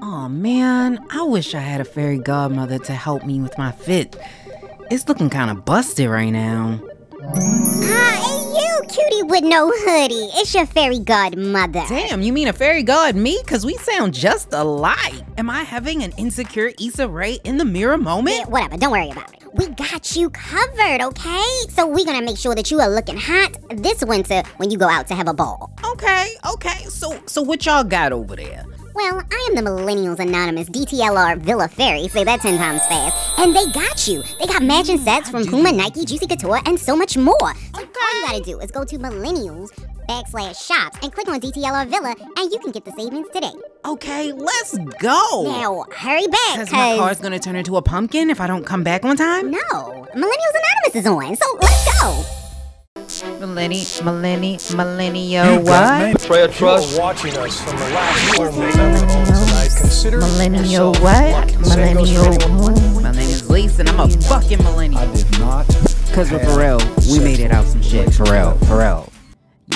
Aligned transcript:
Oh 0.00 0.28
man, 0.28 1.04
I 1.10 1.22
wish 1.22 1.52
I 1.52 1.58
had 1.58 1.80
a 1.80 1.84
fairy 1.84 2.18
godmother 2.18 2.78
to 2.78 2.92
help 2.92 3.24
me 3.24 3.40
with 3.40 3.58
my 3.58 3.72
fit. 3.72 4.14
It's 4.88 5.08
looking 5.08 5.30
kind 5.30 5.50
of 5.50 5.64
busted 5.64 6.08
right 6.08 6.30
now. 6.30 6.80
Ah, 7.20 8.56
you, 8.56 8.82
cutie 8.88 9.24
with 9.24 9.42
no 9.42 9.72
hoodie. 9.72 10.30
It's 10.34 10.54
your 10.54 10.66
fairy 10.66 11.00
godmother. 11.00 11.82
Damn, 11.88 12.22
you 12.22 12.32
mean 12.32 12.46
a 12.46 12.52
fairy 12.52 12.84
god 12.84 13.16
me? 13.16 13.42
Cause 13.44 13.66
we 13.66 13.76
sound 13.78 14.14
just 14.14 14.52
alike. 14.52 15.24
Am 15.38 15.50
I 15.50 15.64
having 15.64 16.04
an 16.04 16.12
insecure 16.18 16.70
Issa 16.80 17.08
Rae 17.08 17.40
in 17.42 17.56
the 17.56 17.64
mirror 17.64 17.98
moment? 17.98 18.36
Yeah, 18.36 18.46
whatever, 18.46 18.76
don't 18.76 18.92
worry 18.92 19.10
about 19.10 19.34
it. 19.34 19.42
We 19.54 19.68
got 19.68 20.14
you 20.14 20.30
covered, 20.30 21.02
okay? 21.02 21.52
So 21.70 21.84
we're 21.86 22.04
gonna 22.04 22.22
make 22.24 22.38
sure 22.38 22.54
that 22.54 22.70
you 22.70 22.78
are 22.80 22.88
looking 22.88 23.16
hot 23.16 23.56
this 23.70 24.04
winter 24.04 24.44
when 24.58 24.70
you 24.70 24.78
go 24.78 24.88
out 24.88 25.08
to 25.08 25.14
have 25.14 25.26
a 25.26 25.34
ball. 25.34 25.72
Okay, 25.84 26.28
okay. 26.52 26.84
So 26.84 27.20
so 27.26 27.42
what 27.42 27.66
y'all 27.66 27.82
got 27.82 28.12
over 28.12 28.36
there? 28.36 28.64
Well, 28.94 29.20
I 29.28 29.48
am 29.48 29.56
the 29.56 29.68
Millennials 29.68 30.20
Anonymous 30.20 30.68
DTLR 30.68 31.38
Villa 31.38 31.66
Fairy, 31.66 32.06
say 32.06 32.22
that 32.22 32.40
10 32.40 32.58
times 32.58 32.80
fast. 32.86 33.40
And 33.40 33.52
they 33.54 33.66
got 33.72 34.06
you. 34.06 34.22
They 34.38 34.46
got 34.46 34.62
matching 34.62 34.98
sets 34.98 35.28
from 35.28 35.44
Puma, 35.46 35.72
Nike, 35.72 36.04
Juicy 36.04 36.28
Couture, 36.28 36.60
and 36.64 36.78
so 36.78 36.94
much 36.94 37.16
more. 37.16 37.54
So 37.74 37.80
all 37.80 38.20
you 38.20 38.26
gotta 38.26 38.40
do 38.40 38.60
is 38.60 38.70
go 38.70 38.84
to 38.84 38.96
Millennials 38.96 39.70
backslash 40.08 40.64
shops 40.64 40.98
and 41.02 41.12
click 41.12 41.26
on 41.26 41.40
DTLR 41.40 41.88
Villa, 41.88 42.14
and 42.36 42.52
you 42.52 42.58
can 42.60 42.70
get 42.70 42.84
the 42.84 42.92
savings 42.92 43.26
today. 43.32 43.52
Okay, 43.84 44.30
let's 44.30 44.78
go. 45.00 45.42
Now, 45.42 45.86
hurry 45.92 46.28
back, 46.28 46.56
Cause 46.56 46.70
my 46.70 46.96
car's 46.96 47.20
gonna 47.20 47.40
turn 47.40 47.56
into 47.56 47.76
a 47.76 47.82
pumpkin 47.82 48.30
if 48.30 48.40
I 48.40 48.46
don't 48.46 48.64
come 48.64 48.84
back 48.84 49.04
on 49.04 49.16
time? 49.16 49.50
No, 49.50 49.58
Millennials 50.14 50.54
Anonymous 50.54 50.94
is 50.94 51.06
on, 51.06 51.36
so 51.36 51.58
let's 51.60 52.00
go. 52.00 52.43
Millenni, 53.22 53.84
millenni, 54.02 54.58
millennial 54.74 55.62
what? 55.62 56.20
Freya 56.20 56.48
Trust. 56.48 56.98
watching 56.98 57.36
us 57.36 57.60
from 57.62 57.76
the 57.78 57.84
last 57.90 58.38
room 58.38 58.52
tonight. 58.72 59.70
Consider 59.78 60.18
Millennial 60.18 60.94
yourself 60.96 61.00
what? 61.00 61.30
lucky. 61.32 61.52
Same 61.64 61.94
goes 61.96 62.10
for 62.12 62.18
Millennial 62.24 62.42
anyone- 62.42 62.74
what? 62.94 63.02
My 63.04 63.12
name 63.12 63.20
is 63.30 63.48
Lisa 63.48 63.80
and 63.82 63.90
I'm 63.90 64.00
a 64.00 64.08
fucking 64.08 64.62
millennial. 64.64 65.00
I 65.02 65.06
did 65.14 65.30
not. 65.38 65.66
Cause 66.12 66.30
with 66.32 66.42
have 66.42 66.50
Pharrell, 66.50 67.12
we 67.12 67.20
made 67.22 67.38
it 67.38 67.52
out 67.52 67.66
some 67.66 67.82
shit. 67.82 68.08
Pharrell, 68.08 68.58
Pharrell. 68.60 69.08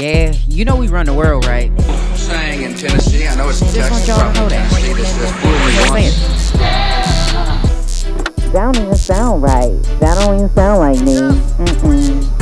Yeah, 0.00 0.32
you 0.48 0.64
know 0.64 0.74
we 0.76 0.88
run 0.88 1.06
the 1.06 1.14
world, 1.14 1.44
right? 1.46 1.70
sang 2.16 2.62
in 2.62 2.74
Tennessee. 2.74 3.26
I 3.26 3.36
know 3.36 3.48
it's 3.50 3.60
Just 3.60 3.76
want 3.90 4.04
Texas, 4.04 4.08
y'all 4.08 4.32
to 4.32 4.40
know 4.40 4.48
that. 4.48 4.70
Tennessee. 4.72 4.94
This 4.94 5.16
just 5.16 5.34
fooled 5.34 5.54
me 5.54 5.60
Just 5.74 5.90
once. 5.90 6.14
saying. 6.50 6.62
That 8.52 8.72
don't 8.72 8.76
even 8.82 8.96
sound 8.96 9.42
right. 9.42 9.72
That 10.00 10.14
don't 10.24 10.34
even 10.36 10.50
sound 10.54 10.78
like 10.80 11.00
me. 11.04 11.14
Mm-mm. 11.14 12.37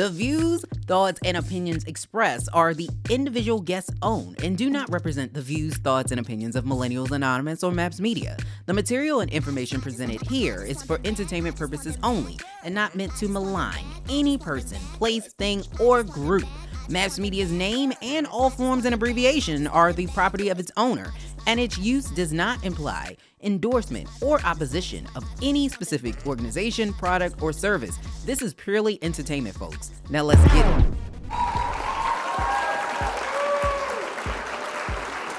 The 0.00 0.08
views, 0.08 0.64
thoughts, 0.86 1.20
and 1.26 1.36
opinions 1.36 1.84
expressed 1.84 2.48
are 2.54 2.72
the 2.72 2.88
individual 3.10 3.60
guest's 3.60 3.92
own 4.00 4.34
and 4.42 4.56
do 4.56 4.70
not 4.70 4.90
represent 4.90 5.34
the 5.34 5.42
views, 5.42 5.76
thoughts, 5.76 6.10
and 6.10 6.18
opinions 6.18 6.56
of 6.56 6.64
Millennials 6.64 7.10
Anonymous 7.10 7.62
or 7.62 7.70
Maps 7.70 8.00
Media. 8.00 8.38
The 8.64 8.72
material 8.72 9.20
and 9.20 9.30
information 9.30 9.78
presented 9.78 10.22
here 10.22 10.64
is 10.64 10.82
for 10.82 11.00
entertainment 11.04 11.56
purposes 11.56 11.98
only 12.02 12.38
and 12.64 12.74
not 12.74 12.94
meant 12.94 13.14
to 13.16 13.28
malign 13.28 13.84
any 14.08 14.38
person, 14.38 14.78
place, 14.94 15.34
thing, 15.34 15.64
or 15.78 16.02
group. 16.02 16.48
Maps 16.88 17.18
Media's 17.18 17.52
name 17.52 17.92
and 18.00 18.26
all 18.26 18.48
forms 18.48 18.86
and 18.86 18.94
abbreviation 18.94 19.66
are 19.66 19.92
the 19.92 20.06
property 20.06 20.48
of 20.48 20.58
its 20.58 20.72
owner, 20.78 21.12
and 21.50 21.58
its 21.58 21.76
use 21.76 22.08
does 22.10 22.32
not 22.32 22.64
imply 22.64 23.16
endorsement 23.42 24.08
or 24.22 24.40
opposition 24.46 25.04
of 25.16 25.24
any 25.42 25.68
specific 25.68 26.14
organization, 26.24 26.92
product, 26.92 27.42
or 27.42 27.52
service. 27.52 27.98
This 28.24 28.40
is 28.40 28.54
purely 28.54 29.02
entertainment, 29.02 29.56
folks. 29.56 29.90
Now 30.10 30.22
let's 30.22 30.40
get 30.54 30.64
it. 30.64 30.94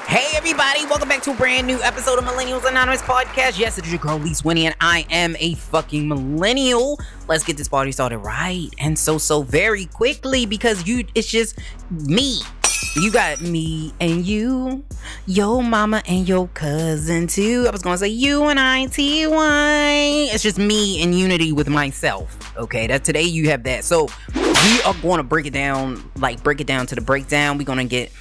Hey 0.06 0.36
everybody, 0.36 0.84
welcome 0.88 1.08
back 1.08 1.24
to 1.24 1.32
a 1.32 1.36
brand 1.36 1.66
new 1.66 1.82
episode 1.82 2.20
of 2.20 2.26
Millennials 2.26 2.68
Anonymous 2.68 3.02
Podcast. 3.04 3.58
Yes, 3.58 3.78
it 3.78 3.86
is 3.86 3.94
your 3.94 4.00
girl 4.00 4.18
Lisa 4.18 4.46
Winnie, 4.46 4.66
and 4.66 4.76
I 4.82 5.06
am 5.10 5.38
a 5.40 5.56
fucking 5.56 6.10
millennial. 6.10 7.00
Let's 7.30 7.46
get 7.46 7.56
this 7.56 7.70
party 7.70 7.94
started 7.94 8.18
right 8.18 8.68
and 8.80 9.00
so 9.00 9.18
so 9.18 9.44
very 9.44 9.86
quickly 9.86 10.46
because 10.46 10.86
you 10.86 11.06
it's 11.16 11.32
just 11.32 11.58
me. 11.90 12.42
You 12.94 13.10
got 13.10 13.40
me 13.40 13.94
and 14.02 14.26
you, 14.26 14.84
your 15.26 15.64
mama 15.64 16.04
and 16.10 16.28
your 16.28 16.50
cousin 16.50 17.26
too. 17.26 17.64
I 17.66 17.72
was 17.72 17.82
gonna 17.82 17.98
say 17.98 18.10
you 18.10 18.44
and 18.50 18.60
I, 18.60 18.88
T-Y. 18.88 20.30
It's 20.34 20.44
just 20.44 20.58
me 20.58 21.02
in 21.02 21.14
unity 21.14 21.54
with 21.54 21.70
myself. 21.70 22.38
Okay, 22.58 22.88
that 22.88 23.06
today 23.06 23.24
you 23.24 23.48
have 23.50 23.64
that. 23.64 23.86
So 23.86 24.10
we 24.36 24.82
are 24.86 24.94
gonna 25.02 25.24
break 25.24 25.46
it 25.46 25.54
down, 25.54 26.04
like 26.18 26.44
break 26.44 26.60
it 26.60 26.68
down 26.68 26.86
to 26.88 26.96
the 26.96 27.02
breakdown. 27.02 27.58
We're 27.58 27.64
gonna 27.64 27.86
get 27.86 28.12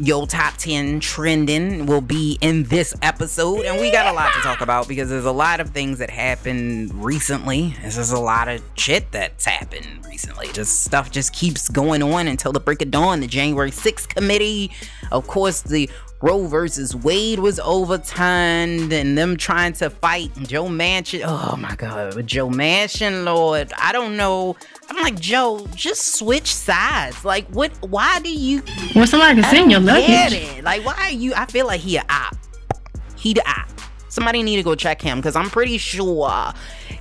your 0.00 0.26
top 0.26 0.56
10 0.56 1.00
trending 1.00 1.86
will 1.86 2.00
be 2.00 2.38
in 2.40 2.64
this 2.64 2.94
episode. 3.02 3.64
And 3.64 3.80
we 3.80 3.90
got 3.90 4.06
a 4.06 4.12
lot 4.12 4.32
to 4.34 4.40
talk 4.40 4.60
about 4.60 4.88
because 4.88 5.08
there's 5.08 5.24
a 5.24 5.32
lot 5.32 5.60
of 5.60 5.70
things 5.70 5.98
that 5.98 6.10
happened 6.10 6.94
recently. 6.94 7.74
There's 7.82 8.10
a 8.10 8.18
lot 8.18 8.48
of 8.48 8.62
shit 8.76 9.10
that's 9.10 9.44
happened 9.44 10.04
recently. 10.06 10.48
Just 10.52 10.84
stuff 10.84 11.10
just 11.10 11.32
keeps 11.32 11.68
going 11.68 12.02
on 12.02 12.28
until 12.28 12.52
the 12.52 12.60
break 12.60 12.82
of 12.82 12.90
dawn 12.90 13.20
the 13.20 13.26
january 13.26 13.70
6th 13.70 14.08
committee. 14.08 14.70
Of 15.10 15.26
course 15.26 15.62
the 15.62 15.90
Roe 16.20 16.46
versus 16.46 16.96
Wade 16.96 17.38
was 17.38 17.60
overturned 17.60 18.92
and 18.92 19.16
them 19.16 19.36
trying 19.36 19.72
to 19.74 19.88
fight 19.88 20.32
Joe 20.42 20.64
Manchin. 20.66 21.22
Oh 21.24 21.56
my 21.56 21.76
God, 21.76 22.26
Joe 22.26 22.48
Manchin, 22.48 23.24
Lord. 23.24 23.72
I 23.78 23.92
don't 23.92 24.16
know. 24.16 24.56
I'm 24.90 25.00
like, 25.00 25.20
Joe, 25.20 25.64
just 25.76 26.16
switch 26.16 26.52
sides. 26.52 27.24
Like, 27.24 27.46
what? 27.50 27.70
Why 27.88 28.18
do 28.20 28.32
you 28.32 28.62
Well, 28.96 29.06
somebody 29.06 29.40
can 29.40 29.50
send 29.50 29.70
your 29.70 29.80
luggage. 29.80 30.32
it. 30.32 30.64
Like, 30.64 30.84
why 30.84 30.94
are 30.94 31.10
you? 31.10 31.34
I 31.34 31.46
feel 31.46 31.66
like 31.66 31.80
he 31.80 31.96
a 31.96 32.04
op. 32.10 32.36
He 33.16 33.34
the 33.34 33.48
op. 33.48 33.68
Somebody 34.08 34.42
need 34.42 34.56
to 34.56 34.62
go 34.64 34.74
check 34.74 35.00
him 35.00 35.18
because 35.18 35.36
I'm 35.36 35.50
pretty 35.50 35.78
sure 35.78 36.52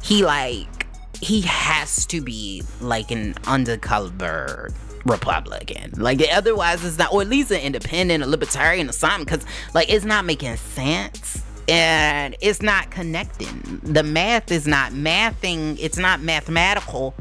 he 0.03 0.23
like 0.23 0.85
he 1.19 1.41
has 1.41 2.05
to 2.07 2.21
be 2.21 2.61
like 2.81 3.09
an 3.09 3.33
undercover 3.47 4.69
Republican. 5.07 5.91
Like 5.97 6.21
otherwise, 6.31 6.83
it's 6.85 6.97
not, 6.97 7.13
or 7.13 7.21
at 7.21 7.29
least 7.29 7.51
an 7.51 7.61
independent, 7.61 8.23
a 8.23 8.27
libertarian, 8.27 8.89
or 8.89 8.93
something. 8.93 9.25
Because 9.25 9.45
like 9.73 9.89
it's 9.89 10.05
not 10.05 10.25
making 10.25 10.55
sense. 10.57 11.43
And 11.69 12.37
it's 12.39 12.61
not 12.61 12.91
connecting. 12.91 13.81
The 13.83 14.01
math 14.01 14.51
is 14.51 14.65
not 14.65 14.93
mathing. 14.93 15.77
It's 15.81 15.97
not 15.97 16.21
mathematical 16.21 17.13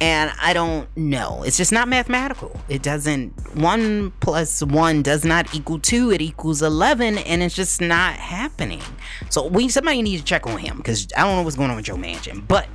and 0.00 0.32
I 0.40 0.54
don't 0.54 0.88
know. 0.96 1.42
It's 1.42 1.58
just 1.58 1.72
not 1.72 1.86
mathematical. 1.86 2.58
It 2.68 2.82
doesn't. 2.82 3.56
One 3.56 4.12
plus 4.20 4.62
one 4.62 5.02
does 5.02 5.24
not 5.24 5.54
equal 5.54 5.78
two. 5.78 6.10
It 6.10 6.22
equals 6.22 6.62
eleven, 6.62 7.18
and 7.18 7.42
it's 7.42 7.54
just 7.54 7.80
not 7.80 8.14
happening. 8.14 8.82
So 9.28 9.46
we 9.46 9.68
somebody 9.68 10.00
needs 10.02 10.22
to 10.22 10.26
check 10.26 10.46
on 10.46 10.58
him 10.58 10.78
because 10.78 11.08
I 11.16 11.22
don't 11.22 11.36
know 11.36 11.42
what's 11.42 11.56
going 11.56 11.70
on 11.70 11.76
with 11.76 11.84
Joe 11.84 11.96
Manchin, 11.96 12.46
but 12.48 12.66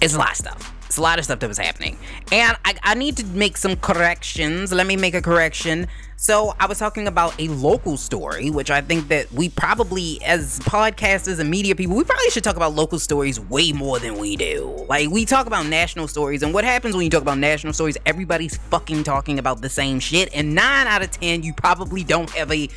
it's 0.00 0.14
a 0.14 0.18
lot 0.18 0.32
of 0.32 0.36
stuff. 0.36 0.73
It's 0.86 0.96
a 0.96 1.02
lot 1.02 1.18
of 1.18 1.24
stuff 1.24 1.40
that 1.40 1.48
was 1.48 1.58
happening, 1.58 1.98
and 2.30 2.56
I, 2.64 2.74
I 2.82 2.94
need 2.94 3.16
to 3.16 3.24
make 3.26 3.56
some 3.56 3.76
corrections. 3.76 4.72
Let 4.72 4.86
me 4.86 4.96
make 4.96 5.14
a 5.14 5.22
correction. 5.22 5.88
So 6.16 6.54
I 6.60 6.66
was 6.66 6.78
talking 6.78 7.08
about 7.08 7.34
a 7.40 7.48
local 7.48 7.96
story, 7.96 8.48
which 8.48 8.70
I 8.70 8.80
think 8.80 9.08
that 9.08 9.30
we 9.32 9.48
probably, 9.48 10.22
as 10.24 10.60
podcasters 10.60 11.38
and 11.40 11.50
media 11.50 11.74
people, 11.74 11.96
we 11.96 12.04
probably 12.04 12.30
should 12.30 12.44
talk 12.44 12.56
about 12.56 12.74
local 12.74 12.98
stories 12.98 13.40
way 13.40 13.72
more 13.72 13.98
than 13.98 14.18
we 14.18 14.36
do. 14.36 14.86
Like 14.88 15.10
we 15.10 15.24
talk 15.24 15.46
about 15.46 15.66
national 15.66 16.06
stories, 16.06 16.42
and 16.42 16.54
what 16.54 16.64
happens 16.64 16.94
when 16.94 17.04
you 17.04 17.10
talk 17.10 17.22
about 17.22 17.38
national 17.38 17.72
stories? 17.72 17.96
Everybody's 18.06 18.56
fucking 18.56 19.04
talking 19.04 19.38
about 19.38 19.60
the 19.62 19.68
same 19.68 19.98
shit, 20.00 20.34
and 20.34 20.54
nine 20.54 20.86
out 20.86 21.02
of 21.02 21.10
ten, 21.10 21.42
you 21.42 21.52
probably 21.54 22.04
don't 22.04 22.30
have 22.30 22.52
a 22.52 22.68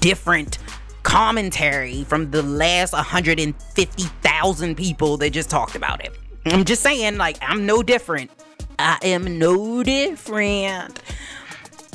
different 0.00 0.58
commentary 1.02 2.04
from 2.04 2.30
the 2.30 2.42
last 2.42 2.92
150,000 2.92 4.76
people 4.76 5.16
that 5.16 5.30
just 5.30 5.50
talked 5.50 5.74
about 5.74 6.04
it. 6.04 6.16
I'm 6.46 6.64
just 6.64 6.82
saying, 6.82 7.16
like, 7.16 7.38
I'm 7.42 7.66
no 7.66 7.82
different. 7.82 8.30
I 8.78 8.98
am 9.02 9.38
no 9.38 9.82
different. 9.82 11.00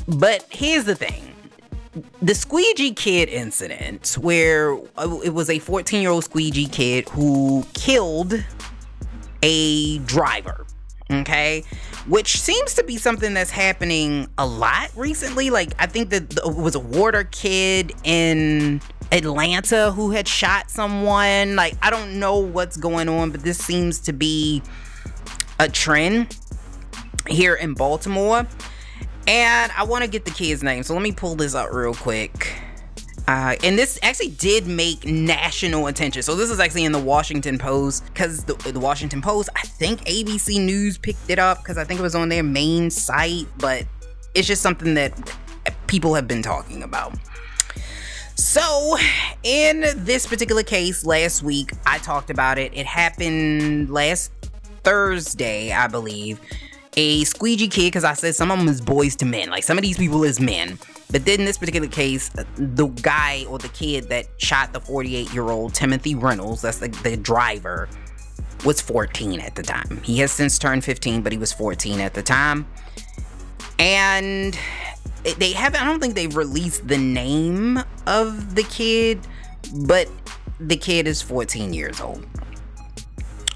But 0.07 0.45
here's 0.49 0.83
the 0.85 0.95
thing 0.95 1.33
the 2.21 2.33
squeegee 2.33 2.93
kid 2.93 3.29
incident, 3.29 4.17
where 4.19 4.77
uh, 4.97 5.19
it 5.23 5.33
was 5.33 5.49
a 5.49 5.59
14 5.59 6.01
year 6.01 6.11
old 6.11 6.23
squeegee 6.23 6.67
kid 6.67 7.07
who 7.09 7.65
killed 7.73 8.43
a 9.41 9.99
driver. 9.99 10.65
Okay, 11.11 11.63
which 12.07 12.39
seems 12.39 12.73
to 12.75 12.83
be 12.83 12.97
something 12.97 13.33
that's 13.33 13.51
happening 13.51 14.27
a 14.37 14.45
lot 14.47 14.89
recently. 14.95 15.49
Like, 15.49 15.73
I 15.77 15.85
think 15.85 16.09
that 16.09 16.33
it 16.37 16.55
was 16.55 16.75
a 16.75 16.79
water 16.79 17.25
kid 17.25 17.93
in 18.03 18.81
Atlanta 19.13 19.91
who 19.91 20.11
had 20.11 20.27
shot 20.27 20.69
someone. 20.69 21.55
Like, 21.55 21.75
I 21.81 21.89
don't 21.89 22.19
know 22.19 22.39
what's 22.39 22.77
going 22.77 23.07
on, 23.07 23.29
but 23.29 23.41
this 23.41 23.57
seems 23.57 23.99
to 24.01 24.13
be 24.13 24.61
a 25.59 25.69
trend 25.69 26.35
here 27.27 27.53
in 27.53 27.75
Baltimore. 27.75 28.47
And 29.27 29.71
I 29.71 29.83
want 29.83 30.03
to 30.03 30.09
get 30.09 30.25
the 30.25 30.31
kid's 30.31 30.63
name. 30.63 30.83
So 30.83 30.93
let 30.93 31.03
me 31.03 31.11
pull 31.11 31.35
this 31.35 31.55
up 31.55 31.71
real 31.71 31.93
quick. 31.93 32.55
Uh, 33.25 33.55
and 33.63 33.77
this 33.77 33.97
actually 34.01 34.31
did 34.31 34.67
make 34.67 35.05
national 35.05 35.87
attention. 35.87 36.23
So 36.23 36.35
this 36.35 36.49
is 36.49 36.59
actually 36.59 36.83
in 36.83 36.91
the 36.91 36.99
Washington 36.99 37.57
Post 37.57 38.05
because 38.07 38.43
the, 38.43 38.55
the 38.71 38.79
Washington 38.79 39.21
Post, 39.21 39.49
I 39.55 39.61
think 39.61 40.01
ABC 40.01 40.63
News 40.63 40.97
picked 40.97 41.29
it 41.29 41.39
up 41.39 41.59
because 41.59 41.77
I 41.77 41.85
think 41.85 42.01
it 42.01 42.03
was 42.03 42.15
on 42.15 42.27
their 42.27 42.43
main 42.43 42.89
site, 42.89 43.47
but 43.59 43.85
it's 44.35 44.47
just 44.47 44.61
something 44.61 44.95
that 44.95 45.13
people 45.87 46.15
have 46.15 46.27
been 46.27 46.41
talking 46.41 46.83
about. 46.83 47.13
So, 48.35 48.97
in 49.43 49.85
this 49.97 50.25
particular 50.25 50.63
case, 50.63 51.05
last 51.05 51.43
week 51.43 51.71
I 51.85 51.99
talked 51.99 52.29
about 52.29 52.57
it. 52.57 52.71
It 52.75 52.85
happened 52.85 53.89
last 53.89 54.31
Thursday, 54.83 55.71
I 55.71 55.87
believe. 55.87 56.39
A 56.95 57.23
squeegee 57.23 57.67
kid, 57.67 57.87
because 57.87 58.03
I 58.03 58.13
said 58.13 58.35
some 58.35 58.51
of 58.51 58.59
them 58.59 58.67
is 58.67 58.81
boys 58.81 59.15
to 59.17 59.25
men. 59.25 59.49
Like 59.49 59.63
some 59.63 59.77
of 59.77 59.83
these 59.83 59.97
people 59.97 60.23
is 60.23 60.39
men. 60.39 60.77
But 61.11 61.25
then 61.25 61.41
in 61.41 61.45
this 61.45 61.57
particular 61.57 61.87
case, 61.87 62.29
the 62.55 62.87
guy 62.87 63.45
or 63.47 63.59
the 63.59 63.69
kid 63.69 64.09
that 64.09 64.27
shot 64.37 64.73
the 64.73 64.79
48 64.79 65.31
year 65.33 65.49
old 65.49 65.73
Timothy 65.73 66.15
Reynolds, 66.15 66.61
that's 66.63 66.79
the, 66.79 66.87
the 66.87 67.17
driver, 67.17 67.87
was 68.65 68.81
14 68.81 69.39
at 69.39 69.55
the 69.55 69.63
time. 69.63 70.01
He 70.03 70.17
has 70.19 70.31
since 70.31 70.57
turned 70.57 70.83
15, 70.83 71.21
but 71.21 71.31
he 71.31 71.37
was 71.37 71.53
14 71.53 71.99
at 71.99 72.13
the 72.13 72.23
time. 72.23 72.65
And 73.77 74.57
they 75.23 75.53
haven't, 75.53 75.81
I 75.81 75.85
don't 75.85 75.99
think 75.99 76.15
they've 76.15 76.35
released 76.35 76.87
the 76.87 76.97
name 76.97 77.79
of 78.07 78.55
the 78.55 78.63
kid, 78.63 79.19
but 79.73 80.09
the 80.59 80.75
kid 80.75 81.07
is 81.07 81.21
14 81.21 81.73
years 81.73 81.99
old. 82.01 82.25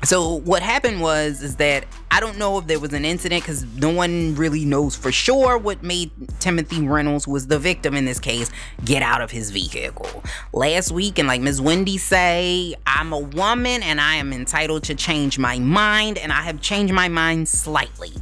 So 0.04 0.36
what 0.36 0.62
happened 0.62 1.02
was 1.02 1.42
is 1.42 1.56
that 1.58 1.86
I 2.12 2.20
don't 2.20 2.38
know 2.38 2.60
if 2.60 2.68
there 2.68 2.80
was 2.80 2.94
an 2.94 3.04
incident 3.04 3.44
because 3.44 3.66
no 3.76 3.90
one 3.90 4.36
really 4.36 4.64
knows 4.64 4.96
for 4.96 5.12
sure 5.12 5.58
what 5.58 5.84
made 5.84 6.12
Timothy 6.40 6.82
Reynolds 6.82 7.28
was 7.28 7.48
the 7.48 7.60
victim 7.60 7.96
in 7.96 8.06
this 8.06 8.20
case 8.20 8.50
get 8.86 9.02
out 9.02 9.22
of 9.22 9.32
his 9.32 9.52
vehicle. 9.52 10.24
Last 10.54 10.92
week, 10.92 11.20
and 11.20 11.28
like 11.28 11.42
Ms. 11.42 11.60
Wendy 11.60 11.98
say, 11.98 12.76
I'm 12.86 13.12
a 13.12 13.20
woman 13.20 13.84
and 13.84 14.00
I 14.00 14.16
am 14.16 14.32
entitled 14.32 14.84
to 14.86 14.96
change 14.96 15.38
my 15.38 15.60
mind, 15.60 16.18
and 16.18 16.32
I 16.32 16.44
have 16.44 16.62
changed 16.62 16.94
my 16.94 17.10
mind 17.10 17.50
slightly. 17.50 18.14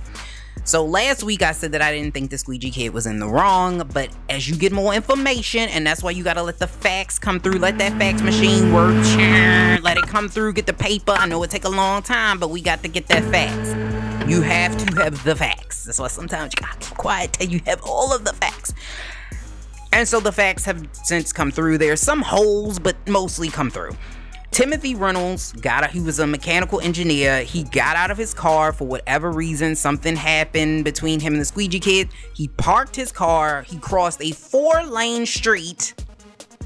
So 0.65 0.83
last 0.83 1.21
week 1.21 1.43
I 1.43 1.51
said 1.51 1.73
that 1.73 1.83
I 1.83 1.91
didn't 1.91 2.15
think 2.15 2.31
the 2.31 2.39
squeegee 2.39 2.71
kid 2.71 2.91
was 2.91 3.05
in 3.05 3.19
the 3.19 3.27
wrong, 3.27 3.87
but 3.93 4.09
as 4.29 4.49
you 4.49 4.55
get 4.55 4.71
more 4.71 4.95
information, 4.95 5.69
and 5.69 5.85
that's 5.85 6.01
why 6.01 6.09
you 6.09 6.23
gotta 6.23 6.41
let 6.41 6.57
the 6.57 6.65
facts 6.65 7.19
come 7.19 7.39
through, 7.39 7.59
let 7.59 7.77
that 7.77 7.91
fax 7.99 8.23
machine 8.23 8.73
work, 8.73 8.95
let 9.83 9.95
it 9.95 10.07
come 10.07 10.27
through, 10.27 10.53
get 10.53 10.65
the 10.65 10.73
paper. 10.73 11.11
I 11.11 11.27
know 11.27 11.43
it 11.43 11.51
take 11.51 11.65
a 11.65 11.69
long 11.69 12.01
time, 12.01 12.39
but 12.39 12.49
we 12.49 12.63
got 12.63 12.81
to 12.81 12.87
get 12.87 13.05
that 13.09 13.23
facts. 13.25 13.75
You 14.27 14.41
have 14.41 14.75
to 14.77 15.03
have 15.03 15.23
the 15.23 15.35
facts. 15.35 15.85
That's 15.85 15.99
why 15.99 16.07
sometimes 16.07 16.53
you 16.57 16.65
gotta 16.65 16.79
keep 16.79 16.97
quiet 16.97 17.33
till 17.33 17.47
you 17.47 17.61
have 17.67 17.83
all 17.83 18.11
of 18.11 18.25
the 18.25 18.33
facts. 18.33 18.73
And 19.93 20.07
so 20.07 20.19
the 20.19 20.31
facts 20.31 20.65
have 20.65 20.83
since 20.93 21.31
come 21.31 21.51
through. 21.51 21.77
There's 21.77 22.01
some 22.01 22.23
holes, 22.23 22.79
but 22.79 22.95
mostly 23.07 23.49
come 23.49 23.69
through. 23.69 23.95
Timothy 24.55 24.95
Reynolds 24.95 25.51
got 25.51 25.83
a, 25.83 25.87
he 25.87 25.99
was 25.99 26.17
a 26.17 26.25
mechanical 26.25 26.79
engineer. 26.79 27.43
He 27.43 27.63
got 27.63 27.97
out 27.97 28.09
of 28.09 28.17
his 28.17 28.33
car 28.33 28.71
for 28.71 28.87
whatever 28.87 29.29
reason. 29.29 29.75
Something 29.75 30.15
happened 30.15 30.85
between 30.85 31.19
him 31.19 31.33
and 31.33 31.41
the 31.41 31.45
squeegee 31.45 31.81
kid. 31.81 32.07
He 32.33 32.47
parked 32.47 32.95
his 32.95 33.11
car. 33.11 33.63
He 33.63 33.77
crossed 33.79 34.21
a 34.21 34.31
four 34.31 34.85
lane 34.85 35.25
street. 35.25 35.93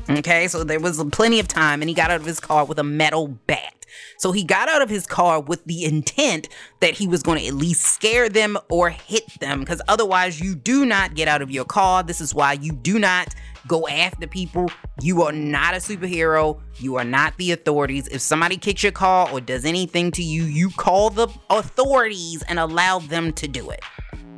Okay, 0.07 0.47
so 0.47 0.63
there 0.63 0.79
was 0.79 1.03
plenty 1.05 1.39
of 1.39 1.47
time, 1.47 1.81
and 1.81 1.89
he 1.89 1.95
got 1.95 2.11
out 2.11 2.19
of 2.19 2.27
his 2.27 2.39
car 2.39 2.63
with 2.63 2.77
a 2.77 2.83
metal 2.83 3.27
bat. 3.47 3.73
So 4.19 4.31
he 4.31 4.43
got 4.43 4.69
out 4.69 4.83
of 4.83 4.89
his 4.91 5.07
car 5.07 5.41
with 5.41 5.65
the 5.65 5.83
intent 5.83 6.47
that 6.81 6.93
he 6.93 7.07
was 7.07 7.23
going 7.23 7.39
to 7.39 7.47
at 7.47 7.55
least 7.55 7.81
scare 7.81 8.29
them 8.29 8.55
or 8.69 8.91
hit 8.91 9.39
them, 9.39 9.61
because 9.61 9.81
otherwise, 9.87 10.39
you 10.39 10.53
do 10.53 10.85
not 10.85 11.15
get 11.15 11.27
out 11.27 11.41
of 11.41 11.49
your 11.49 11.65
car. 11.65 12.03
This 12.03 12.21
is 12.21 12.35
why 12.35 12.53
you 12.53 12.71
do 12.71 12.99
not 12.99 13.33
go 13.67 13.87
after 13.87 14.27
people. 14.27 14.69
You 15.01 15.23
are 15.23 15.31
not 15.31 15.73
a 15.73 15.77
superhero. 15.77 16.61
You 16.75 16.95
are 16.95 17.03
not 17.03 17.37
the 17.37 17.51
authorities. 17.51 18.07
If 18.07 18.21
somebody 18.21 18.57
kicks 18.57 18.83
your 18.83 18.91
car 18.91 19.29
or 19.31 19.41
does 19.41 19.65
anything 19.65 20.11
to 20.11 20.23
you, 20.23 20.43
you 20.43 20.69
call 20.69 21.09
the 21.09 21.27
authorities 21.49 22.43
and 22.43 22.59
allow 22.59 22.99
them 22.99 23.33
to 23.33 23.47
do 23.47 23.69
it. 23.69 23.81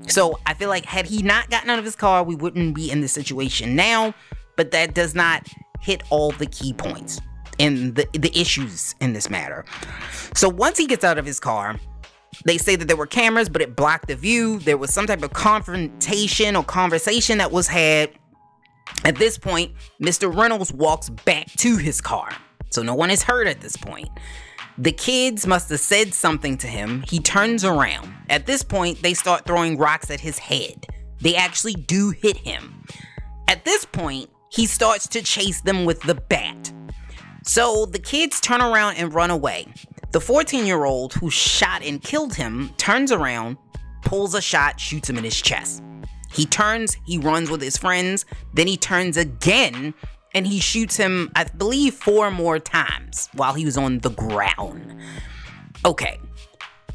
So 0.08 0.40
I 0.46 0.54
feel 0.54 0.70
like 0.70 0.86
had 0.86 1.06
he 1.06 1.22
not 1.22 1.50
gotten 1.50 1.70
out 1.70 1.80
of 1.80 1.86
his 1.86 1.96
car, 1.96 2.24
we 2.24 2.36
wouldn't 2.36 2.76
be 2.76 2.92
in 2.92 3.02
this 3.02 3.14
situation 3.14 3.76
now. 3.76 4.14
But 4.58 4.72
that 4.72 4.94
does 4.94 5.16
not 5.16 5.48
hit 5.80 6.04
all 6.10 6.32
the 6.32 6.46
key 6.46 6.74
points 6.74 7.20
and 7.60 7.96
the, 7.96 8.08
the 8.14 8.38
issues 8.40 8.96
in 9.00 9.14
this 9.14 9.30
matter. 9.30 9.66
So 10.36 10.50
once 10.50 10.78
he 10.78 10.88
gets 10.88 11.04
out 11.04 11.18
of 11.18 11.26
his 11.26 11.40
car, 11.40 11.80
they 12.46 12.58
say 12.58 12.76
that 12.76 12.88
there 12.88 12.98
were 12.98 13.08
cameras, 13.08 13.50
but 13.50 13.62
it 13.62 13.76
blocked 13.76 14.08
the 14.08 14.16
view. 14.16 14.60
There 14.60 14.78
was 14.78 14.94
some 14.94 15.08
type 15.08 15.24
of 15.24 15.34
confrontation 15.34 16.56
or 16.56 16.64
conversation 16.64 17.38
that 17.40 17.52
was 17.52 17.68
had 17.68 18.12
at 19.04 19.16
this 19.16 19.38
point, 19.38 19.74
Mr. 20.02 20.34
Reynolds 20.34 20.72
walks 20.72 21.10
back 21.10 21.48
to 21.58 21.78
his 21.78 22.02
car, 22.02 22.30
so 22.70 22.84
no 22.84 22.94
one 22.94 23.10
is 23.10 23.24
hurt 23.24 23.48
at 23.48 23.62
this 23.62 23.76
point. 23.76 24.10
The 24.78 24.92
kids 24.92 25.46
must 25.46 25.70
have 25.70 25.80
said 25.80 26.14
something 26.14 26.58
to 26.60 26.68
him. 26.68 27.04
He 27.08 27.20
turns 27.20 27.66
around. 27.66 28.14
At 28.30 28.46
this 28.46 28.64
point, 28.64 29.02
they 29.02 29.14
start 29.14 29.46
throwing 29.46 29.78
rocks 29.78 30.10
at 30.10 30.22
his 30.22 30.40
head. 30.40 30.86
They 31.20 31.36
actually 31.36 31.74
do 31.74 32.12
hit 32.12 32.38
him. 32.38 32.84
At 33.48 33.66
this 33.66 33.86
point, 33.86 34.30
he 34.50 34.66
starts 34.66 35.08
to 35.10 35.22
chase 35.22 35.62
them 35.62 35.86
with 35.86 36.02
the 36.02 36.16
bat. 36.16 36.72
So 37.44 37.86
the 37.86 38.00
kids 38.00 38.40
turn 38.40 38.62
around 38.62 38.96
and 38.96 39.14
run 39.14 39.32
away. 39.32 39.68
The 40.12 40.22
14 40.22 40.66
year 40.66 40.86
old 40.86 41.14
who 41.14 41.30
shot 41.30 41.84
and 41.84 42.02
killed 42.02 42.36
him 42.36 42.72
turns 42.78 43.12
around, 43.12 43.58
pulls 44.04 44.36
a 44.36 44.42
shot, 44.42 44.80
shoots 44.80 45.10
him 45.10 45.18
in 45.18 45.24
his 45.24 45.42
chest. 45.42 45.84
He 46.32 46.46
turns, 46.46 46.98
he 47.06 47.18
runs 47.18 47.50
with 47.50 47.62
his 47.62 47.78
friends, 47.78 48.26
then 48.54 48.68
he 48.68 48.78
turns 48.78 49.18
again 49.18 49.94
and 50.34 50.48
he 50.48 50.60
shoots 50.60 50.98
him, 50.98 51.32
I 51.36 51.44
believe, 51.44 51.94
four 51.94 52.32
more 52.32 52.60
times 52.60 53.30
while 53.34 53.54
he 53.54 53.66
was 53.66 53.78
on 53.78 54.00
the 54.00 54.12
ground. 54.12 54.96
Okay, 55.86 56.20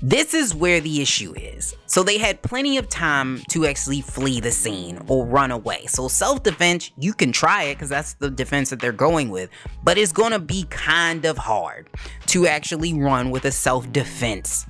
this 0.03 0.35
is 0.35 0.55
where 0.55 0.81
the 0.81 1.01
issue 1.01 1.35
is. 1.37 1.75
So 1.87 2.03
they 2.03 2.19
had 2.19 2.43
plenty 2.43 2.77
of 2.77 2.89
time 2.89 3.43
to 3.49 3.67
actually 3.67 4.03
flee 4.03 4.41
the 4.41 4.51
scene 4.51 5.03
or 5.09 5.25
run 5.25 5.51
away. 5.51 5.87
So 5.87 6.09
self 6.09 6.43
defense, 6.43 6.91
you 6.99 7.15
can 7.15 7.33
try 7.33 7.65
it 7.65 7.77
because 7.77 7.89
that's 7.89 8.15
the 8.15 8.31
defense 8.31 8.71
that 8.71 8.81
they're 8.81 8.93
going 8.93 9.31
with, 9.31 9.49
but 9.83 9.97
it's 9.97 10.13
to 10.13 10.39
be 10.39 10.65
kind 10.65 11.25
of 11.25 11.39
hard 11.39 11.89
to 12.27 12.47
actually 12.47 12.93
run 12.93 13.31
with 13.31 13.47
a 13.47 13.53
self 13.53 13.91
defense 13.93 14.67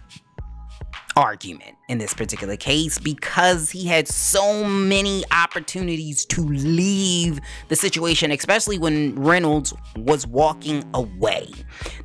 argument 1.16 1.76
in 1.88 1.98
this 1.98 2.12
particular 2.12 2.56
case 2.56 2.98
because 2.98 3.70
he 3.70 3.86
had 3.86 4.06
so 4.06 4.64
many 4.64 5.24
opportunities 5.30 6.24
to 6.26 6.42
leave 6.42 7.40
the 7.68 7.76
situation, 7.76 8.30
especially 8.30 8.78
when 8.78 9.14
Reynolds 9.18 9.72
was 9.96 10.26
walking 10.26 10.84
away. 10.92 11.48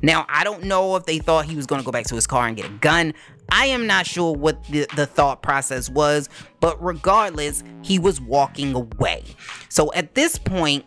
Now, 0.00 0.24
I 0.28 0.44
don't 0.44 0.64
know 0.64 0.96
if 0.96 1.04
they 1.04 1.18
thought 1.18 1.44
he 1.44 1.54
was 1.54 1.66
going 1.66 1.80
to 1.80 1.84
go 1.84 1.92
back 1.92 2.06
to 2.06 2.14
his 2.14 2.26
car 2.26 2.46
and 2.46 2.56
get 2.56 2.66
a 2.66 2.72
gun. 2.80 3.12
I 3.50 3.66
am 3.66 3.86
not 3.86 4.06
sure 4.06 4.34
what 4.34 4.64
the, 4.64 4.86
the 4.96 5.04
thought 5.04 5.42
process 5.42 5.90
was, 5.90 6.30
but 6.60 6.82
regardless, 6.82 7.62
he 7.82 7.98
was 7.98 8.20
walking 8.20 8.74
away. 8.74 9.24
So 9.68 9.92
at 9.92 10.14
this 10.14 10.38
point, 10.38 10.86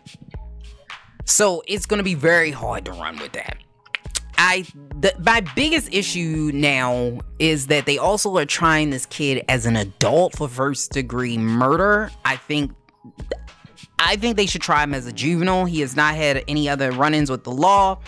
so 1.24 1.62
it's 1.68 1.86
going 1.86 1.98
to 1.98 2.04
be 2.04 2.14
very 2.14 2.50
hard 2.50 2.84
to 2.86 2.92
run 2.92 3.18
with 3.18 3.32
that. 3.32 3.58
I 4.38 4.66
the, 5.00 5.14
my 5.24 5.40
biggest 5.54 5.92
issue 5.92 6.50
now 6.54 7.20
is 7.38 7.66
that 7.66 7.86
they 7.86 7.98
also 7.98 8.36
are 8.38 8.46
trying 8.46 8.90
this 8.90 9.06
kid 9.06 9.44
as 9.48 9.66
an 9.66 9.76
adult 9.76 10.36
for 10.36 10.48
first 10.48 10.92
degree 10.92 11.36
murder. 11.36 12.10
I 12.24 12.36
think 12.36 12.72
I 13.98 14.16
think 14.16 14.36
they 14.36 14.46
should 14.46 14.62
try 14.62 14.82
him 14.82 14.94
as 14.94 15.06
a 15.06 15.12
juvenile. 15.12 15.64
He 15.64 15.80
has 15.80 15.96
not 15.96 16.14
had 16.14 16.44
any 16.48 16.68
other 16.68 16.92
run-ins 16.92 17.30
with 17.30 17.44
the 17.44 17.50
law. 17.50 17.98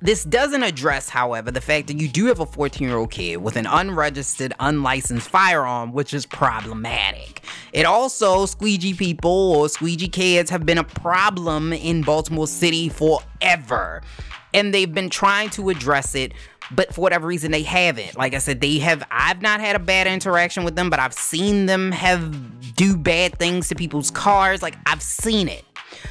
This 0.00 0.24
doesn't 0.24 0.64
address, 0.64 1.08
however, 1.08 1.52
the 1.52 1.60
fact 1.60 1.86
that 1.86 2.00
you 2.00 2.08
do 2.08 2.26
have 2.26 2.40
a 2.40 2.46
14 2.46 2.86
year 2.86 2.96
old 2.96 3.10
kid 3.10 3.36
with 3.36 3.56
an 3.56 3.66
unregistered, 3.66 4.52
unlicensed 4.58 5.28
firearm, 5.28 5.92
which 5.92 6.12
is 6.12 6.26
problematic. 6.26 7.42
It 7.72 7.84
also, 7.84 8.46
squeegee 8.46 8.94
people 8.94 9.30
or 9.30 9.68
squeegee 9.68 10.08
kids 10.08 10.50
have 10.50 10.66
been 10.66 10.78
a 10.78 10.84
problem 10.84 11.72
in 11.72 12.02
Baltimore 12.02 12.48
City 12.48 12.88
forever 12.88 14.02
and 14.54 14.72
they've 14.72 14.92
been 14.92 15.10
trying 15.10 15.50
to 15.50 15.70
address 15.70 16.14
it 16.14 16.32
but 16.70 16.94
for 16.94 17.00
whatever 17.00 17.26
reason 17.26 17.50
they 17.50 17.62
haven't. 17.62 18.16
Like 18.16 18.34
i 18.34 18.38
said 18.38 18.60
they 18.60 18.78
have 18.78 19.02
i've 19.10 19.42
not 19.42 19.60
had 19.60 19.76
a 19.76 19.78
bad 19.78 20.06
interaction 20.06 20.64
with 20.64 20.76
them 20.76 20.90
but 20.90 20.98
i've 20.98 21.14
seen 21.14 21.66
them 21.66 21.92
have 21.92 22.74
do 22.76 22.96
bad 22.96 23.38
things 23.38 23.68
to 23.68 23.74
people's 23.74 24.10
cars. 24.10 24.62
Like 24.62 24.76
i've 24.86 25.02
seen 25.02 25.48
it. 25.48 25.64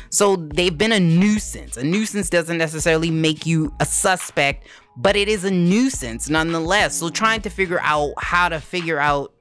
So 0.09 0.35
they've 0.35 0.75
been 0.75 0.91
a 0.91 0.99
nuisance. 0.99 1.77
A 1.77 1.83
nuisance 1.83 2.29
doesn't 2.29 2.57
necessarily 2.57 3.11
make 3.11 3.45
you 3.45 3.73
a 3.79 3.85
suspect 3.85 4.67
but 4.99 5.15
it 5.15 5.27
is 5.27 5.43
a 5.43 5.51
nuisance 5.51 6.27
nonetheless. 6.27 6.95
So 6.95 7.09
trying 7.09 7.41
to 7.41 7.49
figure 7.49 7.79
out 7.81 8.13
how 8.17 8.49
to 8.49 8.59
figure 8.59 8.99
out 8.99 9.33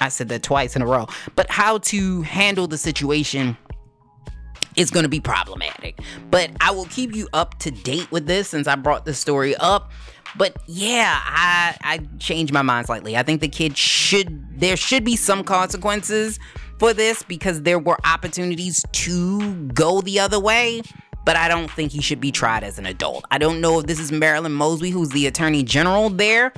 i 0.00 0.08
said 0.08 0.28
that 0.28 0.42
twice 0.42 0.74
in 0.74 0.82
a 0.82 0.86
row 0.86 1.06
but 1.36 1.48
how 1.50 1.78
to 1.78 2.22
handle 2.22 2.66
the 2.66 2.78
situation 2.78 3.56
is 4.76 4.90
going 4.90 5.04
to 5.04 5.08
be 5.08 5.20
problematic. 5.20 5.98
But 6.30 6.50
I 6.60 6.70
will 6.70 6.86
keep 6.86 7.14
you 7.14 7.28
up 7.32 7.58
to 7.60 7.70
date 7.70 8.10
with 8.10 8.26
this 8.26 8.48
since 8.48 8.66
I 8.66 8.74
brought 8.76 9.04
the 9.04 9.14
story 9.14 9.54
up. 9.56 9.90
But 10.36 10.56
yeah, 10.66 11.20
I 11.24 11.76
I 11.82 12.00
changed 12.18 12.52
my 12.52 12.62
mind 12.62 12.86
slightly. 12.86 13.16
I 13.16 13.22
think 13.22 13.40
the 13.40 13.48
kid 13.48 13.76
should 13.76 14.58
there 14.60 14.76
should 14.76 15.04
be 15.04 15.16
some 15.16 15.44
consequences 15.44 16.38
for 16.78 16.94
this 16.94 17.22
because 17.22 17.62
there 17.62 17.78
were 17.78 17.98
opportunities 18.04 18.82
to 18.92 19.54
go 19.68 20.00
the 20.00 20.18
other 20.20 20.40
way. 20.40 20.82
but 21.24 21.36
I 21.36 21.48
don't 21.48 21.70
think 21.70 21.92
he 21.92 22.00
should 22.02 22.20
be 22.20 22.32
tried 22.32 22.64
as 22.64 22.78
an 22.78 22.86
adult. 22.86 23.24
I 23.30 23.38
don't 23.38 23.60
know 23.60 23.78
if 23.78 23.86
this 23.86 24.00
is 24.00 24.10
Marilyn 24.10 24.52
Mosby, 24.52 24.90
who's 24.90 25.10
the 25.10 25.26
attorney 25.26 25.62
general 25.62 26.10
there. 26.10 26.52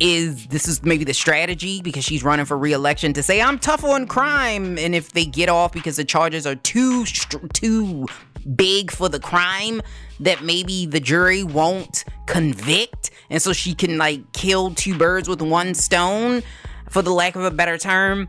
Is 0.00 0.46
this 0.46 0.68
is 0.68 0.84
maybe 0.84 1.04
the 1.04 1.12
strategy 1.12 1.82
because 1.82 2.04
she's 2.04 2.22
running 2.22 2.46
for 2.46 2.56
re-election 2.56 3.12
to 3.14 3.22
say 3.22 3.42
I'm 3.42 3.58
tough 3.58 3.82
on 3.82 4.06
crime, 4.06 4.78
and 4.78 4.94
if 4.94 5.10
they 5.12 5.24
get 5.24 5.48
off 5.48 5.72
because 5.72 5.96
the 5.96 6.04
charges 6.04 6.46
are 6.46 6.54
too 6.54 7.04
too 7.52 8.06
big 8.54 8.92
for 8.92 9.08
the 9.08 9.18
crime, 9.18 9.82
that 10.20 10.44
maybe 10.44 10.86
the 10.86 11.00
jury 11.00 11.42
won't 11.42 12.04
convict, 12.26 13.10
and 13.28 13.42
so 13.42 13.52
she 13.52 13.74
can 13.74 13.98
like 13.98 14.32
kill 14.32 14.72
two 14.72 14.96
birds 14.96 15.28
with 15.28 15.42
one 15.42 15.74
stone, 15.74 16.44
for 16.90 17.02
the 17.02 17.10
lack 17.10 17.34
of 17.34 17.42
a 17.42 17.50
better 17.50 17.76
term. 17.76 18.28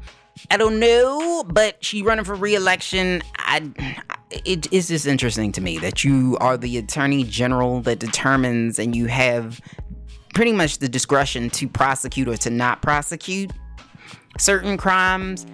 I 0.49 0.57
don't 0.57 0.79
know, 0.79 1.43
but 1.43 1.83
she 1.83 2.01
running 2.01 2.25
for 2.25 2.33
re-election. 2.33 3.21
I, 3.37 3.69
it 4.45 4.71
is 4.71 4.87
just 4.87 5.05
interesting 5.05 5.51
to 5.51 5.61
me 5.61 5.77
that 5.79 6.03
you 6.03 6.37
are 6.39 6.57
the 6.57 6.77
attorney 6.77 7.25
general 7.25 7.81
that 7.81 7.99
determines 7.99 8.79
and 8.79 8.95
you 8.95 9.07
have 9.07 9.59
pretty 10.39 10.53
much 10.53 10.77
the 10.77 10.87
discretion 10.87 11.49
to 11.49 11.67
prosecute 11.67 12.25
or 12.25 12.37
to 12.37 12.49
not 12.49 12.81
prosecute 12.81 13.51
certain 14.37 14.77
crimes 14.77 15.45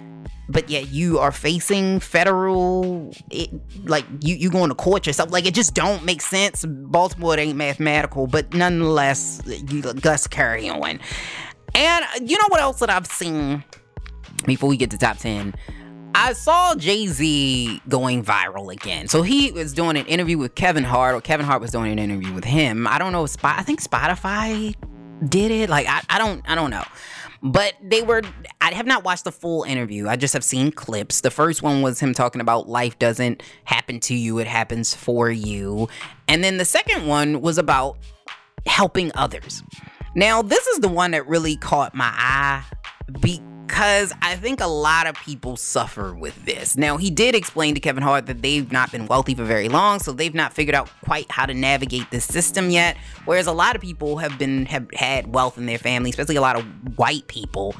but 0.48 0.70
yet 0.70 0.90
you 0.90 1.18
are 1.18 1.32
facing 1.32 1.98
federal 1.98 3.12
it, 3.32 3.50
like 3.88 4.04
you 4.20 4.36
you 4.36 4.48
going 4.48 4.68
to 4.68 4.76
court 4.76 5.04
yourself. 5.04 5.32
Like 5.32 5.44
it 5.44 5.54
just 5.54 5.74
don't 5.74 6.04
make 6.04 6.22
sense. 6.22 6.64
Baltimore 6.64 7.36
ain't 7.36 7.56
mathematical 7.56 8.28
but 8.28 8.54
nonetheless 8.54 9.42
you 9.44 9.82
let's 10.04 10.28
carry 10.28 10.68
on. 10.68 11.00
And 11.74 12.04
you 12.30 12.38
know 12.38 12.46
what 12.46 12.60
else 12.60 12.78
that 12.78 12.88
i've 12.88 13.08
seen 13.08 13.64
before 14.44 14.68
we 14.68 14.76
get 14.76 14.92
to 14.92 14.98
top 14.98 15.18
10 15.18 15.52
I 16.18 16.32
saw 16.32 16.74
Jay 16.74 17.06
Z 17.08 17.82
going 17.90 18.24
viral 18.24 18.72
again. 18.72 19.06
So 19.06 19.20
he 19.20 19.52
was 19.52 19.74
doing 19.74 19.98
an 19.98 20.06
interview 20.06 20.38
with 20.38 20.54
Kevin 20.54 20.82
Hart, 20.82 21.14
or 21.14 21.20
Kevin 21.20 21.44
Hart 21.44 21.60
was 21.60 21.70
doing 21.70 21.92
an 21.92 21.98
interview 21.98 22.32
with 22.32 22.44
him. 22.44 22.86
I 22.86 22.96
don't 22.98 23.12
know. 23.12 23.26
Spot. 23.26 23.58
I 23.58 23.62
think 23.62 23.82
Spotify 23.82 24.74
did 25.28 25.50
it. 25.50 25.68
Like 25.68 25.86
I, 25.86 26.00
I 26.08 26.16
don't. 26.16 26.42
I 26.48 26.54
don't 26.54 26.70
know. 26.70 26.84
But 27.42 27.74
they 27.82 28.00
were. 28.00 28.22
I 28.62 28.72
have 28.72 28.86
not 28.86 29.04
watched 29.04 29.24
the 29.24 29.30
full 29.30 29.64
interview. 29.64 30.08
I 30.08 30.16
just 30.16 30.32
have 30.32 30.42
seen 30.42 30.72
clips. 30.72 31.20
The 31.20 31.30
first 31.30 31.62
one 31.62 31.82
was 31.82 32.00
him 32.00 32.14
talking 32.14 32.40
about 32.40 32.66
life 32.66 32.98
doesn't 32.98 33.42
happen 33.64 34.00
to 34.00 34.14
you; 34.14 34.38
it 34.38 34.46
happens 34.46 34.94
for 34.94 35.30
you. 35.30 35.86
And 36.28 36.42
then 36.42 36.56
the 36.56 36.64
second 36.64 37.06
one 37.06 37.42
was 37.42 37.58
about 37.58 37.98
helping 38.64 39.12
others. 39.16 39.62
Now, 40.14 40.40
this 40.40 40.66
is 40.66 40.78
the 40.78 40.88
one 40.88 41.10
that 41.10 41.28
really 41.28 41.56
caught 41.56 41.94
my 41.94 42.10
eye 42.16 42.64
because 43.66 44.12
I 44.22 44.36
think 44.36 44.60
a 44.60 44.66
lot 44.66 45.06
of 45.06 45.16
people 45.16 45.56
suffer 45.56 46.14
with 46.14 46.44
this. 46.44 46.76
Now, 46.76 46.96
he 46.96 47.10
did 47.10 47.34
explain 47.34 47.74
to 47.74 47.80
Kevin 47.80 48.02
Hart 48.02 48.26
that 48.26 48.40
they've 48.40 48.70
not 48.70 48.92
been 48.92 49.06
wealthy 49.06 49.34
for 49.34 49.44
very 49.44 49.68
long, 49.68 49.98
so 49.98 50.12
they've 50.12 50.34
not 50.34 50.52
figured 50.52 50.74
out 50.74 50.88
quite 51.04 51.30
how 51.30 51.46
to 51.46 51.54
navigate 51.54 52.10
this 52.10 52.24
system 52.24 52.70
yet. 52.70 52.96
Whereas 53.24 53.46
a 53.46 53.52
lot 53.52 53.74
of 53.74 53.82
people 53.82 54.18
have 54.18 54.38
been 54.38 54.66
have 54.66 54.88
had 54.94 55.34
wealth 55.34 55.58
in 55.58 55.66
their 55.66 55.78
family, 55.78 56.10
especially 56.10 56.36
a 56.36 56.40
lot 56.40 56.56
of 56.56 56.64
white 56.96 57.26
people 57.26 57.74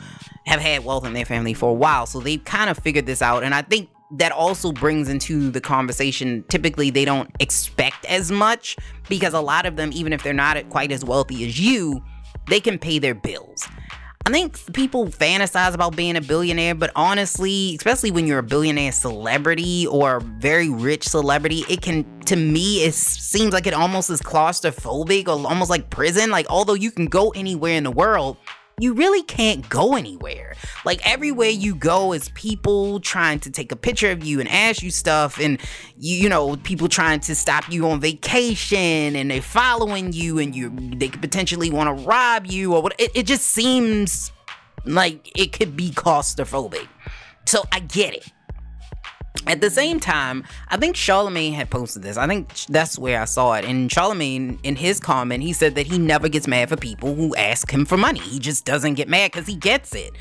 have 0.46 0.60
had 0.60 0.84
wealth 0.84 1.06
in 1.06 1.12
their 1.12 1.24
family 1.24 1.54
for 1.54 1.70
a 1.70 1.74
while, 1.74 2.06
so 2.06 2.20
they've 2.20 2.44
kind 2.44 2.68
of 2.68 2.78
figured 2.78 3.06
this 3.06 3.22
out. 3.22 3.44
And 3.44 3.54
I 3.54 3.62
think 3.62 3.88
that 4.12 4.32
also 4.32 4.72
brings 4.72 5.08
into 5.08 5.50
the 5.50 5.60
conversation 5.60 6.44
typically 6.48 6.90
they 6.90 7.04
don't 7.04 7.30
expect 7.40 8.04
as 8.04 8.30
much 8.30 8.76
because 9.08 9.34
a 9.34 9.40
lot 9.40 9.66
of 9.66 9.74
them 9.74 9.90
even 9.92 10.12
if 10.12 10.22
they're 10.22 10.32
not 10.32 10.56
quite 10.70 10.92
as 10.92 11.04
wealthy 11.04 11.44
as 11.44 11.58
you 11.58 12.00
they 12.46 12.60
can 12.60 12.78
pay 12.78 13.00
their 13.00 13.16
bills 13.16 13.66
I 14.26 14.28
think 14.28 14.72
people 14.72 15.06
fantasize 15.06 15.72
about 15.72 15.94
being 15.94 16.16
a 16.16 16.20
billionaire, 16.20 16.74
but 16.74 16.90
honestly, 16.96 17.76
especially 17.76 18.10
when 18.10 18.26
you're 18.26 18.40
a 18.40 18.42
billionaire 18.42 18.90
celebrity 18.90 19.86
or 19.86 20.16
a 20.16 20.20
very 20.20 20.68
rich 20.68 21.08
celebrity, 21.08 21.64
it 21.68 21.80
can, 21.80 22.04
to 22.22 22.34
me, 22.34 22.82
it 22.82 22.94
seems 22.94 23.52
like 23.52 23.68
it 23.68 23.72
almost 23.72 24.10
is 24.10 24.20
claustrophobic 24.20 25.28
or 25.28 25.48
almost 25.48 25.70
like 25.70 25.90
prison. 25.90 26.32
Like, 26.32 26.46
although 26.50 26.74
you 26.74 26.90
can 26.90 27.06
go 27.06 27.30
anywhere 27.36 27.76
in 27.76 27.84
the 27.84 27.92
world, 27.92 28.36
you 28.78 28.92
really 28.92 29.22
can't 29.22 29.66
go 29.70 29.96
anywhere. 29.96 30.54
Like 30.84 31.00
everywhere 31.08 31.48
you 31.48 31.74
go 31.74 32.12
is 32.12 32.28
people 32.30 33.00
trying 33.00 33.40
to 33.40 33.50
take 33.50 33.72
a 33.72 33.76
picture 33.76 34.10
of 34.10 34.22
you 34.22 34.38
and 34.38 34.46
ask 34.50 34.82
you 34.82 34.90
stuff 34.90 35.40
and 35.40 35.58
you, 35.96 36.16
you 36.16 36.28
know, 36.28 36.56
people 36.56 36.86
trying 36.86 37.20
to 37.20 37.34
stop 37.34 37.70
you 37.70 37.86
on 37.88 38.02
vacation 38.02 39.16
and 39.16 39.30
they're 39.30 39.40
following 39.40 40.12
you 40.12 40.38
and 40.38 40.54
you 40.54 40.70
they 40.96 41.08
could 41.08 41.22
potentially 41.22 41.70
want 41.70 41.98
to 41.98 42.04
rob 42.04 42.46
you 42.46 42.74
or 42.74 42.82
what 42.82 42.94
it, 42.98 43.10
it 43.14 43.26
just 43.26 43.46
seems 43.46 44.30
like 44.84 45.32
it 45.34 45.54
could 45.54 45.74
be 45.74 45.90
claustrophobic. 45.90 46.86
So 47.46 47.62
I 47.72 47.80
get 47.80 48.14
it. 48.14 48.30
At 49.46 49.60
the 49.60 49.70
same 49.70 50.00
time, 50.00 50.44
I 50.68 50.76
think 50.76 50.96
Charlemagne 50.96 51.52
had 51.52 51.70
posted 51.70 52.02
this. 52.02 52.16
I 52.16 52.26
think 52.26 52.52
that's 52.66 52.98
where 52.98 53.20
I 53.20 53.26
saw 53.26 53.54
it. 53.54 53.64
And 53.64 53.90
Charlemagne, 53.90 54.58
in 54.64 54.74
his 54.74 54.98
comment, 54.98 55.42
he 55.42 55.52
said 55.52 55.76
that 55.76 55.86
he 55.86 55.98
never 55.98 56.28
gets 56.28 56.48
mad 56.48 56.68
for 56.68 56.76
people 56.76 57.14
who 57.14 57.34
ask 57.36 57.70
him 57.70 57.84
for 57.84 57.96
money. 57.96 58.18
He 58.18 58.40
just 58.40 58.64
doesn't 58.64 58.94
get 58.94 59.08
mad 59.08 59.30
because 59.30 59.46
he 59.46 59.54
gets 59.54 59.94
it. 59.94 60.12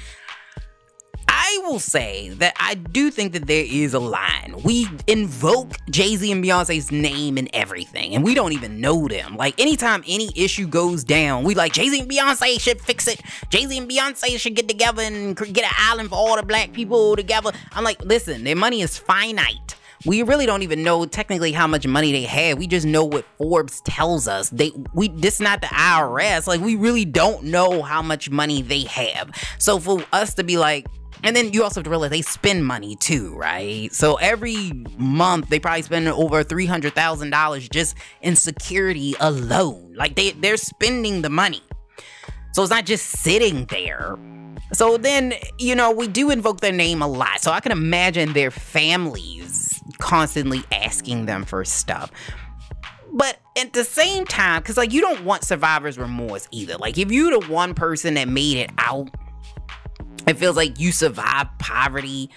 Will 1.59 1.79
say 1.79 2.29
that 2.29 2.53
I 2.59 2.75
do 2.75 3.09
think 3.09 3.33
that 3.33 3.47
there 3.47 3.65
is 3.67 3.93
a 3.93 3.99
line. 3.99 4.55
We 4.63 4.87
invoke 5.07 5.73
Jay 5.89 6.15
Z 6.15 6.31
and 6.31 6.43
Beyonce's 6.43 6.91
name 6.91 7.37
and 7.37 7.49
everything, 7.53 8.15
and 8.15 8.23
we 8.23 8.35
don't 8.35 8.53
even 8.53 8.79
know 8.79 9.07
them. 9.07 9.35
Like, 9.35 9.59
anytime 9.59 10.03
any 10.07 10.31
issue 10.35 10.67
goes 10.67 11.03
down, 11.03 11.43
we 11.43 11.55
like 11.55 11.73
Jay 11.73 11.89
Z 11.89 11.99
and 11.99 12.09
Beyonce 12.09 12.59
should 12.59 12.81
fix 12.81 13.07
it. 13.07 13.21
Jay 13.49 13.65
Z 13.65 13.77
and 13.77 13.89
Beyonce 13.89 14.39
should 14.39 14.55
get 14.55 14.67
together 14.67 15.01
and 15.01 15.35
get 15.35 15.63
an 15.63 15.73
island 15.77 16.09
for 16.09 16.15
all 16.15 16.35
the 16.35 16.43
black 16.43 16.73
people 16.73 17.15
together. 17.15 17.51
I'm 17.71 17.83
like, 17.83 18.03
listen, 18.03 18.43
their 18.43 18.55
money 18.55 18.81
is 18.81 18.97
finite 18.97 19.75
we 20.05 20.21
really 20.21 20.45
don't 20.45 20.61
even 20.61 20.83
know 20.83 21.05
technically 21.05 21.51
how 21.51 21.67
much 21.67 21.87
money 21.87 22.11
they 22.11 22.23
have. 22.23 22.57
We 22.57 22.67
just 22.67 22.85
know 22.85 23.03
what 23.03 23.25
Forbes 23.37 23.81
tells 23.81 24.27
us. 24.27 24.49
They 24.49 24.71
we 24.93 25.09
this 25.09 25.39
not 25.39 25.61
the 25.61 25.67
IRS. 25.67 26.47
Like 26.47 26.61
we 26.61 26.75
really 26.75 27.05
don't 27.05 27.45
know 27.45 27.81
how 27.81 28.01
much 28.01 28.29
money 28.29 28.61
they 28.61 28.81
have. 28.81 29.31
So 29.57 29.79
for 29.79 30.03
us 30.13 30.35
to 30.35 30.43
be 30.43 30.57
like, 30.57 30.87
and 31.25 31.35
then 31.35 31.51
you 31.53 31.63
also 31.63 31.79
have 31.79 31.85
to 31.85 31.89
realize 31.89 32.11
they 32.11 32.21
spend 32.21 32.65
money 32.65 32.95
too, 32.95 33.35
right? 33.35 33.91
So 33.91 34.15
every 34.15 34.71
month 34.97 35.49
they 35.49 35.59
probably 35.59 35.81
spend 35.81 36.07
over 36.07 36.43
three 36.43 36.67
hundred 36.67 36.93
thousand 36.93 37.31
dollars 37.31 37.67
just 37.67 37.97
in 38.21 38.35
security 38.35 39.15
alone. 39.19 39.93
Like 39.97 40.15
they 40.15 40.31
they're 40.31 40.55
spending 40.55 41.23
the 41.23 41.29
money. 41.29 41.63
So 42.53 42.61
it's 42.61 42.69
not 42.71 42.85
just 42.85 43.07
sitting 43.07 43.65
there. 43.65 44.17
So 44.71 44.97
then, 44.97 45.33
you 45.57 45.75
know, 45.75 45.91
we 45.91 46.07
do 46.07 46.29
invoke 46.29 46.61
their 46.61 46.71
name 46.71 47.01
a 47.01 47.07
lot. 47.07 47.41
So 47.41 47.51
I 47.51 47.59
can 47.59 47.71
imagine 47.71 48.33
their 48.33 48.51
families 48.51 49.81
constantly 49.97 50.63
asking 50.71 51.25
them 51.25 51.43
for 51.43 51.65
stuff. 51.65 52.11
But 53.11 53.39
at 53.57 53.73
the 53.73 53.83
same 53.83 54.25
time, 54.25 54.61
because 54.61 54.77
like 54.77 54.93
you 54.93 55.01
don't 55.01 55.25
want 55.25 55.43
survivor's 55.43 55.97
remorse 55.97 56.47
either. 56.51 56.77
Like 56.77 56.97
if 56.97 57.11
you're 57.11 57.39
the 57.39 57.47
one 57.47 57.73
person 57.73 58.13
that 58.13 58.27
made 58.27 58.57
it 58.57 58.69
out 58.77 59.09
it 60.27 60.37
feels 60.37 60.55
like 60.55 60.79
you 60.79 60.91
survived 60.91 61.57
poverty 61.59 62.29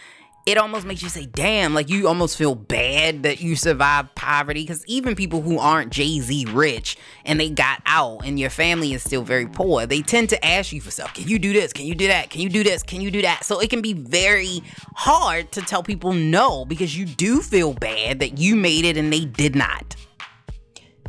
it 0.48 0.56
almost 0.56 0.86
makes 0.86 1.02
you 1.02 1.10
say, 1.10 1.26
damn, 1.26 1.74
like 1.74 1.90
you 1.90 2.08
almost 2.08 2.38
feel 2.38 2.54
bad 2.54 3.22
that 3.24 3.42
you 3.42 3.54
survived 3.54 4.14
poverty. 4.14 4.62
Because 4.62 4.82
even 4.86 5.14
people 5.14 5.42
who 5.42 5.58
aren't 5.58 5.92
Jay 5.92 6.20
Z 6.20 6.46
rich 6.48 6.96
and 7.26 7.38
they 7.38 7.50
got 7.50 7.82
out 7.84 8.24
and 8.24 8.40
your 8.40 8.48
family 8.48 8.94
is 8.94 9.02
still 9.02 9.22
very 9.22 9.46
poor, 9.46 9.84
they 9.84 10.00
tend 10.00 10.30
to 10.30 10.42
ask 10.42 10.72
you 10.72 10.80
for 10.80 10.90
stuff. 10.90 11.12
Can 11.12 11.28
you 11.28 11.38
do 11.38 11.52
this? 11.52 11.74
Can 11.74 11.84
you 11.84 11.94
do 11.94 12.06
that? 12.06 12.30
Can 12.30 12.40
you 12.40 12.48
do 12.48 12.64
this? 12.64 12.82
Can 12.82 13.02
you 13.02 13.10
do 13.10 13.20
that? 13.20 13.44
So 13.44 13.60
it 13.60 13.68
can 13.68 13.82
be 13.82 13.92
very 13.92 14.62
hard 14.94 15.52
to 15.52 15.60
tell 15.60 15.82
people 15.82 16.14
no 16.14 16.64
because 16.64 16.96
you 16.96 17.04
do 17.04 17.42
feel 17.42 17.74
bad 17.74 18.20
that 18.20 18.38
you 18.38 18.56
made 18.56 18.86
it 18.86 18.96
and 18.96 19.12
they 19.12 19.26
did 19.26 19.54
not. 19.54 19.96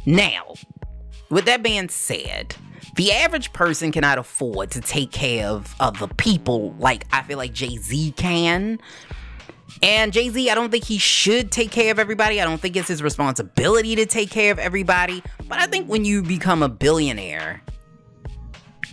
Now, 0.05 0.53
with 1.29 1.45
that 1.45 1.63
being 1.63 1.87
said, 1.87 2.57
the 2.95 3.11
average 3.11 3.53
person 3.53 3.91
cannot 3.91 4.17
afford 4.17 4.71
to 4.71 4.81
take 4.81 5.11
care 5.11 5.47
of 5.47 5.75
other 5.79 6.07
people 6.07 6.73
like 6.79 7.05
I 7.11 7.21
feel 7.23 7.37
like 7.37 7.53
Jay 7.53 7.77
Z 7.77 8.13
can. 8.17 8.79
And 9.81 10.11
Jay 10.11 10.29
Z, 10.29 10.49
I 10.49 10.55
don't 10.55 10.71
think 10.71 10.83
he 10.83 10.97
should 10.97 11.51
take 11.51 11.71
care 11.71 11.91
of 11.91 11.99
everybody. 11.99 12.41
I 12.41 12.45
don't 12.45 12.59
think 12.59 12.75
it's 12.75 12.87
his 12.87 13.01
responsibility 13.03 13.95
to 13.95 14.05
take 14.05 14.29
care 14.29 14.51
of 14.51 14.59
everybody. 14.59 15.23
But 15.47 15.59
I 15.59 15.67
think 15.67 15.87
when 15.87 16.05
you 16.05 16.21
become 16.23 16.63
a 16.63 16.69
billionaire, 16.69 17.61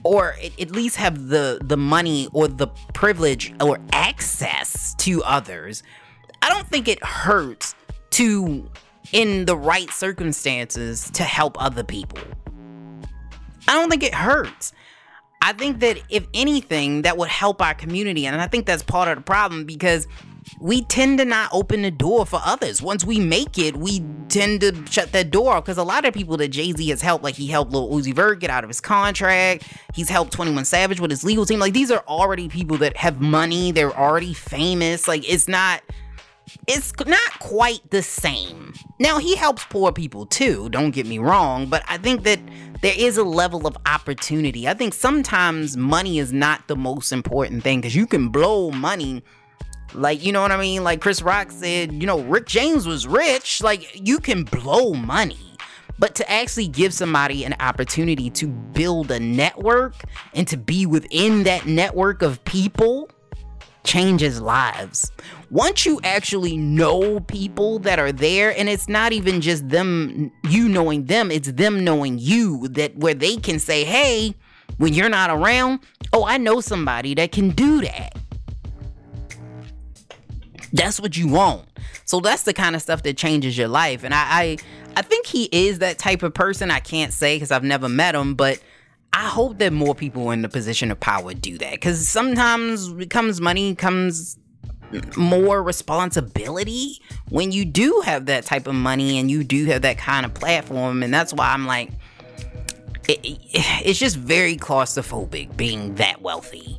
or 0.04 0.36
at 0.60 0.70
least 0.70 0.96
have 0.96 1.28
the 1.28 1.58
the 1.64 1.76
money 1.76 2.28
or 2.32 2.46
the 2.46 2.68
privilege 2.94 3.52
or 3.60 3.78
access 3.92 4.94
to 4.98 5.22
others, 5.24 5.82
I 6.42 6.50
don't 6.50 6.68
think 6.68 6.86
it 6.86 7.02
hurts 7.02 7.74
to, 8.10 8.70
in 9.12 9.46
the 9.46 9.56
right 9.56 9.90
circumstances, 9.90 11.10
to 11.12 11.24
help 11.24 11.60
other 11.60 11.82
people. 11.82 12.20
I 13.68 13.74
don't 13.74 13.90
think 13.90 14.02
it 14.02 14.14
hurts. 14.14 14.72
I 15.42 15.52
think 15.52 15.80
that 15.80 16.00
if 16.08 16.26
anything, 16.34 17.02
that 17.02 17.16
would 17.16 17.28
help 17.28 17.62
our 17.62 17.74
community. 17.74 18.26
And 18.26 18.40
I 18.40 18.46
think 18.48 18.66
that's 18.66 18.82
part 18.82 19.08
of 19.08 19.16
the 19.16 19.22
problem 19.22 19.64
because 19.64 20.08
we 20.60 20.82
tend 20.82 21.18
to 21.18 21.24
not 21.24 21.50
open 21.52 21.82
the 21.82 21.90
door 21.90 22.24
for 22.24 22.40
others. 22.44 22.80
Once 22.80 23.04
we 23.04 23.18
make 23.18 23.58
it, 23.58 23.76
we 23.76 24.02
tend 24.28 24.60
to 24.62 24.74
shut 24.90 25.12
that 25.12 25.30
door 25.30 25.60
because 25.60 25.78
a 25.78 25.84
lot 25.84 26.04
of 26.04 26.14
people 26.14 26.36
that 26.38 26.48
Jay 26.48 26.72
Z 26.72 26.88
has 26.88 27.02
helped, 27.02 27.24
like 27.24 27.34
he 27.34 27.46
helped 27.46 27.72
Lil 27.72 27.88
Uzi 27.90 28.14
Vert 28.14 28.40
get 28.40 28.50
out 28.50 28.64
of 28.64 28.70
his 28.70 28.80
contract, 28.80 29.66
he's 29.94 30.08
helped 30.08 30.32
21 30.32 30.64
Savage 30.64 31.00
with 31.00 31.10
his 31.10 31.24
legal 31.24 31.44
team. 31.44 31.58
Like 31.58 31.72
these 31.72 31.90
are 31.90 32.02
already 32.08 32.48
people 32.48 32.76
that 32.78 32.96
have 32.96 33.20
money, 33.20 33.72
they're 33.72 33.96
already 33.96 34.34
famous. 34.34 35.06
Like 35.08 35.28
it's 35.28 35.48
not 35.48 35.82
it's 36.66 36.92
not 37.06 37.38
quite 37.40 37.90
the 37.90 38.02
same. 38.02 38.74
Now, 38.98 39.18
he 39.18 39.36
helps 39.36 39.64
poor 39.64 39.92
people 39.92 40.26
too, 40.26 40.68
don't 40.70 40.90
get 40.90 41.06
me 41.06 41.18
wrong, 41.18 41.66
but 41.66 41.82
I 41.88 41.98
think 41.98 42.22
that 42.24 42.40
there 42.82 42.94
is 42.96 43.16
a 43.16 43.24
level 43.24 43.66
of 43.66 43.76
opportunity. 43.86 44.68
I 44.68 44.74
think 44.74 44.94
sometimes 44.94 45.76
money 45.76 46.18
is 46.18 46.32
not 46.32 46.68
the 46.68 46.76
most 46.76 47.12
important 47.12 47.62
thing 47.62 47.80
because 47.80 47.94
you 47.94 48.06
can 48.06 48.28
blow 48.28 48.70
money. 48.70 49.22
Like, 49.94 50.24
you 50.24 50.32
know 50.32 50.42
what 50.42 50.52
I 50.52 50.56
mean? 50.56 50.84
Like 50.84 51.00
Chris 51.00 51.22
Rock 51.22 51.50
said, 51.50 51.92
you 51.92 52.06
know, 52.06 52.20
Rick 52.22 52.46
James 52.46 52.86
was 52.86 53.06
rich. 53.06 53.62
Like, 53.62 54.06
you 54.06 54.18
can 54.18 54.44
blow 54.44 54.92
money. 54.92 55.38
But 55.98 56.14
to 56.16 56.30
actually 56.30 56.68
give 56.68 56.92
somebody 56.92 57.44
an 57.44 57.54
opportunity 57.60 58.28
to 58.30 58.48
build 58.48 59.10
a 59.10 59.18
network 59.18 59.94
and 60.34 60.46
to 60.48 60.58
be 60.58 60.84
within 60.84 61.44
that 61.44 61.66
network 61.66 62.20
of 62.20 62.44
people 62.44 63.08
changes 63.86 64.40
lives. 64.40 65.10
Once 65.50 65.86
you 65.86 66.00
actually 66.04 66.56
know 66.56 67.20
people 67.20 67.78
that 67.78 67.98
are 67.98 68.12
there, 68.12 68.56
and 68.58 68.68
it's 68.68 68.88
not 68.88 69.12
even 69.12 69.40
just 69.40 69.68
them, 69.68 70.30
you 70.48 70.68
knowing 70.68 71.04
them, 71.04 71.30
it's 71.30 71.52
them 71.52 71.84
knowing 71.84 72.18
you, 72.18 72.68
that 72.68 72.96
where 72.96 73.14
they 73.14 73.36
can 73.36 73.58
say, 73.58 73.84
hey, 73.84 74.34
when 74.76 74.92
you're 74.92 75.08
not 75.08 75.30
around, 75.30 75.80
oh, 76.12 76.26
I 76.26 76.36
know 76.36 76.60
somebody 76.60 77.14
that 77.14 77.32
can 77.32 77.50
do 77.50 77.80
that. 77.82 78.16
That's 80.72 81.00
what 81.00 81.16
you 81.16 81.28
want. 81.28 81.66
So 82.04 82.20
that's 82.20 82.42
the 82.42 82.52
kind 82.52 82.76
of 82.76 82.82
stuff 82.82 83.02
that 83.04 83.16
changes 83.16 83.56
your 83.56 83.68
life. 83.68 84.04
And 84.04 84.12
I, 84.12 84.26
I, 84.28 84.56
I 84.96 85.02
think 85.02 85.26
he 85.26 85.48
is 85.50 85.78
that 85.78 85.98
type 85.98 86.22
of 86.22 86.34
person. 86.34 86.70
I 86.70 86.80
can't 86.80 87.12
say 87.12 87.36
because 87.36 87.50
I've 87.50 87.64
never 87.64 87.88
met 87.88 88.14
him, 88.14 88.34
but 88.34 88.60
I 89.16 89.28
hope 89.28 89.56
that 89.60 89.72
more 89.72 89.94
people 89.94 90.30
in 90.30 90.42
the 90.42 90.48
position 90.50 90.90
of 90.90 91.00
power 91.00 91.32
do 91.32 91.56
that. 91.56 91.72
Because 91.72 92.06
sometimes 92.06 92.92
comes 93.08 93.40
money, 93.40 93.74
comes 93.74 94.38
more 95.16 95.62
responsibility 95.62 97.00
when 97.30 97.50
you 97.50 97.64
do 97.64 98.02
have 98.04 98.26
that 98.26 98.44
type 98.44 98.66
of 98.66 98.74
money 98.74 99.18
and 99.18 99.30
you 99.30 99.42
do 99.42 99.64
have 99.64 99.80
that 99.82 99.96
kind 99.96 100.26
of 100.26 100.34
platform. 100.34 101.02
And 101.02 101.14
that's 101.14 101.32
why 101.32 101.50
I'm 101.54 101.66
like, 101.66 101.92
it, 103.08 103.18
it, 103.24 103.38
it's 103.86 103.98
just 103.98 104.18
very 104.18 104.54
claustrophobic 104.54 105.56
being 105.56 105.94
that 105.94 106.20
wealthy. 106.20 106.78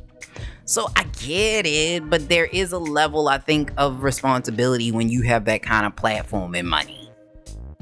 So 0.64 0.86
I 0.94 1.02
get 1.18 1.66
it, 1.66 2.08
but 2.08 2.28
there 2.28 2.46
is 2.46 2.70
a 2.70 2.78
level, 2.78 3.26
I 3.26 3.38
think, 3.38 3.72
of 3.76 4.04
responsibility 4.04 4.92
when 4.92 5.08
you 5.08 5.22
have 5.22 5.46
that 5.46 5.64
kind 5.64 5.86
of 5.86 5.96
platform 5.96 6.54
and 6.54 6.68
money. 6.68 7.10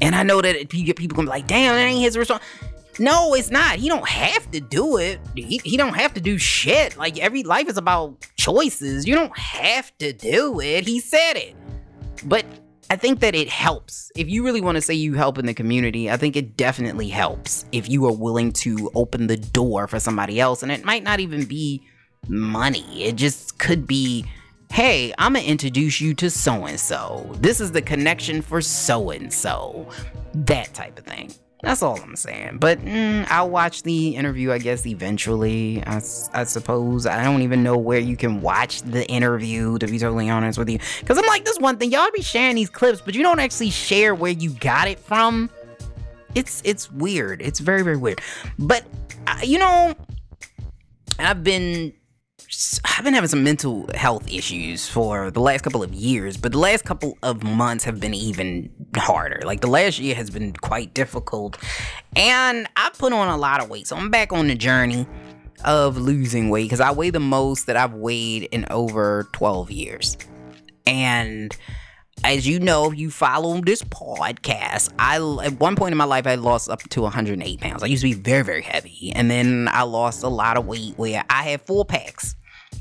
And 0.01 0.15
I 0.15 0.23
know 0.23 0.41
that 0.41 0.71
people 0.71 1.15
can 1.15 1.27
be 1.27 1.31
like, 1.31 1.47
damn, 1.47 1.75
that 1.75 1.83
ain't 1.83 2.01
his 2.01 2.17
responsibility. 2.17 2.73
No, 2.99 3.35
it's 3.35 3.51
not. 3.51 3.77
He 3.77 3.89
don't 3.89 4.09
have 4.09 4.51
to 4.53 4.61
do 4.61 4.97
it. 4.97 5.21
He, 5.35 5.61
he 5.65 5.77
don't 5.77 5.95
have 5.95 6.15
to 6.15 6.21
do 6.21 6.39
shit. 6.39 6.97
Like 6.97 7.19
every 7.19 7.43
life 7.43 7.69
is 7.69 7.77
about 7.77 8.27
choices. 8.37 9.07
You 9.07 9.15
don't 9.15 9.37
have 9.37 9.97
to 9.99 10.13
do 10.13 10.61
it. 10.61 10.87
He 10.87 11.01
said 11.01 11.35
it. 11.35 11.55
But 12.25 12.47
I 12.89 12.97
think 12.97 13.21
that 13.21 13.35
it 13.35 13.49
helps. 13.49 14.11
If 14.17 14.29
you 14.29 14.45
really 14.45 14.61
want 14.61 14.77
to 14.77 14.81
say 14.81 14.95
you 14.95 15.15
help 15.15 15.39
in 15.39 15.47
the 15.47 15.55
community, 15.55 16.11
I 16.11 16.17
think 16.17 16.37
it 16.37 16.57
definitely 16.57 17.09
helps 17.09 17.67
if 17.73 17.89
you 17.89 18.07
are 18.07 18.13
willing 18.13 18.53
to 18.53 18.91
open 18.95 19.27
the 19.27 19.37
door 19.37 19.87
for 19.89 20.01
somebody 20.01 20.41
else. 20.41 20.63
And 20.63 20.73
it 20.73 20.85
might 20.85 21.03
not 21.03 21.21
even 21.21 21.45
be 21.45 21.83
money. 22.29 23.05
It 23.05 23.17
just 23.17 23.59
could 23.59 23.87
be, 23.87 24.25
hey, 24.71 25.13
I'm 25.19 25.35
gonna 25.35 25.45
introduce 25.45 26.01
you 26.01 26.15
to 26.15 26.31
so 26.31 26.65
and 26.65 26.79
so. 26.79 27.31
This 27.41 27.61
is 27.61 27.73
the 27.73 27.83
connection 27.83 28.41
for 28.41 28.61
so 28.61 29.11
and 29.11 29.33
so. 29.33 29.89
That 30.33 30.73
type 30.73 30.99
of 30.99 31.05
thing. 31.05 31.35
That's 31.67 31.83
all 31.83 32.01
I'm 32.01 32.15
saying. 32.15 32.59
But 32.59 32.79
mm, 32.79 33.27
I'll 33.29 33.51
watch 33.51 33.83
the 33.83 34.15
interview, 34.15 34.53
I 34.53 34.59
guess, 34.59 34.87
eventually. 34.87 35.83
I, 35.85 35.97
I, 36.33 36.45
suppose. 36.45 37.07
I 37.07 37.25
don't 37.25 37.43
even 37.43 37.65
know 37.65 37.77
where 37.77 37.99
you 37.99 38.17
can 38.17 38.41
watch 38.41 38.83
the 38.83 39.05
interview, 39.09 39.77
to 39.79 39.87
be 39.89 39.99
totally 39.99 40.31
honest 40.31 40.61
with 40.61 40.71
you. 40.71 40.79
Because 41.01 41.19
I'm 41.19 41.27
like, 41.27 41.45
this 41.45 41.59
one 41.59 41.77
thing, 41.77 41.91
y'all 41.91 42.09
be 42.15 42.23
sharing 42.23 42.55
these 42.55 42.71
clips, 42.71 43.01
but 43.01 43.17
you 43.17 43.23
don't 43.25 43.41
actually 43.41 43.71
share 43.71 44.15
where 44.15 44.31
you 44.31 44.51
got 44.51 44.87
it 44.87 45.01
from. 45.01 45.51
It's 46.37 46.63
it's 46.65 46.89
weird. 46.93 47.43
It's 47.43 47.59
very, 47.59 47.83
very 47.83 47.97
weird. 47.97 48.21
But, 48.61 48.85
uh, 49.27 49.41
you 49.43 49.59
know, 49.59 49.93
I've 51.19 51.43
been 51.43 51.93
I've 52.85 53.05
been 53.05 53.13
having 53.13 53.29
some 53.29 53.45
mental 53.45 53.87
health 53.95 54.33
issues 54.33 54.89
for 54.89 55.31
the 55.31 55.41
last 55.41 55.63
couple 55.63 55.83
of 55.83 55.93
years, 55.93 56.39
but 56.39 56.53
the 56.53 56.59
last 56.59 56.87
couple 56.87 57.19
of 57.23 57.43
months 57.43 57.85
have 57.85 58.01
been 58.01 58.15
even 58.15 58.71
harder. 58.97 59.43
Like 59.45 59.61
the 59.61 59.67
last 59.67 59.99
year 59.99 60.15
has 60.15 60.31
been 60.31 60.55
quite 60.55 60.95
difficult, 60.95 61.59
and 62.15 62.67
I 62.77 62.91
put 62.97 63.13
on 63.13 63.29
a 63.29 63.37
lot 63.37 63.63
of 63.63 63.69
weight. 63.69 63.87
So 63.87 63.97
I'm 63.97 64.11
back 64.11 64.33
on 64.33 64.47
the 64.49 64.55
journey 64.55 65.07
of 65.65 65.99
losing 65.99 66.49
weight 66.49 66.65
because 66.65 66.81
I 66.81 66.93
weigh 66.93 67.11
the 67.11 67.21
most 67.21 67.67
that 67.67 67.77
I've 67.77 67.93
weighed 67.93 68.45
in 68.45 68.65
over 68.71 69.29
12 69.33 69.71
years. 69.71 70.17
And 70.87 71.55
as 72.25 72.47
you 72.47 72.59
know, 72.59 72.91
if 72.91 72.99
you 72.99 73.11
follow 73.11 73.61
this 73.61 73.83
podcast, 73.83 74.95
I 74.99 75.17
at 75.45 75.61
one 75.61 75.77
point 75.77 75.93
in 75.93 75.99
my 75.99 76.05
life 76.05 76.27
I 76.27 76.37
lost 76.37 76.71
up 76.71 76.81
to 76.85 77.03
108 77.03 77.61
pounds. 77.61 77.83
I 77.83 77.87
used 77.87 78.03
to 78.03 78.09
be 78.09 78.15
very, 78.15 78.45
very 78.45 78.63
heavy, 78.63 79.13
and 79.15 79.31
then 79.31 79.69
I 79.71 79.83
lost 79.83 80.23
a 80.23 80.29
lot 80.29 80.57
of 80.57 80.67
weight 80.67 80.95
where 80.97 81.23
I 81.29 81.43
had 81.43 81.61
four 81.61 81.85
packs 81.85 82.35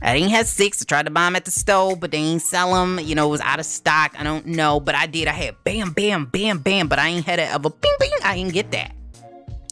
I 0.05 0.19
didn't 0.19 0.29
have 0.31 0.45
six. 0.45 0.83
I 0.83 0.85
tried 0.85 1.07
to 1.07 1.11
buy 1.11 1.25
them 1.25 1.35
at 1.35 1.45
the 1.45 1.51
store, 1.51 1.95
but 1.95 2.11
they 2.11 2.19
ain't 2.19 2.43
sell 2.43 2.75
them. 2.75 2.99
You 2.99 3.15
know, 3.15 3.27
it 3.27 3.31
was 3.31 3.41
out 3.41 3.59
of 3.59 3.65
stock. 3.65 4.13
I 4.17 4.23
don't 4.23 4.45
know, 4.45 4.79
but 4.79 4.93
I 4.93 5.07
did. 5.07 5.27
I 5.27 5.31
had 5.31 5.55
bam, 5.63 5.93
bam, 5.93 6.25
bam, 6.25 6.59
bam, 6.59 6.87
but 6.87 6.99
I 6.99 7.07
ain't 7.07 7.25
had 7.25 7.39
it 7.39 7.53
of 7.53 7.65
a 7.65 7.71
bing, 7.71 7.91
bing. 7.99 8.11
I 8.23 8.35
didn't 8.35 8.53
get 8.53 8.69
that. 8.71 8.93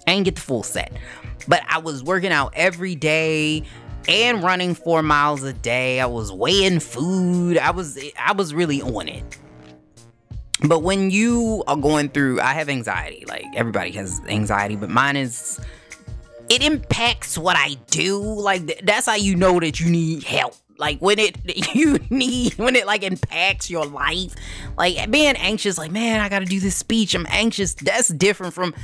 I 0.08 0.13
didn't 0.13 0.26
get 0.26 0.36
the 0.36 0.41
full 0.41 0.63
set. 0.63 0.91
But 1.48 1.62
I 1.69 1.78
was 1.78 2.04
working 2.04 2.32
out 2.32 2.54
every 2.56 2.96
day 2.96 3.63
and 4.08 4.43
running 4.43 4.74
four 4.74 5.04
miles 5.04 5.43
a 5.43 5.54
day. 5.54 6.00
I 6.00 6.08
was 6.08 6.32
weighing 6.32 6.80
food. 6.80 7.60
I 7.60 7.69
was 7.69 8.00
I 8.17 8.34
was 8.34 8.56
really 8.56 8.82
on 8.82 9.08
it. 9.08 9.38
But 10.65 10.82
when 10.82 11.12
you 11.12 11.63
are 11.67 11.76
going 11.76 12.10
through, 12.10 12.41
I 12.41 12.54
have 12.54 12.69
anxiety. 12.69 13.26
Like 13.28 13.46
everybody 13.56 13.91
has 13.91 14.19
anxiety, 14.28 14.78
but 14.78 14.89
mine 14.89 15.15
is 15.15 15.60
it 16.54 16.62
impacts 16.62 17.36
what 17.36 17.58
I 17.58 17.76
do. 17.89 18.22
Like 18.22 18.82
that's 18.84 19.08
how 19.08 19.16
you 19.16 19.36
know 19.36 19.60
that 19.60 19.80
you 19.80 19.89
need 19.89 20.24
help. 20.24 20.56
Like 20.78 21.00
when 21.00 21.18
it 21.18 21.38
you 21.76 21.98
need 22.10 22.54
when 22.60 22.76
it 22.76 22.86
like 22.86 23.02
impacts 23.04 23.72
your 23.72 23.86
life. 23.86 24.36
Like 24.78 25.10
being 25.10 25.36
anxious, 25.36 25.78
like 25.78 25.92
man, 25.92 26.20
I 26.22 26.30
gotta 26.30 26.46
do 26.46 26.60
this 26.60 26.76
speech. 26.76 27.16
I'm 27.16 27.26
anxious. 27.30 27.74
That's 27.74 28.10
different 28.10 28.54
from 28.54 28.76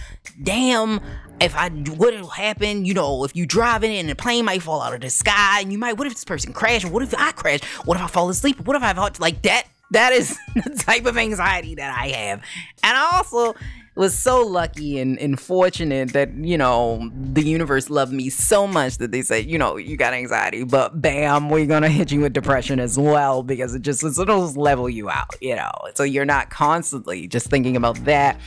damn. 0.41 0.99
If 1.39 1.55
I 1.55 1.69
what 1.69 2.13
will 2.15 2.27
happen, 2.27 2.86
you 2.86 2.93
know, 2.93 3.23
if 3.23 3.36
you 3.36 3.45
driving 3.45 3.95
and 3.95 4.10
a 4.10 4.15
plane 4.15 4.45
might 4.45 4.63
fall 4.63 4.82
out 4.82 4.93
of 4.93 5.01
the 5.01 5.10
sky, 5.10 5.62
and 5.62 5.71
you 5.71 5.77
might. 5.77 5.93
What 5.93 6.08
if 6.08 6.13
this 6.13 6.25
person 6.25 6.53
crashed? 6.53 6.86
What 6.86 7.03
if 7.03 7.13
I 7.17 7.32
crash? 7.32 7.63
What 7.86 7.97
if 7.97 8.03
I 8.03 8.08
fall 8.08 8.29
asleep? 8.29 8.60
What 8.65 8.75
if 8.75 8.84
I 8.84 8.91
like 9.19 9.41
that? 9.43 9.67
That 9.91 10.12
is 10.13 10.38
the 10.55 10.84
type 10.86 11.05
of 11.05 11.17
anxiety 11.17 11.75
that 11.75 11.97
I 11.97 12.10
have, 12.10 12.41
and 12.84 12.97
I 12.97 13.17
also 13.17 13.55
was 13.99 14.17
so 14.17 14.41
lucky 14.41 14.97
and, 14.97 15.19
and 15.19 15.38
fortunate 15.38 16.13
that, 16.13 16.33
you 16.33 16.57
know, 16.57 17.12
the 17.13 17.43
universe 17.43 17.89
loved 17.89 18.13
me 18.13 18.29
so 18.29 18.65
much 18.65 18.97
that 18.97 19.12
they 19.12 19.21
said, 19.21 19.45
you 19.45 19.57
know, 19.57 19.75
you 19.75 19.97
got 19.97 20.13
anxiety, 20.13 20.63
but 20.63 21.01
bam, 21.01 21.49
we're 21.49 21.65
going 21.65 21.81
to 21.81 21.89
hit 21.89 22.09
you 22.09 22.21
with 22.21 22.31
depression 22.31 22.79
as 22.79 22.97
well 22.97 23.43
because 23.43 23.75
it 23.75 23.81
just, 23.81 24.01
it'll 24.01 24.45
just 24.45 24.55
level 24.55 24.89
you 24.89 25.09
out, 25.09 25.35
you 25.41 25.53
know? 25.53 25.69
So 25.95 26.03
you're 26.03 26.23
not 26.23 26.49
constantly 26.49 27.27
just 27.27 27.47
thinking 27.47 27.75
about 27.75 27.97
that 28.05 28.39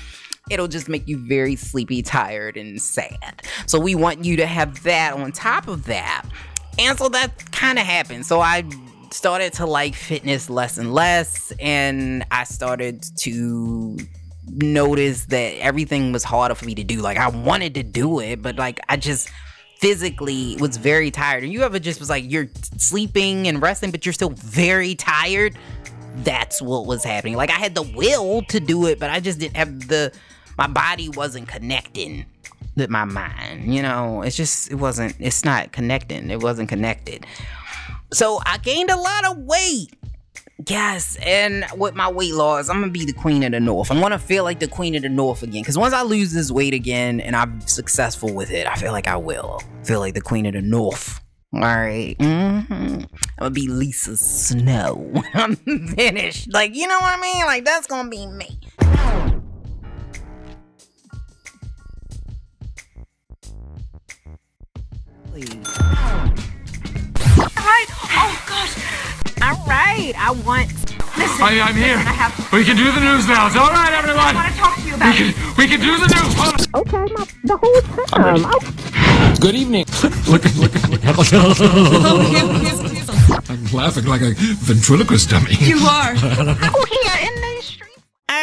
it'll 0.51 0.69
just 0.69 0.88
make 0.88 1.07
you 1.07 1.17
very 1.29 1.55
sleepy, 1.55 2.03
tired, 2.03 2.57
and 2.57 2.83
sad. 2.83 3.43
So 3.67 3.79
we 3.79 3.95
want 3.95 4.25
you 4.25 4.37
to 4.38 4.45
have 4.45 4.83
that 4.83 5.15
on 5.15 5.31
top 5.31 5.69
of 5.69 5.85
that. 5.85 6.27
And 6.81 6.99
so 6.99 7.09
that 7.11 7.53
kind 7.53 7.79
of 7.79 7.87
happened. 7.87 8.27
So 8.27 8.41
I 8.41 8.65
started 9.12 9.53
to 9.55 9.67
like 9.67 9.95
fitness 9.95 10.51
less 10.51 10.79
and 10.79 10.93
less, 10.93 11.53
and 11.61 12.27
I 12.33 12.43
started 12.43 13.05
to 13.19 13.99
noticed 14.53 15.31
that 15.31 15.57
everything 15.59 16.12
was 16.12 16.25
harder 16.25 16.55
for 16.55 16.65
me 16.65 16.75
to 16.75 16.85
do. 16.85 17.01
Like 17.01 17.19
I 17.19 17.29
wanted 17.29 17.75
to 17.75 17.83
do 17.83 18.21
it, 18.21 18.43
but 18.43 18.57
like 18.57 18.81
I 18.88 18.97
just 18.97 19.31
physically 19.79 20.57
was 20.61 20.77
very 20.77 21.11
tired. 21.11 21.43
And 21.43 21.53
you 21.53 21.62
ever 21.62 21.79
just 21.79 21.99
was 21.99 22.11
like 22.11 22.31
you're 22.31 22.49
sleeping 22.77 23.49
and 23.49 23.61
resting, 23.61 23.91
but 23.91 24.07
you're 24.07 24.12
still 24.12 24.31
very 24.31 24.95
tired? 24.95 25.57
That's 26.17 26.61
what 26.61 26.87
was 26.87 27.03
happening. 27.03 27.37
Like 27.37 27.51
I 27.51 27.55
had 27.55 27.75
the 27.75 27.83
will 27.83 28.43
to 28.43 28.61
do 28.61 28.87
it, 28.87 28.99
but 28.99 29.11
I 29.11 29.21
just 29.21 29.38
didn't 29.38 29.57
have 29.57 29.88
the 29.88 30.12
my 30.59 30.67
body 30.67 31.09
wasn't 31.09 31.49
connecting 31.49 32.27
with 32.77 32.91
my 32.91 33.05
mind. 33.05 33.75
You 33.75 33.83
know, 33.83 34.23
it's 34.23 34.37
just 34.37 34.71
it 34.71 34.77
wasn't 34.77 35.17
it's 35.19 35.45
not 35.45 35.73
connecting. 35.73 36.31
It 36.31 36.43
wasn't 36.43 36.69
connected. 36.69 37.27
So 38.12 38.41
I 38.45 38.59
gained 38.59 38.91
a 38.91 38.97
lot 38.97 39.25
of 39.25 39.38
weight 39.38 39.95
Yes, 40.68 41.16
and 41.22 41.64
with 41.77 41.94
my 41.94 42.11
weight 42.11 42.35
loss, 42.35 42.68
I'm 42.68 42.81
gonna 42.81 42.92
be 42.92 43.05
the 43.05 43.12
queen 43.12 43.42
of 43.42 43.53
the 43.53 43.61
north. 43.61 43.90
I'm 43.90 44.01
gonna 44.01 44.18
feel 44.18 44.44
like 44.44 44.61
the 44.61 44.68
queen 44.68 44.94
of 44.94 45.03
the 45.03 45.09
north 45.09 45.42
again. 45.42 45.64
Cause 45.64 45.79
once 45.79 45.94
I 45.94 46.03
lose 46.03 46.33
this 46.33 46.51
weight 46.51 46.75
again 46.75 47.20
and 47.20 47.35
I'm 47.35 47.61
successful 47.62 48.33
with 48.33 48.51
it, 48.51 48.66
I 48.66 48.75
feel 48.77 48.92
like 48.92 49.07
I 49.07 49.16
will 49.16 49.62
feel 49.85 50.01
like 50.01 50.14
the 50.14 50.20
queen 50.20 50.46
of 50.46 50.53
the 50.53 50.62
north. 50.62 51.20
All 51.55 51.61
right, 51.61 52.16
mm-hmm. 52.18 52.72
I'm 52.72 53.09
gonna 53.38 53.51
be 53.51 53.68
Lisa 53.68 54.16
Snow. 54.16 55.12
I'm 55.35 55.57
finished. 55.57 56.53
Like 56.53 56.75
you 56.75 56.87
know 56.87 56.98
what 56.98 57.18
I 57.18 57.20
mean? 57.20 57.44
Like 57.46 57.64
that's 57.64 57.87
gonna 57.87 58.09
be 58.09 58.27
me. 58.27 58.59
Please. 65.27 65.55
All 67.35 67.64
right. 67.64 67.87
Oh 67.90 68.44
gosh. 68.46 69.22
All 69.43 69.59
right. 69.67 70.15
I 70.17 70.31
want 70.47 70.71
Listen. 71.19 71.43
I, 71.45 71.61
I'm 71.61 71.75
here. 71.75 71.97
I 71.97 72.15
have. 72.15 72.53
We 72.53 72.65
can 72.65 72.77
do 72.77 72.91
the 72.91 73.01
news 73.01 73.29
now. 73.29 73.47
It's 73.47 73.57
all 73.57 73.69
right, 73.69 73.93
everyone. 73.93 74.19
I 74.19 74.31
everyone. 74.31 74.49
want 74.49 74.55
to 74.55 74.59
talk 74.59 74.77
to 74.77 74.87
you 74.89 74.95
about. 74.95 75.13
We 75.13 75.19
can, 75.19 75.35
we 75.59 75.67
can 75.69 75.81
do 75.81 75.99
the 75.99 76.09
news. 76.09 76.35
Hold. 76.41 76.87
Okay, 76.87 77.05
my, 77.13 77.27
the 77.45 77.57
whole 77.61 77.81
time. 78.07 78.47
Oh. 78.49 79.37
Good 79.39 79.55
evening. 79.55 79.85
look, 80.31 80.45
look, 80.57 80.73
look. 80.89 81.05
I'm 83.51 83.65
laughing 83.73 84.07
like 84.07 84.23
a 84.23 84.33
ventriloquist 84.33 85.29
dummy. 85.29 85.55
You 85.61 85.79
are. 85.85 86.13
Out 86.17 86.73
oh, 86.75 86.87
here 86.89 87.19
in 87.29 87.35
these 87.35 87.42
streets. 87.42 87.42
All 87.42 87.42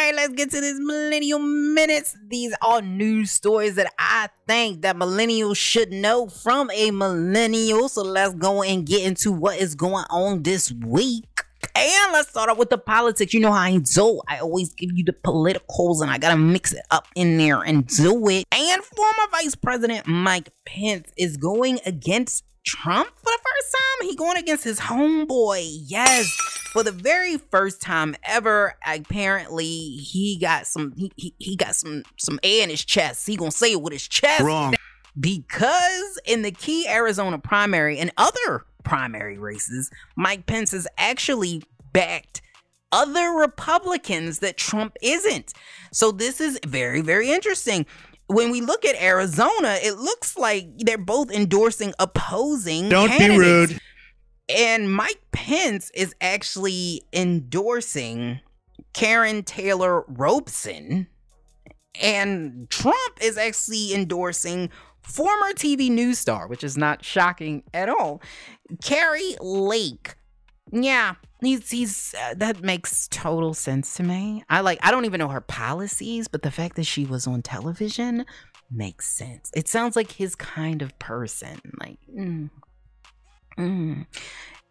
right, 0.00 0.14
let's 0.14 0.32
get 0.32 0.50
to 0.50 0.60
this 0.60 0.78
millennial 0.78 1.38
minutes. 1.38 2.16
These 2.28 2.54
are 2.62 2.82
news 2.82 3.30
stories 3.30 3.74
that 3.74 3.92
I 3.98 4.28
think 4.46 4.82
that 4.82 4.96
millennials 4.96 5.56
should 5.56 5.92
know 5.92 6.28
from 6.28 6.70
a 6.72 6.90
millennial. 6.90 7.88
So 7.88 8.02
let's 8.02 8.34
go 8.34 8.62
and 8.62 8.86
get 8.86 9.02
into 9.02 9.32
what 9.32 9.58
is 9.58 9.74
going 9.74 10.04
on 10.10 10.42
this 10.42 10.72
week. 10.72 11.24
And 11.74 12.12
let's 12.12 12.30
start 12.30 12.48
off 12.48 12.58
with 12.58 12.70
the 12.70 12.78
politics. 12.78 13.34
You 13.34 13.40
know 13.40 13.52
how 13.52 13.60
I 13.60 13.76
do. 13.78 14.20
I 14.26 14.38
always 14.38 14.72
give 14.74 14.90
you 14.94 15.04
the 15.04 15.12
politicals 15.12 16.00
and 16.00 16.10
I 16.10 16.18
gotta 16.18 16.36
mix 16.36 16.72
it 16.72 16.82
up 16.90 17.06
in 17.14 17.36
there 17.36 17.60
and 17.60 17.86
do 17.86 18.28
it. 18.28 18.44
And 18.50 18.82
former 18.82 19.30
Vice 19.30 19.54
President 19.54 20.06
Mike 20.06 20.48
Pence 20.64 21.10
is 21.16 21.36
going 21.36 21.78
against 21.84 22.44
Trump 22.66 23.08
for 23.16 23.24
the 23.24 23.38
first 23.38 23.76
time. 23.76 24.08
He 24.08 24.16
going 24.16 24.36
against 24.36 24.64
his 24.64 24.80
homeboy. 24.80 25.66
Yes. 25.86 26.26
For 26.72 26.82
the 26.84 26.92
very 26.92 27.36
first 27.36 27.82
time 27.82 28.14
ever, 28.22 28.76
apparently 28.86 29.66
he 29.66 30.38
got 30.40 30.66
some 30.66 30.92
he, 30.96 31.12
he, 31.16 31.34
he 31.38 31.56
got 31.56 31.74
some 31.74 32.04
some 32.16 32.38
air 32.42 32.62
in 32.62 32.70
his 32.70 32.84
chest. 32.84 33.26
He 33.26 33.36
gonna 33.36 33.50
say 33.50 33.72
it 33.72 33.82
with 33.82 33.92
his 33.92 34.06
chest. 34.06 34.42
Wrong. 34.42 34.74
Because 35.18 36.20
in 36.24 36.42
the 36.42 36.52
key 36.52 36.86
Arizona 36.88 37.38
primary 37.38 37.98
and 37.98 38.12
other 38.16 38.64
primary 38.84 39.38
races, 39.38 39.90
Mike 40.16 40.46
Pence 40.46 40.70
has 40.70 40.86
actually 40.96 41.62
backed 41.92 42.40
other 42.92 43.30
Republicans 43.30 44.40
that 44.40 44.56
Trump 44.56 44.96
isn't. 45.02 45.52
So 45.92 46.12
this 46.12 46.40
is 46.40 46.58
very, 46.66 47.00
very 47.00 47.30
interesting. 47.30 47.86
When 48.30 48.50
we 48.50 48.60
look 48.60 48.84
at 48.84 48.94
Arizona, 49.02 49.78
it 49.82 49.98
looks 49.98 50.36
like 50.36 50.68
they're 50.78 50.96
both 50.96 51.32
endorsing 51.32 51.92
opposing. 51.98 52.88
Don't 52.88 53.18
be 53.18 53.36
rude. 53.36 53.80
And 54.48 54.92
Mike 54.92 55.20
Pence 55.32 55.90
is 55.94 56.14
actually 56.20 57.02
endorsing 57.12 58.40
Karrin 58.94 59.44
Taylor 59.44 60.04
Robson. 60.06 61.08
And 62.00 62.70
Trump 62.70 63.18
is 63.20 63.36
actually 63.36 63.92
endorsing 63.94 64.70
former 65.02 65.52
TV 65.54 65.90
news 65.90 66.20
star, 66.20 66.46
which 66.46 66.62
is 66.62 66.76
not 66.76 67.04
shocking 67.04 67.64
at 67.74 67.88
all, 67.88 68.22
Kari 68.84 69.34
Lake. 69.40 70.14
Yeah, 70.70 71.14
he's 71.40 71.70
he's 71.70 72.14
uh, 72.14 72.34
that 72.36 72.62
makes 72.62 73.08
total 73.08 73.54
sense 73.54 73.94
to 73.94 74.02
me. 74.02 74.44
I 74.48 74.60
like 74.60 74.78
I 74.82 74.90
don't 74.90 75.04
even 75.04 75.18
know 75.18 75.28
her 75.28 75.40
policies, 75.40 76.28
but 76.28 76.42
the 76.42 76.50
fact 76.50 76.76
that 76.76 76.84
she 76.84 77.04
was 77.04 77.26
on 77.26 77.42
television 77.42 78.26
makes 78.70 79.08
sense. 79.08 79.50
It 79.54 79.68
sounds 79.68 79.96
like 79.96 80.12
his 80.12 80.34
kind 80.34 80.82
of 80.82 80.98
person. 80.98 81.60
Like, 81.80 81.98
mm, 82.14 82.50
mm. 83.58 84.06